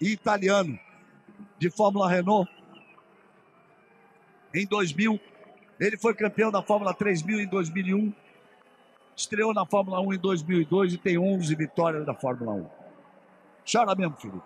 e 0.00 0.12
italiano 0.12 0.78
de 1.58 1.70
Fórmula 1.70 2.08
Renault 2.08 2.50
em 4.54 4.66
2000, 4.66 5.20
ele 5.78 5.96
foi 5.96 6.14
campeão 6.14 6.50
da 6.50 6.62
Fórmula 6.62 6.94
3000 6.94 7.40
em 7.40 7.46
2001 7.46 8.12
Estreou 9.14 9.52
na 9.52 9.66
Fórmula 9.66 10.00
1 10.00 10.14
em 10.14 10.18
2002 10.18 10.94
e 10.94 10.98
tem 10.98 11.18
11 11.18 11.54
vitórias 11.54 12.06
da 12.06 12.14
Fórmula 12.14 12.54
1. 12.54 12.66
Chora 13.70 13.94
mesmo, 13.94 14.16
Felipe. 14.16 14.42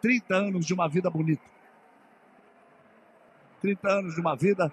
30 0.00 0.34
anos 0.34 0.66
de 0.66 0.74
uma 0.74 0.88
vida 0.88 1.10
bonita. 1.10 1.42
30 3.60 3.88
anos 3.88 4.14
de 4.14 4.20
uma 4.20 4.36
vida 4.36 4.72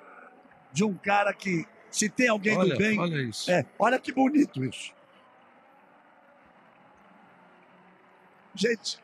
de 0.72 0.84
um 0.84 0.94
cara 0.94 1.34
que, 1.34 1.66
se 1.90 2.10
tem 2.10 2.28
alguém 2.28 2.58
olha, 2.58 2.74
do 2.74 2.78
bem. 2.78 3.00
Olha 3.00 3.22
isso. 3.22 3.50
É, 3.50 3.66
olha 3.80 3.98
que 4.00 4.12
bonito 4.12 4.64
isso. 4.64 4.94
Gente, 8.54 9.00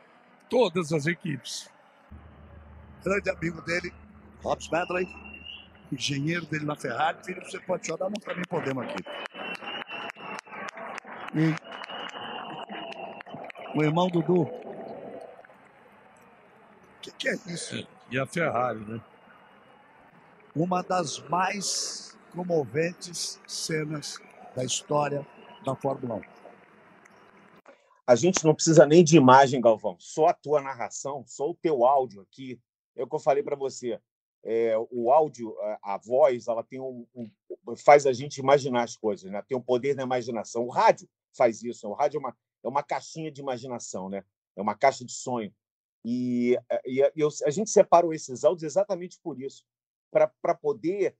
todas 0.50 0.92
as 0.94 1.06
equipes. 1.06 1.70
Grande 3.04 3.30
amigo 3.30 3.62
dele, 3.62 3.94
Robson 4.44 4.72
Medley, 4.72 5.08
engenheiro 5.92 6.46
dele 6.46 6.66
na 6.66 6.76
Ferrari. 6.76 7.18
Filho, 7.26 7.42
você 7.44 7.60
pode 7.60 7.88
chorar, 7.88 8.10
não 8.10 8.20
também 8.20 8.44
podemos 8.48 8.84
aqui. 8.84 9.04
E 11.34 11.56
o 13.76 13.84
irmão 13.84 14.08
Dudu. 14.10 14.42
O 14.42 14.62
que, 17.02 17.12
que, 17.12 17.30
é 17.30 17.34
isso? 17.48 17.76
É, 17.76 17.88
e 18.12 18.20
a 18.20 18.26
Ferrari, 18.26 18.80
né? 18.80 19.02
Uma 20.54 20.84
das 20.84 21.18
mais 21.30 22.18
comoventes 22.34 23.40
cenas 23.48 24.18
da 24.54 24.66
história 24.66 25.26
da 25.64 25.74
Fórmula 25.76 26.16
1. 26.16 26.22
A 28.06 28.16
gente 28.16 28.44
não 28.44 28.54
precisa 28.54 28.86
nem 28.86 29.02
de 29.02 29.16
imagem, 29.16 29.62
Galvão. 29.62 29.96
Só 29.98 30.28
a 30.28 30.34
tua 30.34 30.62
narração, 30.62 31.24
só 31.26 31.50
o 31.50 31.56
teu 31.56 31.86
áudio 31.86 32.22
aqui 32.22 32.60
é 32.98 33.04
o 33.04 33.08
que 33.08 33.16
eu 33.16 33.20
falei 33.20 33.42
para 33.42 33.56
você. 33.56 33.98
É, 34.44 34.76
o 34.90 35.10
áudio, 35.10 35.58
a, 35.62 35.94
a, 35.94 35.98
voz, 35.98 36.48
ela 36.50 36.64
tem 36.64 36.82
um, 36.82 37.08
um, 37.16 37.32
faz 37.78 38.06
a 38.06 38.12
gente 38.12 38.40
imaginar 38.40 38.84
as 38.84 38.98
coisas, 38.98 39.32
né? 39.32 39.42
Tem 39.48 39.58
o 39.58 39.64
poder 39.64 39.96
da 39.96 40.04
imaginação. 40.04 40.66
O 40.66 40.70
rádio 40.70 41.08
faz 41.34 41.64
isso. 41.64 41.88
O 41.88 41.94
rádio 41.94 42.18
é 42.18 42.20
uma, 42.20 42.38
é 42.66 42.68
uma 42.68 42.84
caixinha 42.84 43.32
de 43.32 43.40
imaginação, 43.40 44.10
né? 44.10 44.26
É 44.58 44.62
uma 44.62 44.76
caixa 44.76 45.06
de 45.06 45.14
sonho. 45.14 45.54
E, 46.04 46.58
e 46.86 47.10
eu, 47.16 47.30
a 47.46 47.50
gente 47.52 47.70
separou 47.70 48.14
esses 48.14 48.44
áudios 48.44 48.64
exatamente 48.64 49.18
por 49.24 49.40
isso, 49.40 49.64
para 50.12 50.56
poder 50.56 51.16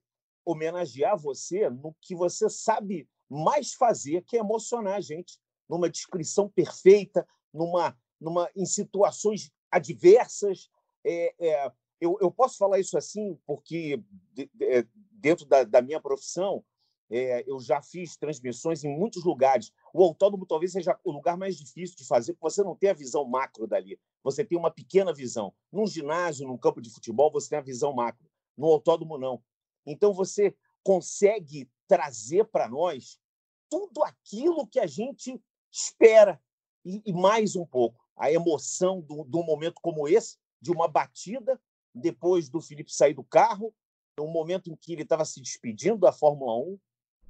homenagear 0.46 1.18
você 1.18 1.70
no 1.70 1.96
que 2.02 2.16
você 2.16 2.50
sabe 2.50 3.08
mais 3.30 3.74
fazer, 3.74 4.24
que 4.24 4.36
é 4.36 4.40
emocionar 4.40 4.96
a 4.96 5.02
gente, 5.02 5.40
numa 5.70 5.90
descrição 5.90 6.50
perfeita, 6.50 7.26
numa, 7.54 7.98
numa 8.20 8.50
em 8.56 8.66
situações 8.66 9.50
adversas. 9.72 10.70
É, 11.04 11.34
é, 11.40 11.72
eu, 12.00 12.18
eu 12.20 12.30
posso 12.30 12.58
falar 12.58 12.80
isso 12.80 12.98
assim 12.98 13.40
porque 13.46 14.04
de, 14.34 14.50
de, 14.54 14.88
dentro 15.12 15.46
da, 15.46 15.64
da, 15.64 15.82
minha 15.82 16.02
profissão 16.02 16.64
é, 17.10 17.44
eu 17.50 17.60
já 17.60 17.82
fiz 17.82 18.18
transmissões 18.18 18.84
em 18.84 18.90
muitos 18.90 19.24
lugares. 19.24 19.72
O 19.94 20.04
autódromo 20.04 20.46
talvez 20.46 20.72
seja 20.72 20.98
o 21.04 21.12
lugar 21.12 21.38
mais 21.38 21.58
difícil 21.58 21.96
de 21.96 22.06
fazer, 22.06 22.34
porque 22.34 22.50
você 22.50 22.64
não 22.64 22.76
tem 22.76 22.90
a 22.90 22.94
visão 22.94 23.26
macro 23.26 23.68
dali. 23.68 24.00
Você 24.24 24.46
tem 24.46 24.58
uma 24.58 24.72
pequena 24.72 25.14
visão. 25.14 25.54
Num 25.72 25.86
ginásio, 25.86 26.48
num 26.48 26.58
campo 26.58 26.82
de 26.82 26.90
futebol, 26.90 27.32
você 27.32 27.50
tem 27.50 27.60
a 27.60 27.62
visão 27.62 27.94
macro. 27.94 28.31
No 28.62 28.68
autódromo, 28.68 29.18
não. 29.18 29.44
Então, 29.84 30.14
você 30.14 30.56
consegue 30.84 31.68
trazer 31.88 32.46
para 32.46 32.70
nós 32.70 33.20
tudo 33.68 34.04
aquilo 34.04 34.68
que 34.68 34.80
a 34.80 34.86
gente 34.86 35.42
espera 35.72 36.40
e, 36.86 37.02
e 37.04 37.12
mais 37.12 37.56
um 37.56 37.66
pouco. 37.66 38.00
A 38.16 38.32
emoção 38.32 39.02
de 39.02 39.36
um 39.36 39.44
momento 39.44 39.82
como 39.82 40.08
esse, 40.08 40.38
de 40.62 40.72
uma 40.72 40.88
batida, 40.88 41.60
depois 41.92 42.50
do 42.50 42.62
Felipe 42.62 42.94
sair 42.94 43.16
do 43.16 43.24
carro, 43.24 43.74
um 44.20 44.32
momento 44.32 44.70
em 44.70 44.76
que 44.76 44.94
ele 44.94 45.02
estava 45.02 45.26
se 45.26 45.42
despedindo 45.42 45.98
da 45.98 46.12
Fórmula 46.12 46.56
1, 46.56 46.80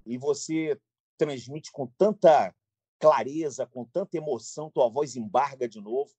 e 0.07 0.17
você 0.17 0.77
transmite 1.17 1.71
com 1.71 1.87
tanta 1.97 2.53
clareza, 2.99 3.65
com 3.65 3.85
tanta 3.85 4.17
emoção, 4.17 4.69
tua 4.69 4.89
voz 4.89 5.15
embarga 5.15 5.69
de 5.69 5.79
novo. 5.79 6.11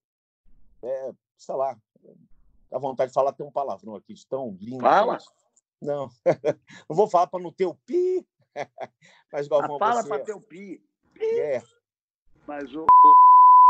É, 0.81 1.13
sei 1.37 1.53
lá, 1.53 1.79
dá 2.73 2.79
vontade 2.79 3.11
de 3.11 3.13
falar 3.13 3.29
até 3.29 3.43
um 3.43 3.51
palavrão 3.51 3.95
aqui, 3.95 4.15
de 4.15 4.27
tão 4.27 4.57
lindo. 4.59 4.81
Fala! 4.81 5.19
Não, 5.79 6.09
não 6.89 6.95
vou 6.95 7.07
falar 7.07 7.27
para 7.27 7.43
não 7.43 7.51
ter 7.51 7.67
o 7.67 7.75
pi. 7.75 8.25
Mas, 9.31 9.47
Galvão, 9.47 9.75
ah, 9.75 9.79
fala 9.79 10.01
você... 10.01 10.09
para 10.09 10.23
ter 10.23 10.33
o 10.33 10.41
pi. 10.41 10.83
pi. 11.13 11.39
É. 11.39 11.61
Mas 12.47 12.73
o. 12.73 12.87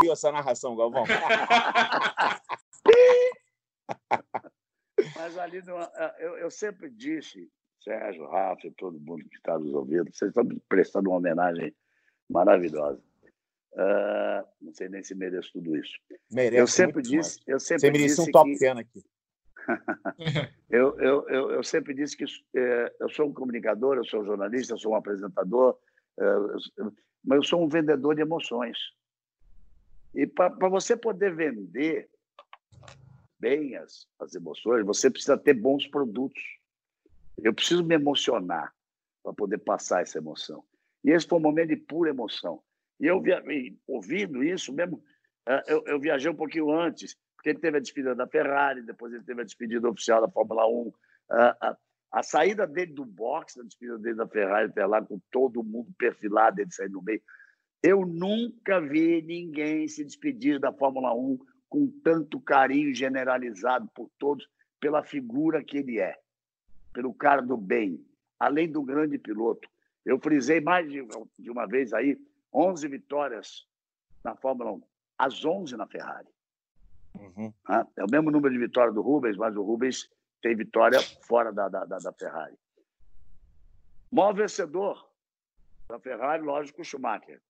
Viu 0.01 0.13
essa 0.13 0.31
narração, 0.31 0.73
Galvão? 0.75 1.03
Mas 5.17 5.37
ali, 5.37 5.61
no... 5.63 5.75
eu, 6.17 6.37
eu 6.37 6.49
sempre 6.49 6.89
disse, 6.89 7.51
Sérgio, 7.83 8.25
Rafa 8.29 8.67
e 8.67 8.71
todo 8.71 8.97
mundo 8.99 9.27
que 9.27 9.35
está 9.35 9.59
nos 9.59 9.73
ouvindo, 9.73 10.09
vocês 10.13 10.29
estão 10.29 10.47
prestando 10.69 11.09
uma 11.09 11.17
homenagem 11.17 11.75
maravilhosa. 12.29 13.03
Uh, 13.73 14.47
não 14.61 14.73
sei 14.73 14.87
nem 14.87 15.03
se 15.03 15.15
mereço 15.15 15.51
tudo 15.53 15.75
isso. 15.75 15.93
Merece 16.31 16.61
eu 16.61 16.67
sempre 16.67 17.01
disse, 17.01 17.39
eu 17.47 17.59
sempre 17.59 17.81
Você 17.81 17.91
merece 17.91 18.21
um 18.21 18.31
top 18.31 18.57
que... 18.57 18.65
aqui. 18.67 19.03
eu, 20.69 20.99
eu, 20.99 21.29
eu, 21.29 21.51
eu, 21.51 21.63
sempre 21.63 21.93
disse 21.93 22.15
que 22.15 22.25
é, 22.55 22.95
eu 22.99 23.09
sou 23.09 23.27
um 23.27 23.33
comunicador, 23.33 23.95
eu 23.95 24.05
sou 24.05 24.21
um 24.21 24.25
jornalista, 24.25 24.73
eu 24.73 24.77
sou 24.77 24.91
um 24.91 24.95
apresentador, 24.95 25.77
é, 26.19 26.23
eu, 26.77 26.93
mas 27.23 27.37
eu 27.37 27.43
sou 27.43 27.63
um 27.63 27.67
vendedor 27.67 28.13
de 28.13 28.21
emoções. 28.21 28.77
E 30.13 30.27
para 30.27 30.69
você 30.69 30.95
poder 30.95 31.33
vender 31.33 32.07
bem 33.39 33.75
as, 33.75 34.07
as 34.19 34.35
emoções, 34.35 34.85
você 34.85 35.09
precisa 35.09 35.37
ter 35.37 35.53
bons 35.53 35.87
produtos. 35.87 36.41
Eu 37.41 37.53
preciso 37.53 37.83
me 37.83 37.95
emocionar 37.95 38.71
para 39.23 39.33
poder 39.33 39.57
passar 39.57 40.03
essa 40.03 40.19
emoção. 40.19 40.63
E 41.03 41.09
esse 41.09 41.27
foi 41.27 41.39
um 41.39 41.41
momento 41.41 41.69
de 41.69 41.77
pura 41.77 42.11
emoção. 42.11 42.61
E 42.99 43.05
eu, 43.05 43.21
via, 43.21 43.43
ouvindo 43.87 44.43
isso 44.43 44.73
mesmo, 44.73 45.03
é, 45.47 45.63
eu, 45.67 45.83
eu 45.87 45.99
viajei 45.99 46.31
um 46.31 46.35
pouquinho 46.35 46.71
antes 46.71 47.17
porque 47.43 47.49
ele 47.49 47.59
teve 47.59 47.75
a 47.75 47.81
despedida 47.81 48.15
da 48.15 48.25
Ferrari, 48.25 48.81
depois 48.83 49.13
ele 49.13 49.25
teve 49.25 49.41
a 49.41 49.43
despedida 49.43 49.89
oficial 49.89 50.21
da 50.21 50.29
Fórmula 50.29 50.65
1. 50.65 50.93
A, 51.29 51.57
a, 51.59 51.77
a 52.13 52.23
saída 52.23 52.65
dele 52.65 52.93
do 52.93 53.03
boxe, 53.03 53.59
a 53.59 53.63
despedida 53.63 53.97
dele 53.97 54.15
da 54.15 54.25
Ferrari 54.25 54.69
até 54.69 54.85
lá, 54.85 55.01
com 55.01 55.19
todo 55.29 55.61
mundo 55.61 55.91
perfilado, 55.97 56.61
ele 56.61 56.71
saindo 56.71 56.93
no 56.93 57.01
meio. 57.03 57.21
Eu 57.83 58.05
nunca 58.05 58.79
vi 58.79 59.21
ninguém 59.21 59.89
se 59.89 60.05
despedir 60.05 60.57
da 60.57 60.71
Fórmula 60.71 61.13
1 61.13 61.37
com 61.67 61.87
tanto 62.01 62.39
carinho 62.39 62.95
generalizado 62.95 63.89
por 63.93 64.09
todos, 64.17 64.47
pela 64.79 65.03
figura 65.03 65.61
que 65.61 65.79
ele 65.79 65.99
é, 65.99 66.15
pelo 66.93 67.13
cara 67.13 67.41
do 67.41 67.57
bem, 67.57 68.01
além 68.39 68.71
do 68.71 68.81
grande 68.83 69.17
piloto. 69.17 69.67
Eu 70.05 70.17
frisei 70.17 70.61
mais 70.61 70.89
de, 70.89 71.05
de 71.37 71.51
uma 71.51 71.65
vez 71.67 71.93
aí 71.93 72.17
11 72.53 72.87
vitórias 72.87 73.67
na 74.23 74.35
Fórmula 74.35 74.71
1, 74.71 74.81
as 75.17 75.43
11 75.43 75.75
na 75.75 75.87
Ferrari. 75.87 76.27
Uhum. 77.19 77.53
É 77.95 78.03
o 78.03 78.09
mesmo 78.11 78.31
número 78.31 78.53
de 78.53 78.59
vitórias 78.59 78.93
do 78.93 79.01
Rubens, 79.01 79.37
mas 79.37 79.55
o 79.55 79.63
Rubens 79.63 80.09
tem 80.41 80.55
vitória 80.55 80.99
fora 81.27 81.51
da, 81.51 81.69
da, 81.69 81.85
da, 81.85 82.13
Ferrari. 82.13 82.57
Maior 84.11 84.33
vencedor 84.33 85.09
da 85.87 85.99
Ferrari, 85.99 86.43
lógico, 86.43 86.81
o 86.81 86.85
Schumacher. 86.85 87.41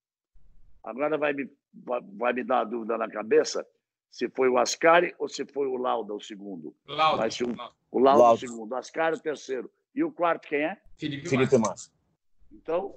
Agora 0.83 1.17
vai 1.17 1.33
me, 1.33 1.49
vai, 1.73 2.01
vai 2.01 2.33
me 2.33 2.43
dar 2.43 2.59
uma 2.59 2.65
dúvida 2.65 2.97
na 2.97 3.09
cabeça 3.09 3.65
se 4.11 4.29
foi 4.29 4.47
o 4.47 4.59
Ascari 4.59 5.15
ou 5.17 5.27
se 5.27 5.45
foi 5.45 5.65
o 5.65 5.75
Lauda, 5.75 6.13
o 6.13 6.21
segundo. 6.21 6.75
Lauda. 6.85 7.23
Mas, 7.23 7.39
o, 7.41 7.45
o 7.91 7.99
Lauda, 7.99 8.23
Lauda, 8.23 8.33
o 8.35 8.37
segundo. 8.37 8.71
O 8.71 8.75
Ascari, 8.75 9.15
o 9.15 9.19
terceiro. 9.19 9.71
E 9.95 10.03
o 10.03 10.11
quarto, 10.11 10.47
quem 10.47 10.63
é? 10.63 10.81
Felipe, 10.97 11.27
Felipe 11.27 11.57
Massa. 11.57 11.91
Então, 12.51 12.95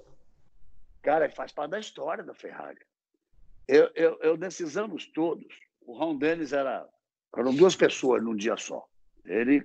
cara, 1.07 1.31
faz 1.31 1.53
parte 1.53 1.71
da 1.71 1.79
história 1.79 2.25
da 2.25 2.35
Ferrari. 2.35 2.81
Eu, 3.69 3.89
eu, 3.95 4.19
eu, 4.21 4.37
nesses 4.37 4.77
anos 4.77 5.07
todos, 5.07 5.47
o 5.87 5.97
Ron 5.97 6.19
Dennis 6.19 6.53
era. 6.53 6.85
Eram 7.37 7.55
duas 7.55 7.77
pessoas 7.77 8.23
num 8.23 8.35
dia 8.35 8.57
só. 8.57 8.85
Ele, 9.25 9.63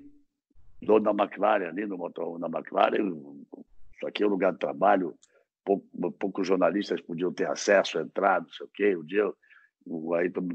dono 0.81 1.13
da 1.13 1.23
McLaren, 1.23 1.69
ali 1.69 1.85
no 1.87 1.97
motorhome 1.97 2.39
da 2.39 2.47
McLaren, 2.47 3.11
isso 3.95 4.07
aqui 4.07 4.23
é 4.23 4.27
um 4.27 4.29
lugar 4.29 4.53
de 4.53 4.59
trabalho, 4.59 5.17
pouco, 5.65 6.11
poucos 6.13 6.45
jornalistas 6.45 7.01
podiam 7.01 7.33
ter 7.33 7.47
acesso, 7.47 7.97
entrar, 7.99 8.41
não 8.41 8.49
sei 8.49 8.65
o 8.65 8.69
quê. 8.69 8.95
Um 8.95 9.05
dia 9.05 9.31
o 9.85 10.13
Ayrton 10.13 10.47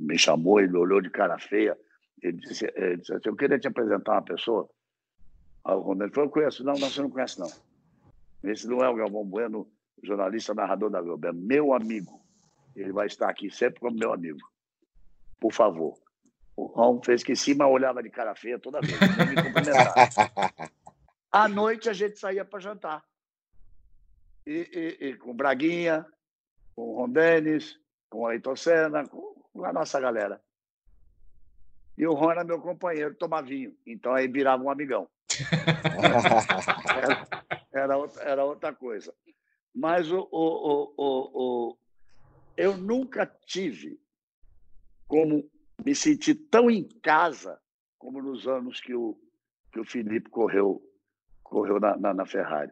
me 0.00 0.18
chamou, 0.18 0.60
ele 0.60 0.76
olhou 0.76 1.00
de 1.00 1.08
cara 1.10 1.38
feia. 1.38 1.78
Ele 2.22 2.38
disse, 2.38 2.70
ele 2.74 2.98
disse 2.98 3.14
assim, 3.14 3.28
eu 3.28 3.36
queria 3.36 3.58
te 3.58 3.68
apresentar 3.68 4.12
uma 4.12 4.22
pessoa. 4.22 4.68
Aí 5.64 5.74
o 5.74 5.80
Ron 5.80 5.96
Dennis 5.96 6.14
falou, 6.14 6.28
eu 6.28 6.32
conheço. 6.32 6.64
Não, 6.64 6.74
não, 6.74 6.90
você 6.90 7.00
não 7.00 7.10
conhece, 7.10 7.38
não. 7.38 7.50
Esse 8.42 8.66
não 8.66 8.84
é 8.84 8.88
o 8.88 8.96
Galvão 8.96 9.24
Bueno, 9.24 9.70
jornalista, 10.04 10.54
narrador 10.54 10.90
da 10.90 11.00
Globo. 11.00 11.26
É 11.26 11.32
meu 11.32 11.72
amigo. 11.72 12.20
Ele 12.74 12.92
vai 12.92 13.06
estar 13.06 13.28
aqui 13.28 13.50
sempre 13.50 13.80
como 13.80 13.96
meu 13.96 14.12
amigo 14.12 14.40
por 15.44 15.52
favor. 15.52 15.98
O 16.56 16.64
Ron 16.64 17.02
fez 17.02 17.22
que 17.22 17.36
sim, 17.36 17.52
mas 17.52 17.68
olhava 17.68 18.02
de 18.02 18.08
cara 18.08 18.34
feia 18.34 18.58
toda 18.58 18.80
vez. 18.80 18.98
Me 18.98 19.36
à 21.30 21.46
noite 21.46 21.90
a 21.90 21.92
gente 21.92 22.18
saía 22.18 22.46
para 22.46 22.60
jantar. 22.60 23.04
E, 24.46 24.96
e, 25.00 25.08
e, 25.08 25.16
com 25.16 25.36
Braguinha, 25.36 26.06
com 26.74 26.82
o 26.82 26.96
Ron 26.96 27.10
Dennis, 27.10 27.78
com 28.08 28.20
o 28.20 28.26
Ayrton 28.26 28.56
Senna, 28.56 29.04
com 29.06 29.64
a 29.66 29.70
nossa 29.70 30.00
galera. 30.00 30.40
E 31.98 32.06
o 32.06 32.14
Ron 32.14 32.30
era 32.30 32.44
meu 32.44 32.58
companheiro, 32.58 33.14
tomava 33.14 33.46
vinho. 33.46 33.76
Então 33.86 34.14
aí 34.14 34.26
virava 34.26 34.62
um 34.62 34.70
amigão. 34.70 35.06
era, 36.88 37.26
era, 37.70 37.96
outra, 37.98 38.22
era 38.22 38.44
outra 38.46 38.72
coisa. 38.72 39.14
Mas 39.74 40.10
o, 40.10 40.28
o, 40.30 40.94
o, 40.96 41.30
o, 41.34 41.76
eu 42.56 42.76
nunca 42.76 43.26
tive 43.26 43.98
como 45.08 45.50
me 45.84 45.94
senti 45.94 46.34
tão 46.34 46.70
em 46.70 46.84
casa 47.02 47.58
como 47.98 48.22
nos 48.22 48.46
anos 48.46 48.80
que 48.80 48.94
o, 48.94 49.18
que 49.72 49.80
o 49.80 49.84
Felipe 49.84 50.30
correu, 50.30 50.82
correu 51.42 51.80
na, 51.80 51.96
na, 51.96 52.14
na 52.14 52.26
Ferrari. 52.26 52.70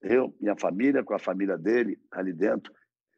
Eu, 0.00 0.34
minha 0.40 0.56
família, 0.56 1.02
com 1.02 1.14
a 1.14 1.18
família 1.18 1.58
dele 1.58 1.98
ali 2.10 2.32
dentro. 2.32 2.72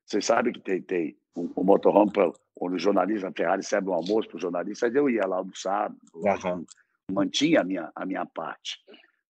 Vocês 0.05 0.25
sabem 0.25 0.53
que 0.53 0.61
tem, 0.61 0.83
tem 0.83 1.19
um, 1.37 1.53
um 1.57 1.65
motorhome 1.65 2.11
pra, 2.11 2.33
onde 2.59 2.77
os 2.77 2.83
jornalistas 2.83 3.31
da 3.31 3.37
Ferrari 3.37 3.63
recebem 3.63 3.91
um 3.91 3.95
almoço 3.95 4.29
para 4.29 4.37
os 4.37 4.43
jornalistas. 4.43 4.95
Eu 4.95 5.11
ia 5.11 5.27
lá 5.27 5.37
almoçar, 5.37 5.93
uhum. 6.15 6.65
mantinha 7.13 7.61
a 7.61 7.65
minha, 7.65 7.93
a 7.95 8.07
minha 8.07 8.25
parte. 8.25 8.79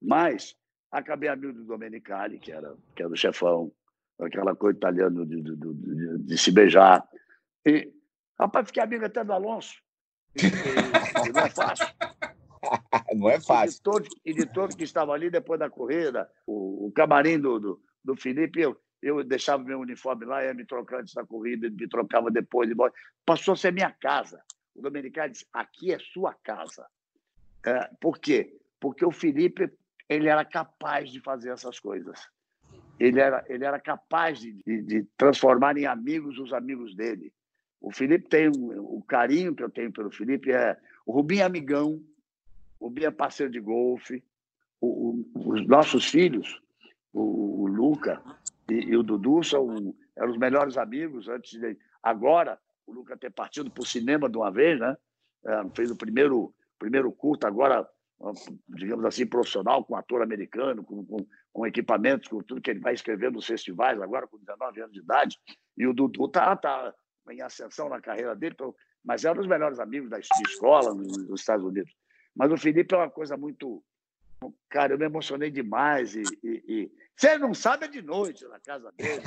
Mas 0.00 0.56
acabei 0.98 1.28
amigo 1.28 1.52
do 1.52 1.64
Domenicali, 1.64 2.38
que 2.38 2.52
era, 2.52 2.74
que 2.94 3.02
era 3.02 3.12
o 3.12 3.16
chefão, 3.16 3.72
aquela 4.18 4.54
coisa 4.54 4.76
italiana 4.76 5.24
de, 5.26 5.42
de, 5.42 5.56
de, 5.56 6.18
de 6.18 6.38
se 6.38 6.50
beijar. 6.50 7.06
E 7.64 7.92
Rapaz, 8.38 8.66
fiquei 8.66 8.82
amigo 8.82 9.04
até 9.04 9.24
do 9.24 9.32
Alonso. 9.32 9.80
E, 10.36 10.46
e, 11.26 11.32
não 11.32 11.40
é 11.40 11.50
fácil. 11.50 11.86
não 13.16 13.30
é 13.30 13.40
fácil. 13.40 13.70
E 13.70 13.76
de, 13.76 13.82
todos, 13.82 14.08
e 14.26 14.34
de 14.34 14.46
todos 14.46 14.76
que 14.76 14.84
estavam 14.84 15.14
ali 15.14 15.30
depois 15.30 15.58
da 15.58 15.70
corrida, 15.70 16.30
o, 16.46 16.86
o 16.86 16.92
camarim 16.92 17.40
do, 17.40 17.58
do, 17.58 17.82
do 18.04 18.16
Felipe, 18.16 18.60
eu, 18.60 18.78
eu 19.02 19.24
deixava 19.24 19.64
meu 19.64 19.80
uniforme 19.80 20.26
lá, 20.26 20.44
ia 20.44 20.52
me 20.52 20.66
trocar 20.66 21.00
antes 21.00 21.14
da 21.14 21.24
corrida, 21.24 21.70
me 21.70 21.88
trocava 21.88 22.30
depois. 22.30 22.70
Passou 23.24 23.54
a 23.54 23.56
ser 23.56 23.72
minha 23.72 23.90
casa. 23.90 24.42
O 24.74 24.82
Domenicano 24.82 25.32
disse: 25.32 25.46
aqui 25.50 25.92
é 25.92 25.98
sua 25.98 26.34
casa. 26.34 26.86
É, 27.64 27.90
por 27.98 28.18
quê? 28.18 28.54
Porque 28.78 29.04
o 29.04 29.10
Felipe 29.10 29.72
ele 30.08 30.28
era 30.28 30.44
capaz 30.44 31.10
de 31.10 31.20
fazer 31.20 31.50
essas 31.50 31.78
coisas. 31.78 32.28
Ele 32.98 33.20
era, 33.20 33.44
ele 33.48 33.64
era 33.64 33.78
capaz 33.78 34.40
de, 34.40 34.52
de, 34.64 34.82
de 34.82 35.02
transformar 35.16 35.76
em 35.76 35.86
amigos 35.86 36.38
os 36.38 36.52
amigos 36.52 36.94
dele. 36.94 37.32
O 37.80 37.92
Felipe 37.92 38.28
tem 38.28 38.48
o, 38.48 38.96
o 38.98 39.02
carinho 39.02 39.54
que 39.54 39.62
eu 39.62 39.70
tenho 39.70 39.92
pelo 39.92 40.10
Felipe 40.10 40.50
é 40.50 40.76
o 41.04 41.12
Rubinho 41.12 41.42
é 41.42 41.44
amigão, 41.44 42.02
o 42.80 42.86
Rubinho 42.86 43.08
é 43.08 43.10
parceiro 43.10 43.52
de 43.52 43.60
golfe, 43.60 44.24
o, 44.80 45.24
o, 45.34 45.50
os 45.52 45.66
nossos 45.66 46.06
filhos, 46.06 46.60
o, 47.12 47.62
o 47.62 47.66
Luca 47.66 48.20
e, 48.68 48.74
e, 48.74 48.96
o 48.96 49.02
Dudu 49.02 49.42
são 49.44 49.94
eram 50.16 50.30
os 50.30 50.38
melhores 50.38 50.76
amigos 50.76 51.28
antes 51.28 51.60
de 51.60 51.76
agora 52.02 52.58
o 52.86 52.92
Luca 52.92 53.16
ter 53.16 53.30
partido 53.30 53.70
para 53.70 53.82
o 53.82 53.86
cinema 53.86 54.28
de 54.28 54.36
uma 54.36 54.50
vez, 54.50 54.78
né? 54.80 54.96
É, 55.44 55.64
fez 55.74 55.90
o 55.90 55.96
primeiro 55.96 56.52
primeiro 56.78 57.10
curto 57.12 57.46
agora 57.46 57.88
digamos 58.68 59.04
assim, 59.04 59.26
profissional, 59.26 59.84
com 59.84 59.96
ator 59.96 60.22
americano, 60.22 60.82
com, 60.82 61.04
com, 61.04 61.26
com, 61.52 61.66
equipamentos, 61.66 62.28
com 62.28 62.42
tudo 62.42 62.60
que 62.60 62.70
ele 62.70 62.80
vai 62.80 62.94
escrever 62.94 63.30
nos 63.30 63.46
festivais, 63.46 64.00
agora 64.00 64.26
com 64.26 64.38
19 64.38 64.80
anos 64.80 64.92
de 64.92 65.00
idade. 65.00 65.38
E 65.76 65.86
o 65.86 65.92
Dudu 65.92 66.26
está 66.26 66.56
tá 66.56 66.94
em 67.30 67.42
ascensão 67.42 67.88
na 67.88 68.00
carreira 68.00 68.34
dele, 68.34 68.54
então, 68.54 68.74
mas 69.04 69.24
é 69.24 69.30
um 69.30 69.34
dos 69.34 69.46
melhores 69.46 69.78
amigos 69.78 70.10
da 70.10 70.18
escola 70.18 70.94
nos 70.94 71.40
Estados 71.40 71.64
Unidos. 71.64 71.92
Mas 72.34 72.50
o 72.50 72.56
Felipe 72.56 72.94
é 72.94 72.98
uma 72.98 73.10
coisa 73.10 73.36
muito. 73.36 73.82
Cara, 74.68 74.92
eu 74.92 74.98
me 74.98 75.06
emocionei 75.06 75.50
demais. 75.50 76.14
E, 76.14 76.22
e, 76.42 76.64
e... 76.68 76.92
você 77.16 77.38
não 77.38 77.54
sabe 77.54 77.86
é 77.86 77.88
de 77.88 78.02
noite 78.02 78.44
na 78.46 78.60
casa 78.60 78.92
dele. 78.92 79.22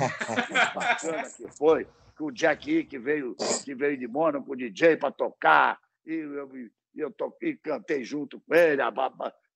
bacana 0.74 1.30
que 1.30 1.48
foi. 1.56 1.86
Com 2.16 2.26
o 2.26 2.30
Jack 2.30 2.84
que 2.84 2.98
veio, 2.98 3.34
que 3.64 3.74
veio 3.74 3.96
de 3.96 4.06
Mônaco, 4.06 4.52
o 4.52 4.56
DJ 4.56 4.96
para 4.96 5.10
tocar. 5.10 5.80
E 6.06 6.12
eu, 6.12 6.50
e 6.94 7.00
eu 7.00 7.10
toquei, 7.10 7.56
cantei 7.56 8.04
junto 8.04 8.40
com 8.40 8.54
ele. 8.54 8.82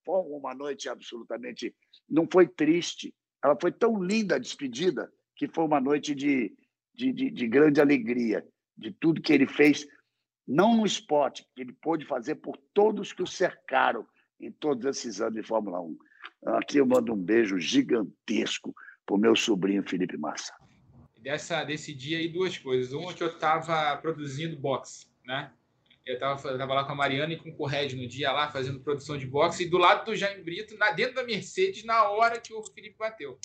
Foi 0.05 0.21
uma 0.21 0.55
noite 0.55 0.89
absolutamente. 0.89 1.75
Não 2.09 2.29
foi 2.31 2.47
triste, 2.47 3.15
ela 3.43 3.57
foi 3.61 3.73
tão 3.73 4.03
linda 4.03 4.37
a 4.37 4.39
despedida 4.39 5.13
que 5.37 5.49
foi 5.49 5.65
uma 5.65 5.81
noite 5.81 6.15
de, 6.15 6.55
de, 6.95 7.13
de, 7.13 7.31
de 7.31 7.49
grande 7.49 7.81
alegria, 7.81 8.47
de 8.77 8.93
tudo 8.93 9.21
que 9.21 9.33
ele 9.33 9.47
fez, 9.47 9.87
não 10.47 10.77
no 10.77 10.87
esporte, 10.87 11.47
que 11.55 11.63
ele 11.63 11.73
pôde 11.73 12.07
fazer 12.07 12.37
por 12.37 12.57
todos 12.73 13.13
que 13.13 13.23
o 13.23 13.27
cercaram 13.27 14.07
em 14.41 14.51
todos 14.51 14.85
esses 14.85 15.21
anos 15.21 15.35
de 15.35 15.43
Fórmula 15.43 15.81
1. 15.81 15.99
Aqui 16.57 16.79
eu 16.79 16.87
mando 16.87 17.13
um 17.13 17.23
beijo 17.23 17.59
gigantesco 17.59 18.75
para 19.05 19.17
o 19.17 19.19
meu 19.19 19.35
sobrinho 19.35 19.89
Felipe 19.89 20.17
Massa. 20.17 20.53
Dessa, 21.21 21.65
desse 21.65 21.95
dia 21.95 22.19
aí, 22.19 22.29
duas 22.29 22.59
coisas. 22.59 22.93
Uma, 22.93 23.15
que 23.15 23.23
eu 23.23 23.29
estava 23.29 23.97
produzindo 23.97 24.59
boxe, 24.59 25.07
né? 25.25 25.51
Eu 26.07 26.19
tava, 26.19 26.49
eu 26.49 26.59
tava 26.59 26.75
lá 26.75 26.85
com 26.85 26.93
a 26.93 26.95
Mariana 26.95 27.33
e 27.33 27.39
com 27.39 27.49
o 27.49 27.55
Corred 27.55 27.97
no 27.97 28.07
dia 28.07 28.31
lá, 28.31 28.51
fazendo 28.51 28.81
produção 28.81 29.17
de 29.17 29.27
boxe, 29.27 29.65
e 29.65 29.69
do 29.69 29.79
lado 29.79 30.05
do 30.05 30.15
Jaime 30.15 30.43
Brito, 30.43 30.77
na, 30.77 30.91
dentro 30.91 31.15
da 31.15 31.25
Mercedes, 31.25 31.83
na 31.85 32.09
hora 32.11 32.39
que 32.39 32.53
o 32.53 32.63
Felipe 32.63 32.97
bateu. 32.99 33.39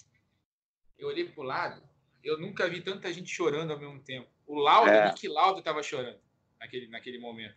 Eu 0.98 1.08
olhei 1.08 1.24
pro 1.24 1.42
lado, 1.42 1.82
eu 2.24 2.38
nunca 2.38 2.68
vi 2.68 2.82
tanta 2.82 3.12
gente 3.14 3.34
chorando 3.34 3.72
ao 3.72 3.80
mesmo 3.80 4.00
tempo. 4.00 4.28
O 4.46 4.60
Laudo, 4.60 4.92
é. 4.92 5.06
o 5.06 5.08
Nick 5.10 5.28
Laudo 5.28 5.62
tava 5.62 5.82
chorando 5.82 6.20
naquele, 6.60 6.88
naquele 6.88 7.18
momento. 7.18 7.56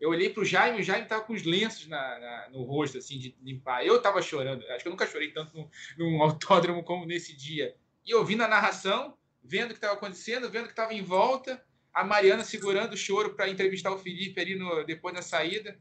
Eu 0.00 0.10
olhei 0.10 0.30
pro 0.30 0.44
Jaime, 0.44 0.80
o 0.80 0.82
Jaime 0.82 1.06
tava 1.06 1.24
com 1.24 1.32
os 1.32 1.44
lenços 1.44 1.86
na, 1.86 2.18
na, 2.18 2.48
no 2.50 2.62
rosto, 2.62 2.98
assim, 2.98 3.18
de 3.18 3.34
limpar. 3.42 3.84
Eu 3.84 4.00
tava 4.02 4.20
chorando. 4.20 4.64
Acho 4.70 4.82
que 4.82 4.88
eu 4.88 4.92
nunca 4.92 5.06
chorei 5.06 5.30
tanto 5.30 5.56
num, 5.56 5.68
num 5.96 6.22
autódromo 6.22 6.84
como 6.84 7.06
nesse 7.06 7.34
dia. 7.34 7.74
E 8.04 8.14
ouvindo 8.14 8.42
a 8.42 8.48
narração, 8.48 9.16
vendo 9.42 9.66
o 9.66 9.68
que 9.68 9.74
estava 9.76 9.94
acontecendo, 9.94 10.50
vendo 10.50 10.64
o 10.64 10.66
que 10.66 10.72
estava 10.72 10.92
em 10.92 11.02
volta, 11.02 11.64
a 11.94 12.04
Mariana 12.04 12.42
segurando 12.42 12.94
o 12.94 12.96
choro 12.96 13.34
para 13.34 13.48
entrevistar 13.48 13.92
o 13.92 13.98
Felipe 13.98 14.40
ali 14.40 14.56
no, 14.56 14.84
depois 14.84 15.14
da 15.14 15.22
saída. 15.22 15.78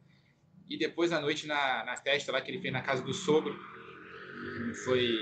E 0.69 0.77
depois 0.77 1.11
à 1.11 1.19
noite 1.19 1.45
na, 1.47 1.83
na 1.83 1.97
festa 1.97 2.31
lá 2.31 2.39
que 2.41 2.49
ele 2.51 2.61
fez 2.61 2.71
na 2.71 2.81
casa 2.81 3.01
do 3.01 3.13
sogro. 3.13 3.59
Foi 4.85 5.17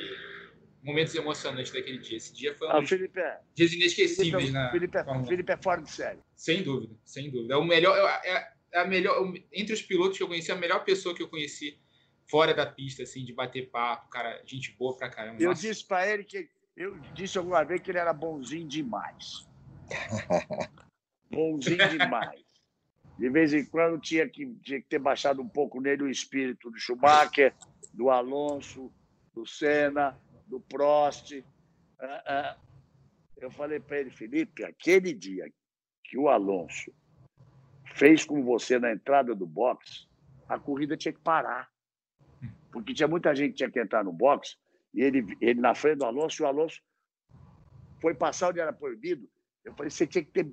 momentos 0.83 1.15
emocionantes 1.15 1.71
daquele 1.71 1.99
dia. 1.99 2.17
Esse 2.17 2.33
dia 2.33 2.53
foi 2.55 2.67
um 2.67 2.71
ah, 2.71 2.85
Felipe 2.85 3.19
é, 3.19 3.39
dias 3.55 3.73
inesquecíveis. 3.73 4.31
Felipe, 4.31 4.51
na, 4.51 4.71
Felipe, 4.71 4.97
é, 4.97 5.25
Felipe 5.25 5.51
é 5.51 5.57
fora 5.57 5.81
de 5.81 5.91
série. 5.91 6.19
Sem 6.35 6.63
dúvida, 6.63 6.95
sem 7.05 7.29
dúvida. 7.29 7.53
É 7.53 7.57
o 7.57 7.63
melhor, 7.63 7.95
é, 8.23 8.53
é 8.73 8.79
a 8.79 8.85
melhor, 8.85 9.33
entre 9.51 9.73
os 9.73 9.81
pilotos 9.81 10.17
que 10.17 10.23
eu 10.23 10.27
conheci, 10.27 10.51
a 10.51 10.55
melhor 10.55 10.83
pessoa 10.83 11.15
que 11.15 11.21
eu 11.21 11.29
conheci 11.29 11.79
fora 12.29 12.53
da 12.53 12.65
pista, 12.65 13.03
assim, 13.03 13.25
de 13.25 13.33
bater 13.33 13.69
papo, 13.69 14.09
cara, 14.09 14.41
gente 14.45 14.71
boa 14.77 14.95
pra 14.97 15.09
caramba. 15.09 15.41
Eu 15.41 15.49
Nossa. 15.49 15.61
disse 15.61 15.85
para 15.85 16.07
ele 16.07 16.23
que 16.23 16.49
eu 16.75 16.97
disse 17.13 17.37
alguma 17.37 17.63
vez 17.63 17.81
que 17.81 17.91
ele 17.91 17.97
era 17.97 18.13
bonzinho 18.13 18.67
demais. 18.67 19.47
bonzinho 21.29 21.89
demais. 21.89 22.41
De 23.17 23.29
vez 23.29 23.53
em 23.53 23.65
quando 23.65 23.99
tinha 23.99 24.27
que, 24.27 24.47
tinha 24.63 24.81
que 24.81 24.87
ter 24.87 24.99
baixado 24.99 25.41
um 25.41 25.47
pouco 25.47 25.79
nele 25.79 26.03
o 26.03 26.09
espírito 26.09 26.71
do 26.71 26.79
Schumacher, 26.79 27.53
do 27.93 28.09
Alonso, 28.09 28.91
do 29.33 29.45
Senna, 29.45 30.17
do 30.47 30.59
Prost. 30.59 31.43
Ah, 31.99 32.23
ah. 32.25 32.57
Eu 33.37 33.49
falei 33.49 33.79
para 33.79 33.99
ele, 33.99 34.11
Felipe, 34.11 34.63
aquele 34.63 35.13
dia 35.13 35.51
que 36.03 36.17
o 36.17 36.29
Alonso 36.29 36.93
fez 37.95 38.25
com 38.25 38.43
você 38.43 38.77
na 38.79 38.91
entrada 38.91 39.33
do 39.33 39.45
box, 39.45 40.07
a 40.47 40.59
corrida 40.59 40.97
tinha 40.97 41.13
que 41.13 41.21
parar. 41.21 41.69
Porque 42.71 42.93
tinha 42.93 43.07
muita 43.07 43.35
gente 43.35 43.51
que 43.51 43.57
tinha 43.57 43.71
que 43.71 43.79
entrar 43.79 44.03
no 44.03 44.13
box, 44.13 44.57
e 44.93 45.01
ele, 45.01 45.37
ele 45.41 45.59
na 45.59 45.75
frente 45.75 45.99
do 45.99 46.05
Alonso, 46.05 46.41
e 46.41 46.45
o 46.45 46.47
Alonso 46.47 46.81
foi 47.99 48.13
passar 48.13 48.49
onde 48.49 48.59
era 48.59 48.73
proibido. 48.73 49.29
Eu 49.63 49.73
falei, 49.73 49.89
você 49.89 50.07
tinha 50.07 50.23
que 50.23 50.31
ter 50.31 50.51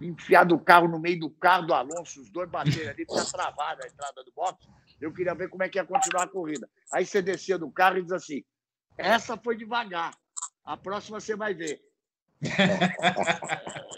enfiado 0.00 0.54
o 0.54 0.60
carro 0.60 0.88
no 0.88 0.98
meio 0.98 1.20
do 1.20 1.30
carro 1.30 1.66
do 1.66 1.74
Alonso, 1.74 2.20
os 2.20 2.30
dois 2.30 2.48
bateram 2.48 2.90
ali, 2.90 3.04
tinha 3.04 3.24
travado 3.24 3.82
a 3.82 3.86
entrada 3.86 4.22
do 4.24 4.32
box. 4.32 4.66
Eu 5.00 5.12
queria 5.12 5.34
ver 5.34 5.48
como 5.48 5.62
é 5.62 5.68
que 5.68 5.78
ia 5.78 5.84
continuar 5.84 6.24
a 6.24 6.28
corrida. 6.28 6.68
Aí 6.92 7.04
você 7.06 7.22
descia 7.22 7.58
do 7.58 7.70
carro 7.70 7.98
e 7.98 8.02
diz 8.02 8.12
assim: 8.12 8.44
essa 8.96 9.36
foi 9.36 9.56
devagar, 9.56 10.12
a 10.64 10.76
próxima 10.76 11.20
você 11.20 11.36
vai 11.36 11.54
ver. 11.54 11.80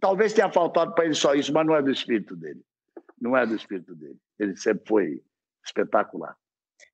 Talvez 0.00 0.32
tenha 0.32 0.50
faltado 0.50 0.94
para 0.94 1.04
ele 1.06 1.14
só 1.14 1.34
isso, 1.34 1.52
mas 1.52 1.66
não 1.66 1.74
é 1.74 1.82
do 1.82 1.90
espírito 1.90 2.36
dele. 2.36 2.64
Não 3.20 3.36
é 3.36 3.44
do 3.46 3.56
espírito 3.56 3.94
dele. 3.94 4.18
Ele 4.38 4.56
sempre 4.56 4.86
foi 4.86 5.22
espetacular. 5.64 6.36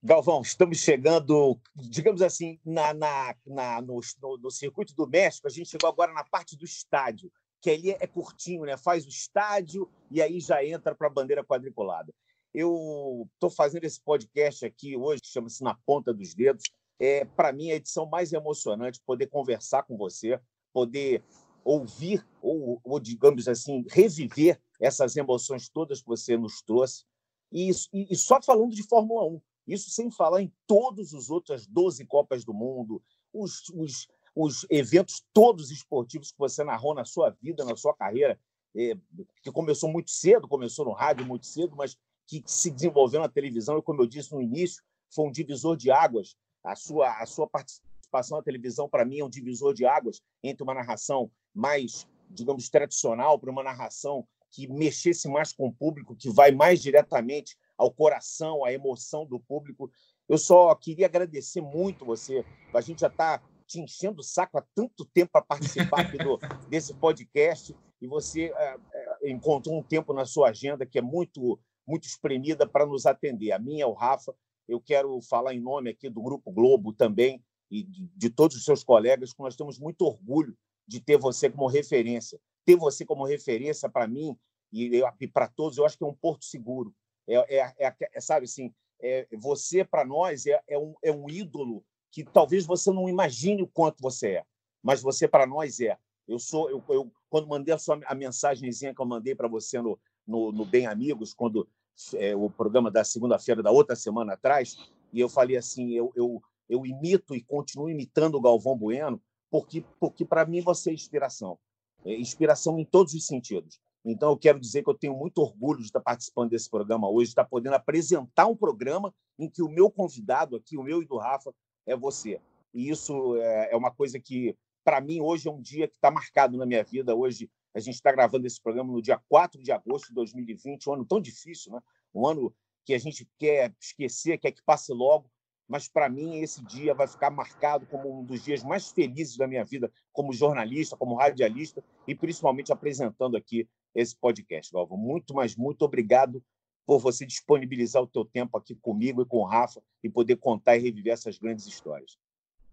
Galvão, 0.06 0.42
estamos 0.42 0.80
chegando, 0.80 1.58
digamos 1.74 2.20
assim, 2.20 2.60
na, 2.62 2.92
na, 2.92 3.34
na 3.46 3.80
no, 3.80 4.00
no, 4.38 4.50
circuito 4.50 4.94
do 4.94 5.08
México. 5.08 5.46
A 5.46 5.50
gente 5.50 5.70
chegou 5.70 5.88
agora 5.88 6.12
na 6.12 6.22
parte 6.22 6.58
do 6.58 6.64
estádio, 6.66 7.32
que 7.58 7.70
ali 7.70 7.90
é 7.92 8.06
curtinho, 8.06 8.66
né? 8.66 8.76
Faz 8.76 9.06
o 9.06 9.08
estádio 9.08 9.90
e 10.10 10.20
aí 10.20 10.40
já 10.40 10.62
entra 10.62 10.94
para 10.94 11.06
a 11.06 11.10
bandeira 11.10 11.42
quadriculada. 11.42 12.12
Eu 12.52 13.26
estou 13.32 13.48
fazendo 13.48 13.84
esse 13.84 13.98
podcast 13.98 14.66
aqui 14.66 14.94
hoje, 14.94 15.22
chama-se 15.24 15.64
Na 15.64 15.74
Ponta 15.86 16.12
dos 16.12 16.34
Dedos. 16.34 16.64
É, 17.00 17.24
para 17.24 17.50
mim, 17.50 17.70
a 17.70 17.76
edição 17.76 18.04
mais 18.04 18.30
emocionante 18.30 19.00
poder 19.06 19.28
conversar 19.28 19.84
com 19.84 19.96
você, 19.96 20.38
poder 20.70 21.24
ouvir, 21.64 22.22
ou, 22.42 22.78
ou 22.84 23.00
digamos 23.00 23.48
assim, 23.48 23.86
reviver 23.88 24.60
essas 24.78 25.16
emoções 25.16 25.70
todas 25.70 26.02
que 26.02 26.08
você 26.08 26.36
nos 26.36 26.60
trouxe. 26.60 27.06
E, 27.50 27.70
e 27.90 28.14
só 28.16 28.42
falando 28.42 28.74
de 28.74 28.82
Fórmula 28.82 29.24
1 29.24 29.40
isso 29.66 29.90
sem 29.90 30.10
falar 30.10 30.42
em 30.42 30.52
todos 30.66 31.12
os 31.12 31.30
outras 31.30 31.66
12 31.66 32.04
Copas 32.06 32.44
do 32.44 32.52
Mundo, 32.52 33.02
os, 33.32 33.68
os, 33.70 34.08
os 34.34 34.66
eventos 34.70 35.24
todos 35.32 35.70
esportivos 35.70 36.30
que 36.30 36.38
você 36.38 36.62
narrou 36.62 36.94
na 36.94 37.04
sua 37.04 37.30
vida, 37.30 37.64
na 37.64 37.76
sua 37.76 37.94
carreira, 37.94 38.38
é, 38.76 38.96
que 39.42 39.52
começou 39.52 39.90
muito 39.90 40.10
cedo, 40.10 40.48
começou 40.48 40.84
no 40.84 40.92
rádio 40.92 41.24
muito 41.24 41.46
cedo, 41.46 41.76
mas 41.76 41.96
que 42.26 42.42
se 42.46 42.70
desenvolveu 42.70 43.20
na 43.20 43.28
televisão 43.28 43.78
e, 43.78 43.82
como 43.82 44.02
eu 44.02 44.06
disse 44.06 44.32
no 44.32 44.42
início, 44.42 44.82
foi 45.10 45.26
um 45.26 45.32
divisor 45.32 45.76
de 45.76 45.90
águas. 45.90 46.36
A 46.62 46.74
sua, 46.74 47.20
a 47.20 47.26
sua 47.26 47.46
participação 47.46 48.38
na 48.38 48.42
televisão, 48.42 48.88
para 48.88 49.04
mim, 49.04 49.20
é 49.20 49.24
um 49.24 49.30
divisor 49.30 49.74
de 49.74 49.84
águas 49.84 50.20
entre 50.42 50.62
uma 50.62 50.74
narração 50.74 51.30
mais, 51.54 52.06
digamos, 52.30 52.68
tradicional 52.68 53.38
para 53.38 53.50
uma 53.50 53.62
narração 53.62 54.26
que 54.50 54.66
mexesse 54.68 55.28
mais 55.28 55.52
com 55.52 55.66
o 55.66 55.72
público, 55.72 56.16
que 56.16 56.30
vai 56.30 56.50
mais 56.50 56.80
diretamente 56.80 57.56
ao 57.76 57.90
coração, 57.90 58.64
à 58.64 58.72
emoção 58.72 59.26
do 59.26 59.40
público. 59.40 59.90
Eu 60.28 60.38
só 60.38 60.74
queria 60.74 61.06
agradecer 61.06 61.60
muito 61.60 62.04
você. 62.04 62.44
A 62.72 62.80
gente 62.80 63.00
já 63.00 63.08
está 63.08 63.42
te 63.66 63.80
enchendo 63.80 64.20
o 64.20 64.24
saco 64.24 64.58
há 64.58 64.64
tanto 64.74 65.04
tempo 65.06 65.32
para 65.32 65.42
participar 65.42 66.02
aqui 66.02 66.18
do, 66.18 66.38
desse 66.68 66.94
podcast 66.94 67.74
e 68.00 68.06
você 68.06 68.52
é, 68.54 68.76
é, 68.92 69.30
encontrou 69.30 69.78
um 69.78 69.82
tempo 69.82 70.12
na 70.12 70.24
sua 70.24 70.50
agenda 70.50 70.86
que 70.86 70.98
é 70.98 71.02
muito 71.02 71.58
muito 71.86 72.06
espremida 72.06 72.66
para 72.66 72.86
nos 72.86 73.04
atender. 73.06 73.52
A 73.52 73.58
minha, 73.58 73.86
o 73.86 73.92
Rafa. 73.92 74.34
Eu 74.66 74.80
quero 74.80 75.20
falar 75.20 75.54
em 75.54 75.60
nome 75.60 75.90
aqui 75.90 76.08
do 76.08 76.22
Grupo 76.22 76.50
Globo 76.50 76.94
também 76.94 77.44
e 77.70 77.82
de, 77.82 78.08
de 78.16 78.30
todos 78.30 78.56
os 78.56 78.64
seus 78.64 78.82
colegas, 78.82 79.34
que 79.34 79.42
nós 79.42 79.56
temos 79.56 79.78
muito 79.78 80.02
orgulho 80.02 80.56
de 80.86 81.00
ter 81.00 81.18
você 81.18 81.50
como 81.50 81.66
referência. 81.66 82.40
Ter 82.64 82.76
você 82.76 83.04
como 83.04 83.26
referência 83.26 83.88
para 83.88 84.08
mim 84.08 84.34
e, 84.72 85.02
e 85.20 85.28
para 85.28 85.48
todos, 85.48 85.76
eu 85.76 85.84
acho 85.84 85.98
que 85.98 86.04
é 86.04 86.06
um 86.06 86.14
porto 86.14 86.44
seguro. 86.44 86.94
É, 87.26 87.56
é, 87.56 87.74
é, 87.78 87.94
é 88.12 88.20
sabe 88.20 88.44
assim, 88.44 88.72
é, 89.00 89.26
você 89.32 89.84
para 89.84 90.04
nós 90.04 90.46
é, 90.46 90.60
é, 90.68 90.78
um, 90.78 90.94
é 91.02 91.12
um 91.12 91.28
ídolo 91.28 91.84
que 92.10 92.24
talvez 92.24 92.64
você 92.64 92.90
não 92.90 93.08
imagine 93.08 93.62
o 93.62 93.66
quanto 93.66 94.00
você 94.00 94.34
é, 94.34 94.44
mas 94.82 95.02
você 95.02 95.26
para 95.26 95.46
nós 95.46 95.80
é. 95.80 95.98
Eu 96.26 96.38
sou, 96.38 96.70
eu, 96.70 96.82
eu 96.88 97.12
quando 97.28 97.48
mandei 97.48 97.74
a 97.74 97.78
sua 97.78 98.00
a 98.06 98.14
mensagenzinha 98.14 98.94
que 98.94 99.00
eu 99.00 99.06
mandei 99.06 99.34
para 99.34 99.48
você 99.48 99.80
no, 99.80 99.98
no, 100.26 100.52
no, 100.52 100.64
Bem 100.64 100.86
Amigos, 100.86 101.34
quando 101.34 101.68
é, 102.14 102.34
o 102.34 102.48
programa 102.48 102.90
da 102.90 103.04
segunda-feira 103.04 103.62
da 103.62 103.70
outra 103.70 103.94
semana 103.94 104.34
atrás, 104.34 104.90
e 105.12 105.20
eu 105.20 105.28
falei 105.28 105.56
assim, 105.56 105.92
eu, 105.92 106.12
eu, 106.16 106.42
eu 106.68 106.86
imito 106.86 107.34
e 107.34 107.42
continuo 107.42 107.90
imitando 107.90 108.36
o 108.36 108.40
Galvão 108.40 108.76
Bueno, 108.76 109.20
porque, 109.50 109.84
porque 110.00 110.24
para 110.24 110.46
mim 110.46 110.60
você 110.60 110.90
é 110.90 110.94
inspiração. 110.94 111.58
É 112.04 112.14
inspiração 112.14 112.78
em 112.78 112.84
todos 112.84 113.14
os 113.14 113.26
sentidos. 113.26 113.80
Então, 114.04 114.30
eu 114.30 114.36
quero 114.36 114.60
dizer 114.60 114.82
que 114.82 114.90
eu 114.90 114.94
tenho 114.94 115.16
muito 115.16 115.38
orgulho 115.38 115.78
de 115.78 115.86
estar 115.86 116.00
participando 116.00 116.50
desse 116.50 116.68
programa 116.68 117.08
hoje, 117.08 117.26
de 117.26 117.30
estar 117.30 117.44
podendo 117.44 117.74
apresentar 117.74 118.46
um 118.46 118.56
programa 118.56 119.14
em 119.38 119.48
que 119.48 119.62
o 119.62 119.68
meu 119.68 119.90
convidado 119.90 120.56
aqui, 120.56 120.76
o 120.76 120.82
meu 120.82 121.02
e 121.02 121.06
do 121.06 121.16
Rafa, 121.16 121.54
é 121.86 121.96
você. 121.96 122.40
E 122.74 122.90
isso 122.90 123.36
é, 123.36 123.72
é 123.72 123.76
uma 123.76 123.90
coisa 123.90 124.20
que, 124.20 124.54
para 124.84 125.00
mim, 125.00 125.20
hoje 125.22 125.48
é 125.48 125.50
um 125.50 125.60
dia 125.60 125.88
que 125.88 125.94
está 125.94 126.10
marcado 126.10 126.58
na 126.58 126.66
minha 126.66 126.84
vida. 126.84 127.14
Hoje, 127.14 127.50
a 127.74 127.80
gente 127.80 127.94
está 127.94 128.12
gravando 128.12 128.46
esse 128.46 128.60
programa 128.60 128.92
no 128.92 129.00
dia 129.00 129.18
4 129.28 129.62
de 129.62 129.72
agosto 129.72 130.08
de 130.08 130.14
2020, 130.14 130.88
um 130.88 130.94
ano 130.94 131.04
tão 131.06 131.20
difícil, 131.20 131.72
né? 131.72 131.80
um 132.14 132.26
ano 132.26 132.54
que 132.84 132.92
a 132.92 132.98
gente 132.98 133.26
quer 133.38 133.74
esquecer, 133.80 134.38
quer 134.38 134.52
que 134.52 134.62
passe 134.62 134.92
logo, 134.92 135.30
mas 135.66 135.88
para 135.88 136.08
mim 136.08 136.36
esse 136.40 136.62
dia 136.64 136.94
vai 136.94 137.08
ficar 137.08 137.30
marcado 137.30 137.86
como 137.86 138.20
um 138.20 138.24
dos 138.24 138.44
dias 138.44 138.62
mais 138.62 138.90
felizes 138.90 139.36
da 139.36 139.46
minha 139.46 139.64
vida 139.64 139.90
como 140.12 140.32
jornalista, 140.32 140.96
como 140.96 141.16
radialista 141.16 141.82
e 142.06 142.14
principalmente 142.14 142.70
apresentando 142.70 143.36
aqui 143.36 143.66
esse 143.94 144.16
podcast, 144.16 144.72
Galvão. 144.72 144.98
Muito, 144.98 145.34
mas 145.34 145.56
muito 145.56 145.82
obrigado 145.82 146.42
por 146.86 146.98
você 146.98 147.24
disponibilizar 147.24 148.02
o 148.02 148.06
teu 148.06 148.24
tempo 148.24 148.58
aqui 148.58 148.74
comigo 148.74 149.22
e 149.22 149.26
com 149.26 149.38
o 149.38 149.44
Rafa 149.44 149.82
e 150.02 150.10
poder 150.10 150.36
contar 150.36 150.76
e 150.76 150.80
reviver 150.80 151.12
essas 151.12 151.38
grandes 151.38 151.66
histórias. 151.66 152.18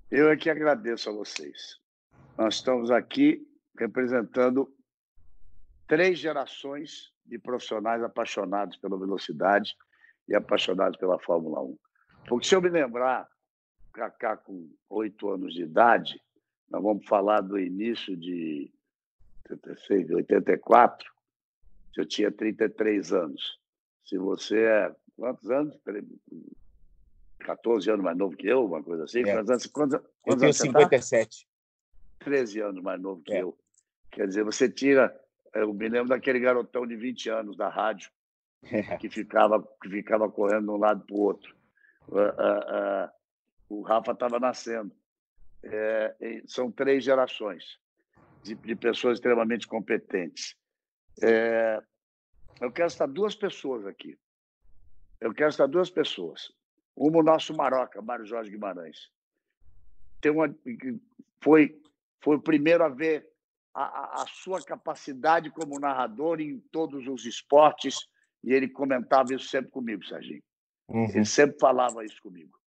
Eu 0.09 0.29
é 0.29 0.35
que 0.35 0.49
agradeço 0.49 1.09
a 1.09 1.13
vocês. 1.13 1.79
Nós 2.37 2.55
estamos 2.55 2.91
aqui 2.91 3.47
representando 3.77 4.73
três 5.87 6.19
gerações 6.19 7.11
de 7.25 7.39
profissionais 7.39 8.03
apaixonados 8.03 8.77
pela 8.77 8.97
velocidade 8.97 9.75
e 10.27 10.35
apaixonados 10.35 10.97
pela 10.97 11.19
Fórmula 11.19 11.61
1. 11.61 11.77
Porque 12.27 12.47
se 12.47 12.55
eu 12.55 12.61
me 12.61 12.69
lembrar, 12.69 13.27
Kaká 13.93 14.37
com 14.37 14.69
oito 14.89 15.29
anos 15.29 15.53
de 15.53 15.63
idade, 15.63 16.21
nós 16.69 16.81
vamos 16.81 17.05
falar 17.05 17.41
do 17.41 17.59
início 17.59 18.15
de 18.15 18.71
86, 19.51 20.11
84, 20.11 21.11
eu 21.97 22.05
tinha 22.05 22.31
33 22.31 23.13
anos. 23.13 23.59
Se 24.05 24.17
você 24.17 24.63
é. 24.63 24.95
Quantos 25.17 25.51
anos? 25.51 25.77
14 27.39 27.91
anos 27.91 28.03
mais 28.03 28.17
novo 28.17 28.35
que 28.35 28.47
eu, 28.47 28.65
uma 28.65 28.81
coisa 28.81 29.03
assim? 29.03 29.19
É. 29.21 29.33
Quantos 29.33 29.49
anos, 29.49 29.65
quantos, 29.67 29.99
quantos 30.21 30.43
eu 30.43 30.51
tenho 30.51 30.53
57. 30.53 31.45
Tá? 32.19 32.25
13 32.25 32.61
anos 32.61 32.83
mais 32.83 32.99
novo 33.01 33.21
que 33.21 33.33
é. 33.33 33.41
eu. 33.41 33.57
Quer 34.09 34.27
dizer, 34.27 34.43
você 34.43 34.69
tira. 34.69 35.15
Eu 35.53 35.73
me 35.73 35.89
lembro 35.89 36.09
daquele 36.09 36.39
garotão 36.39 36.87
de 36.87 36.95
20 36.95 37.29
anos 37.29 37.57
da 37.57 37.67
rádio, 37.67 38.09
é. 38.63 38.97
que, 38.97 39.09
ficava, 39.09 39.61
que 39.81 39.89
ficava 39.89 40.31
correndo 40.31 40.65
de 40.65 40.71
um 40.71 40.77
lado 40.77 41.05
para 41.05 41.15
o 41.15 41.19
outro. 41.19 41.53
Uh, 42.07 42.19
uh, 42.19 43.05
uh, 43.05 43.11
o 43.69 43.81
Rafa 43.81 44.13
estava 44.13 44.39
nascendo. 44.39 44.91
É, 45.63 46.15
são 46.47 46.71
três 46.71 47.03
gerações 47.03 47.80
de, 48.43 48.55
de 48.55 48.75
pessoas 48.75 49.17
extremamente 49.17 49.67
competentes. 49.67 50.55
É, 51.21 51.81
eu 52.59 52.71
quero 52.71 52.87
estar 52.87 53.07
duas 53.07 53.35
pessoas 53.35 53.85
aqui. 53.85 54.17
Eu 55.19 55.33
quero 55.33 55.49
estar 55.49 55.67
duas 55.67 55.89
pessoas. 55.89 56.51
Uma, 56.95 57.19
o 57.19 57.23
nosso 57.23 57.55
Maroca, 57.55 58.01
Mário 58.01 58.25
Jorge 58.25 58.51
Guimarães. 58.51 59.09
Tem 60.19 60.31
uma, 60.31 60.53
foi, 61.41 61.79
foi 62.21 62.35
o 62.37 62.41
primeiro 62.41 62.83
a 62.83 62.89
ver 62.89 63.27
a, 63.73 64.21
a, 64.21 64.25
sua 64.27 64.61
capacidade 64.63 65.49
como 65.49 65.79
narrador 65.79 66.41
em 66.41 66.59
todos 66.71 67.07
os 67.07 67.25
esportes 67.25 68.07
e 68.43 68.53
ele 68.53 68.67
comentava 68.67 69.33
isso 69.33 69.47
sempre 69.47 69.71
comigo, 69.71 70.03
Serginho. 70.03 70.43
Uhum. 70.89 71.09
Ele 71.09 71.25
sempre 71.25 71.57
falava 71.59 72.03
isso 72.03 72.21
comigo. 72.21 72.59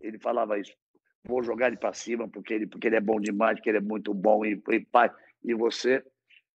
Ele 0.00 0.18
falava 0.18 0.58
isso 0.58 0.74
vou 1.24 1.42
jogar 1.42 1.68
ele 1.68 1.76
para 1.76 1.92
cima 1.92 2.28
porque 2.28 2.54
ele, 2.54 2.66
porque 2.66 2.86
ele 2.86 2.96
é 2.96 3.00
bom 3.00 3.20
demais, 3.20 3.56
porque 3.56 3.68
ele 3.68 3.78
é 3.78 3.82
muito 3.82 4.12
bom 4.14 4.44
e, 4.44 4.60
e 4.70 4.80
pai. 4.80 5.10
E 5.42 5.54
você, 5.54 6.04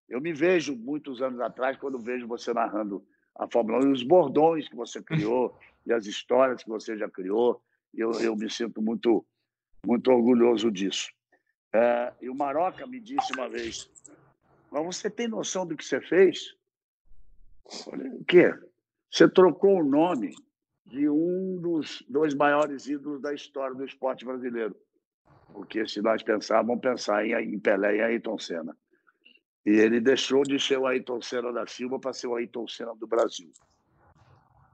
eu 0.07 0.22
me 0.22 0.34
vejo 0.34 0.76
muitos 0.76 1.22
anos 1.22 1.39
atrás 1.39 1.78
quando 1.78 1.99
vejo 1.99 2.28
você 2.28 2.53
narrando 2.53 3.05
a 3.36 3.47
Fórmula 3.47 3.84
1 3.86 3.89
e 3.89 3.91
os 3.91 4.03
bordões 4.03 4.68
que 4.70 4.76
você 4.76 5.01
criou 5.01 5.57
e 5.86 5.93
as 5.93 6.05
histórias 6.05 6.63
que 6.63 6.70
você 6.70 6.97
já 6.97 7.09
criou. 7.09 7.61
Eu, 7.93 8.11
eu 8.20 8.36
me 8.36 8.49
sinto 8.49 8.82
muito, 8.82 9.26
muito 9.86 10.11
orgulhoso 10.11 10.72
disso. 10.72 11.09
É, 11.74 12.13
e 12.22 12.30
o 12.30 12.36
Maroca 12.36 12.86
me 12.88 12.99
disse 12.99 13.34
uma 13.34 13.49
vez: 13.49 13.89
Mas 14.72 14.86
você 14.86 15.09
tem 15.09 15.28
noção 15.28 15.66
do 15.66 15.76
que 15.76 15.84
você 15.84 16.01
fez? 16.01 16.55
Eu 17.66 17.78
falei: 17.84 18.07
O 18.09 18.26
quê? 18.26 18.53
Você 19.11 19.30
trocou 19.30 19.80
o 19.80 19.84
nome 19.84 20.34
de 20.86 21.10
um 21.10 21.60
dos 21.60 22.04
dois 22.08 22.34
maiores 22.36 22.88
ídolos 22.88 23.22
da 23.22 23.34
história 23.34 23.76
do 23.76 23.86
esporte 23.86 24.24
brasileiro. 24.24 24.76
Porque 25.52 25.88
se 25.88 26.02
nós 26.02 26.22
pensarmos, 26.22 26.68
vamos 26.68 26.82
pensar 26.82 27.26
em, 27.26 27.60
Pelé 27.60 27.98
e 27.98 28.02
Ayrton 28.02 28.38
Senna. 28.38 28.76
E 29.66 29.72
ele 29.72 30.00
deixou 30.00 30.44
de 30.44 30.60
ser 30.60 30.78
o 30.78 30.86
Ayrton 30.86 31.22
Senna 31.22 31.52
da 31.52 31.66
Silva 31.66 32.00
para 32.00 32.14
ser 32.14 32.28
o 32.28 32.36
Ayrton 32.36 32.68
Senna 32.68 32.94
do 32.96 33.08
Brasil. 33.08 33.52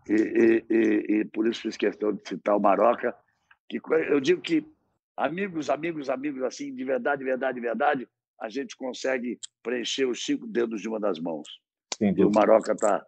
E, 0.10 0.14
e, 0.14 0.66
e, 0.70 1.20
e, 1.20 1.26
por 1.26 1.48
isso 1.48 1.62
fiz 1.62 1.78
questão 1.78 2.12
de 2.12 2.28
citar 2.28 2.58
o 2.58 2.60
Maroca, 2.60 3.16
que 3.70 3.80
eu 4.10 4.20
digo 4.20 4.42
que 4.42 4.66
amigos, 5.16 5.70
amigos, 5.70 6.10
amigos, 6.10 6.44
assim, 6.44 6.74
de 6.74 6.84
verdade, 6.84 7.20
de 7.20 7.26
verdade, 7.26 7.56
de 7.56 7.62
verdade, 7.62 8.10
a 8.40 8.50
gente 8.50 8.76
consegue 8.76 9.40
preencher 9.62 10.06
os 10.06 10.26
cinco 10.26 10.48
dedos 10.48 10.82
de 10.82 10.90
uma 10.90 11.00
das 11.00 11.20
mãos. 11.20 11.48
E 12.02 12.26
o 12.26 12.32
Maroca 12.32 12.74
está 12.74 13.06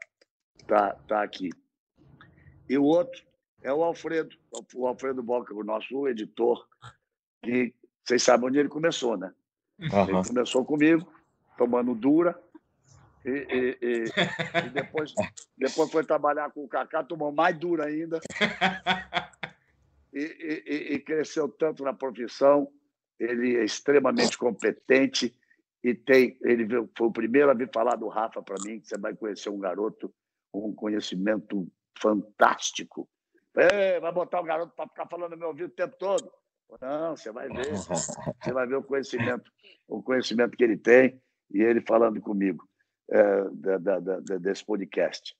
tá, 0.67 0.95
tá 1.07 1.23
aqui. 1.23 1.49
E 2.69 2.77
o 2.77 2.83
outro 2.83 3.23
é 3.61 3.73
o 3.73 3.83
Alfredo, 3.83 4.35
o 4.75 4.87
Alfredo 4.87 5.23
Boca, 5.23 5.53
o 5.53 5.63
nosso 5.63 6.07
editor, 6.07 6.67
que 7.41 7.73
vocês 8.03 8.21
sabem 8.23 8.49
onde 8.49 8.59
ele 8.59 8.69
começou, 8.69 9.17
né? 9.17 9.33
Uhum. 9.79 10.03
Ele 10.03 10.27
começou 10.27 10.65
comigo, 10.65 11.07
tomando 11.57 11.95
dura, 11.95 12.39
e, 13.25 13.29
e, 13.29 13.77
e, 13.81 14.03
e, 14.65 14.69
depois, 14.69 15.13
depois 15.57 15.91
foi 15.91 16.03
trabalhar 16.03 16.51
com 16.51 16.65
o 16.65 16.67
Kaká, 16.67 17.03
tomou 17.03 17.31
mais 17.31 17.57
dura 17.57 17.85
ainda. 17.85 18.19
E, 20.15 20.99
cresceu 20.99 21.49
tanto 21.49 21.83
na 21.83 21.91
profissão. 21.91 22.71
Ele 23.19 23.57
é 23.57 23.65
extremamente 23.65 24.37
competente 24.37 25.35
e 25.83 25.95
tem. 25.95 26.37
Ele 26.43 26.67
foi 26.95 27.07
o 27.07 27.11
primeiro 27.11 27.49
a 27.49 27.53
vir 27.55 27.67
falar 27.73 27.95
do 27.95 28.07
Rafa 28.07 28.39
para 28.39 28.61
mim, 28.63 28.79
que 28.79 28.87
você 28.87 28.95
vai 28.95 29.15
conhecer 29.15 29.49
um 29.49 29.57
garoto 29.57 30.13
com 30.51 30.69
um 30.69 30.75
conhecimento 30.75 31.67
fantástico. 31.99 33.07
É, 33.55 33.99
vai 33.99 34.11
botar 34.11 34.41
o 34.41 34.43
garoto 34.43 34.73
para 34.75 34.87
ficar 34.87 35.07
falando 35.07 35.31
no 35.31 35.37
meu 35.37 35.49
ouvido 35.49 35.69
o 35.69 35.75
tempo 35.75 35.95
todo. 35.97 36.31
Não, 36.81 37.15
você 37.15 37.31
vai 37.31 37.47
ver, 37.49 37.71
você 37.71 38.51
vai 38.51 38.65
ver 38.65 38.75
o 38.75 38.83
conhecimento, 38.83 39.51
o 39.87 40.01
conhecimento 40.01 40.57
que 40.57 40.63
ele 40.63 40.77
tem 40.77 41.21
e 41.51 41.61
ele 41.61 41.81
falando 41.81 42.19
comigo 42.19 42.67
é, 43.11 43.43
da, 43.51 43.77
da, 43.77 43.99
da, 43.99 44.37
desse 44.37 44.65
podcast. 44.65 45.35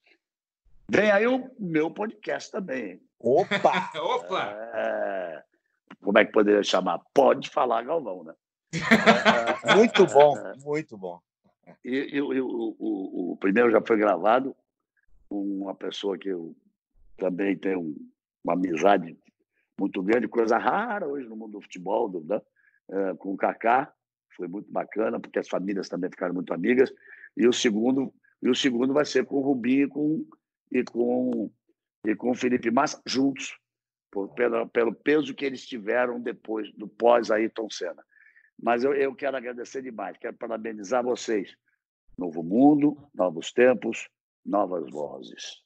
Vem 0.90 1.10
aí 1.10 1.26
o 1.26 1.50
meu 1.60 1.90
podcast 1.90 2.52
também. 2.52 3.02
Opa! 3.20 3.92
Opa! 3.98 4.52
É, 4.76 5.44
como 6.02 6.18
é 6.20 6.26
que 6.26 6.32
poderia 6.32 6.64
chamar? 6.64 7.00
Pode 7.14 7.50
falar, 7.50 7.84
Galvão, 7.84 8.24
né? 8.24 8.34
muito 9.76 10.06
bom, 10.08 10.36
muito 10.64 10.98
bom. 10.98 11.20
E, 11.84 11.96
e, 11.96 12.18
e 12.18 12.42
o, 12.42 12.76
o, 12.80 13.32
o, 13.32 13.38
primeiro 13.38 13.72
já 13.72 13.82
foi 13.82 13.98
gravado, 13.98 14.56
uma 15.42 15.76
pessoa 15.76 16.18
que 16.18 16.30
eu 16.30 16.56
também 17.18 17.58
tenho 17.58 17.96
uma 18.44 18.54
amizade 18.54 19.18
muito 19.80 20.02
grande, 20.04 20.28
coisa 20.28 20.58
rara 20.58 21.08
hoje 21.08 21.28
no 21.28 21.36
mundo 21.36 21.54
do 21.54 21.62
futebol, 21.62 22.10
né? 22.24 22.42
é, 22.92 23.14
com 23.16 23.34
o 23.34 23.38
Kaká, 23.38 23.92
foi 24.36 24.48
muito 24.48 24.72
bacana, 24.72 25.20
porque 25.20 25.40
as 25.40 25.48
famílias 25.48 25.90
também 25.90 26.10
ficaram 26.10 26.34
muito 26.34 26.54
amigas. 26.54 26.92
E 27.36 27.48
o 27.48 27.54
segundo, 27.54 28.14
e 28.42 28.50
o 28.50 28.56
segundo 28.56 28.94
vai 28.94 29.06
ser 29.06 29.26
com 29.26 29.38
o 29.38 29.42
Rubinho 29.42 29.86
e 29.86 29.90
com, 29.90 30.26
e 30.72 30.84
com, 30.84 31.52
e 32.06 32.16
com 32.16 32.32
o 32.32 32.36
Felipe 32.36 32.72
Massa 32.72 33.02
juntos, 33.06 33.58
por, 34.12 34.30
pelo, 34.34 34.68
pelo 34.70 34.94
peso 34.94 35.34
que 35.34 35.46
eles 35.46 35.66
tiveram 35.66 36.20
depois 36.20 36.72
do 36.74 36.88
pós-Ayrton 36.88 37.70
Senna. 37.70 38.04
Mas 38.62 38.84
eu, 38.84 38.94
eu 38.94 39.16
quero 39.16 39.38
agradecer 39.38 39.82
demais, 39.82 40.18
quero 40.18 40.38
parabenizar 40.38 41.04
vocês. 41.04 41.56
Novo 42.18 42.44
mundo, 42.44 42.98
novos 43.14 43.52
tempos, 43.52 44.08
novas 44.46 44.90
vozes. 44.92 45.64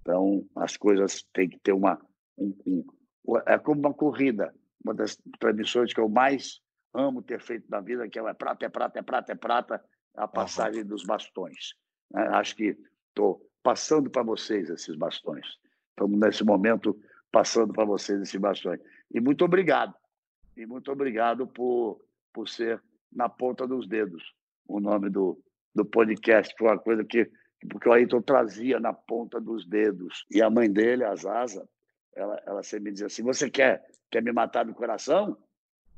Então, 0.00 0.44
as 0.56 0.76
coisas 0.76 1.22
têm 1.32 1.48
que 1.48 1.58
ter 1.60 1.72
uma. 1.72 2.00
Um, 2.38 2.56
um, 2.66 3.36
é 3.46 3.58
como 3.58 3.80
uma 3.80 3.94
corrida. 3.94 4.54
Uma 4.82 4.94
das 4.94 5.16
transmissões 5.38 5.92
que 5.92 6.00
eu 6.00 6.08
mais 6.08 6.60
amo 6.94 7.22
ter 7.22 7.40
feito 7.40 7.68
na 7.70 7.80
vida, 7.80 8.08
que 8.08 8.18
é 8.18 8.34
prata, 8.34 8.64
é 8.64 8.68
prata, 8.68 8.98
é 8.98 9.02
prata, 9.02 9.32
é 9.32 9.34
prata, 9.34 9.84
a 10.16 10.26
passagem 10.26 10.84
dos 10.84 11.04
bastões. 11.04 11.74
Né? 12.10 12.26
Acho 12.28 12.56
que 12.56 12.76
estou 13.08 13.46
passando 13.62 14.10
para 14.10 14.22
vocês 14.22 14.70
esses 14.70 14.96
bastões. 14.96 15.46
Estamos, 15.90 16.18
nesse 16.18 16.44
momento, 16.44 16.98
passando 17.30 17.72
para 17.72 17.84
vocês 17.84 18.20
esses 18.20 18.40
bastões. 18.40 18.80
E 19.12 19.20
muito 19.20 19.44
obrigado. 19.44 19.94
E 20.56 20.66
muito 20.66 20.90
obrigado 20.90 21.46
por, 21.46 22.00
por 22.32 22.48
ser 22.48 22.82
na 23.12 23.28
ponta 23.28 23.66
dos 23.66 23.86
dedos 23.86 24.34
o 24.66 24.80
nome 24.80 25.10
do, 25.10 25.38
do 25.74 25.84
podcast. 25.84 26.54
Foi 26.56 26.68
uma 26.68 26.78
coisa 26.78 27.04
que 27.04 27.30
porque 27.68 27.88
o 27.88 27.92
Ayrton 27.92 28.22
trazia 28.22 28.80
na 28.80 28.92
ponta 28.92 29.40
dos 29.40 29.66
dedos. 29.66 30.24
E 30.30 30.40
a 30.40 30.48
mãe 30.48 30.70
dele, 30.70 31.04
a 31.04 31.14
Zaza, 31.14 31.68
ela, 32.14 32.42
ela 32.46 32.62
sempre 32.62 32.92
dizia 32.92 33.06
assim: 33.06 33.22
Você 33.22 33.50
quer, 33.50 33.84
quer 34.10 34.22
me 34.22 34.32
matar 34.32 34.64
do 34.64 34.74
coração? 34.74 35.36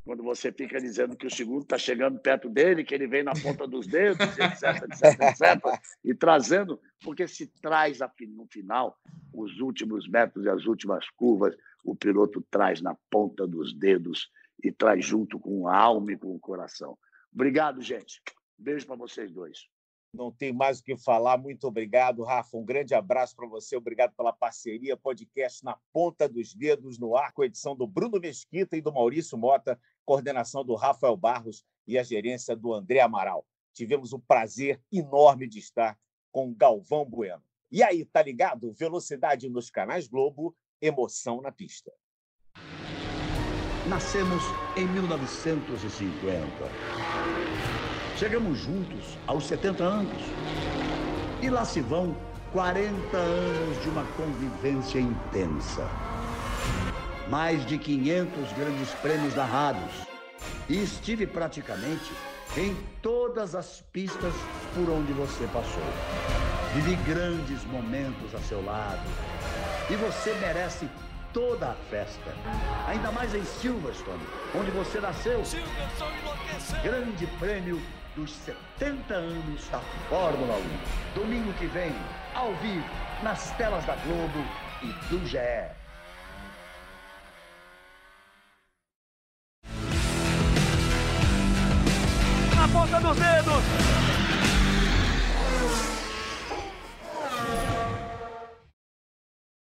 Quando 0.05 0.25
você 0.25 0.51
fica 0.51 0.81
dizendo 0.81 1.17
que 1.17 1.27
o 1.27 1.31
segundo 1.31 1.63
está 1.63 1.79
chegando 1.79 2.19
perto 2.19 2.49
dele, 2.49 2.83
que 2.83 2.93
ele 2.93 3.07
vem 3.07 3.23
na 3.23 3.35
ponta 3.35 3.69
dos 3.69 3.87
dedos, 3.87 4.19
etc, 4.37 4.83
etc, 4.83 5.21
etc, 5.21 5.81
e 6.05 6.13
trazendo, 6.13 6.81
porque 7.05 7.29
se 7.29 7.47
traz 7.47 8.01
no 8.29 8.45
final 8.49 8.99
os 9.33 9.61
últimos 9.61 10.09
metros 10.09 10.45
e 10.45 10.49
as 10.49 10.67
últimas 10.67 11.09
curvas, 11.11 11.57
o 11.85 11.95
piloto 11.95 12.45
traz 12.51 12.81
na 12.81 12.97
ponta 13.09 13.47
dos 13.47 13.73
dedos 13.73 14.29
e 14.63 14.73
traz 14.73 15.05
junto 15.05 15.39
com 15.39 15.69
a 15.69 15.77
alma 15.77 16.13
e 16.13 16.17
com 16.17 16.35
o 16.35 16.41
coração. 16.41 16.99
Obrigado, 17.33 17.81
gente. 17.81 18.21
Beijo 18.59 18.87
para 18.87 18.97
vocês 18.97 19.31
dois. 19.31 19.69
Não 20.13 20.31
tem 20.31 20.53
mais 20.53 20.79
o 20.79 20.85
que 20.85 20.97
falar. 20.97 21.39
Muito 21.39 21.67
obrigado, 21.67 22.23
Rafa. 22.23 22.57
Um 22.57 22.65
grande 22.65 22.95
abraço 22.95 23.35
para 23.35 23.47
você. 23.47 23.77
Obrigado 23.77 24.15
pela 24.15 24.33
parceria. 24.33 24.97
Podcast 24.97 25.65
na 25.65 25.79
ponta 25.91 26.29
dos 26.29 26.55
dedos 26.55 26.99
no 26.99 27.17
ar, 27.17 27.33
com 27.33 27.43
edição 27.43 27.75
do 27.75 27.87
Bruno 27.87 28.21
Mesquita 28.21 28.77
e 28.77 28.83
do 28.83 28.93
Maurício 28.93 29.39
Mota, 29.39 29.81
coordenação 30.05 30.65
do 30.65 30.75
Rafael 30.75 31.17
Barros 31.17 31.65
e 31.87 31.99
a 31.99 32.03
gerência 32.03 32.55
do 32.55 32.75
André 32.75 33.01
Amaral. 33.01 33.47
Tivemos 33.73 34.13
o 34.13 34.19
prazer 34.19 34.83
enorme 34.93 35.49
de 35.49 35.59
estar 35.59 35.99
com 36.31 36.53
Galvão 36.53 37.07
Bueno. 37.07 37.43
E 37.71 37.83
aí, 37.83 38.05
tá 38.05 38.23
ligado? 38.23 38.75
Velocidade 38.75 39.49
nos 39.49 39.71
canais 39.71 40.07
Globo, 40.07 40.55
emoção 40.79 41.41
na 41.41 41.51
pista. 41.51 41.91
Nascemos 43.89 44.43
em 44.77 44.87
1950. 44.87 47.22
Chegamos 48.23 48.61
juntos 48.61 49.19
aos 49.27 49.49
70 49.49 49.83
anos. 49.83 50.23
E 51.43 51.51
lá 51.51 51.65
se 51.65 51.81
vão 51.81 52.17
40 52.53 53.17
anos 53.17 53.83
de 53.83 53.89
uma 53.89 54.05
convivência 54.17 55.01
intensa. 55.01 55.91
Mais 57.29 57.67
de 57.67 57.77
500 57.77 58.53
grandes 58.53 58.91
prêmios 59.03 59.35
narrados. 59.35 60.07
E 60.69 60.81
estive 60.81 61.27
praticamente 61.27 62.13
em 62.57 62.77
todas 63.03 63.57
as 63.57 63.83
pistas 63.93 64.33
por 64.73 64.89
onde 64.89 65.13
você 65.15 65.45
passou. 65.49 65.83
Vivi 66.75 66.95
grandes 67.03 67.65
momentos 67.65 68.33
a 68.37 68.39
seu 68.39 68.65
lado. 68.65 69.03
E 69.91 69.97
você 69.97 70.33
merece 70.35 70.89
toda 71.33 71.71
a 71.71 71.75
festa. 71.91 72.33
Ainda 72.87 73.11
mais 73.11 73.35
em 73.35 73.45
Silverstone, 73.45 74.23
onde 74.55 74.71
você 74.71 75.01
nasceu. 75.01 75.43
Grande 76.85 77.27
prêmio 77.41 77.83
dos 78.17 78.31
70 78.79 79.15
anos 79.15 79.69
da 79.69 79.81
Fórmula 80.09 80.57
1. 81.15 81.21
Domingo 81.21 81.53
que 81.55 81.67
vem, 81.67 81.93
ao 82.35 82.55
vivo, 82.57 82.85
nas 83.23 83.51
telas 83.53 83.85
da 83.87 83.97
Globo 83.97 84.45
e 84.83 84.87
do 85.09 85.27
GE. 85.27 85.39
Na 92.57 92.69
ponta 92.69 93.01
dos 93.01 93.17
dedos, 93.17 94.02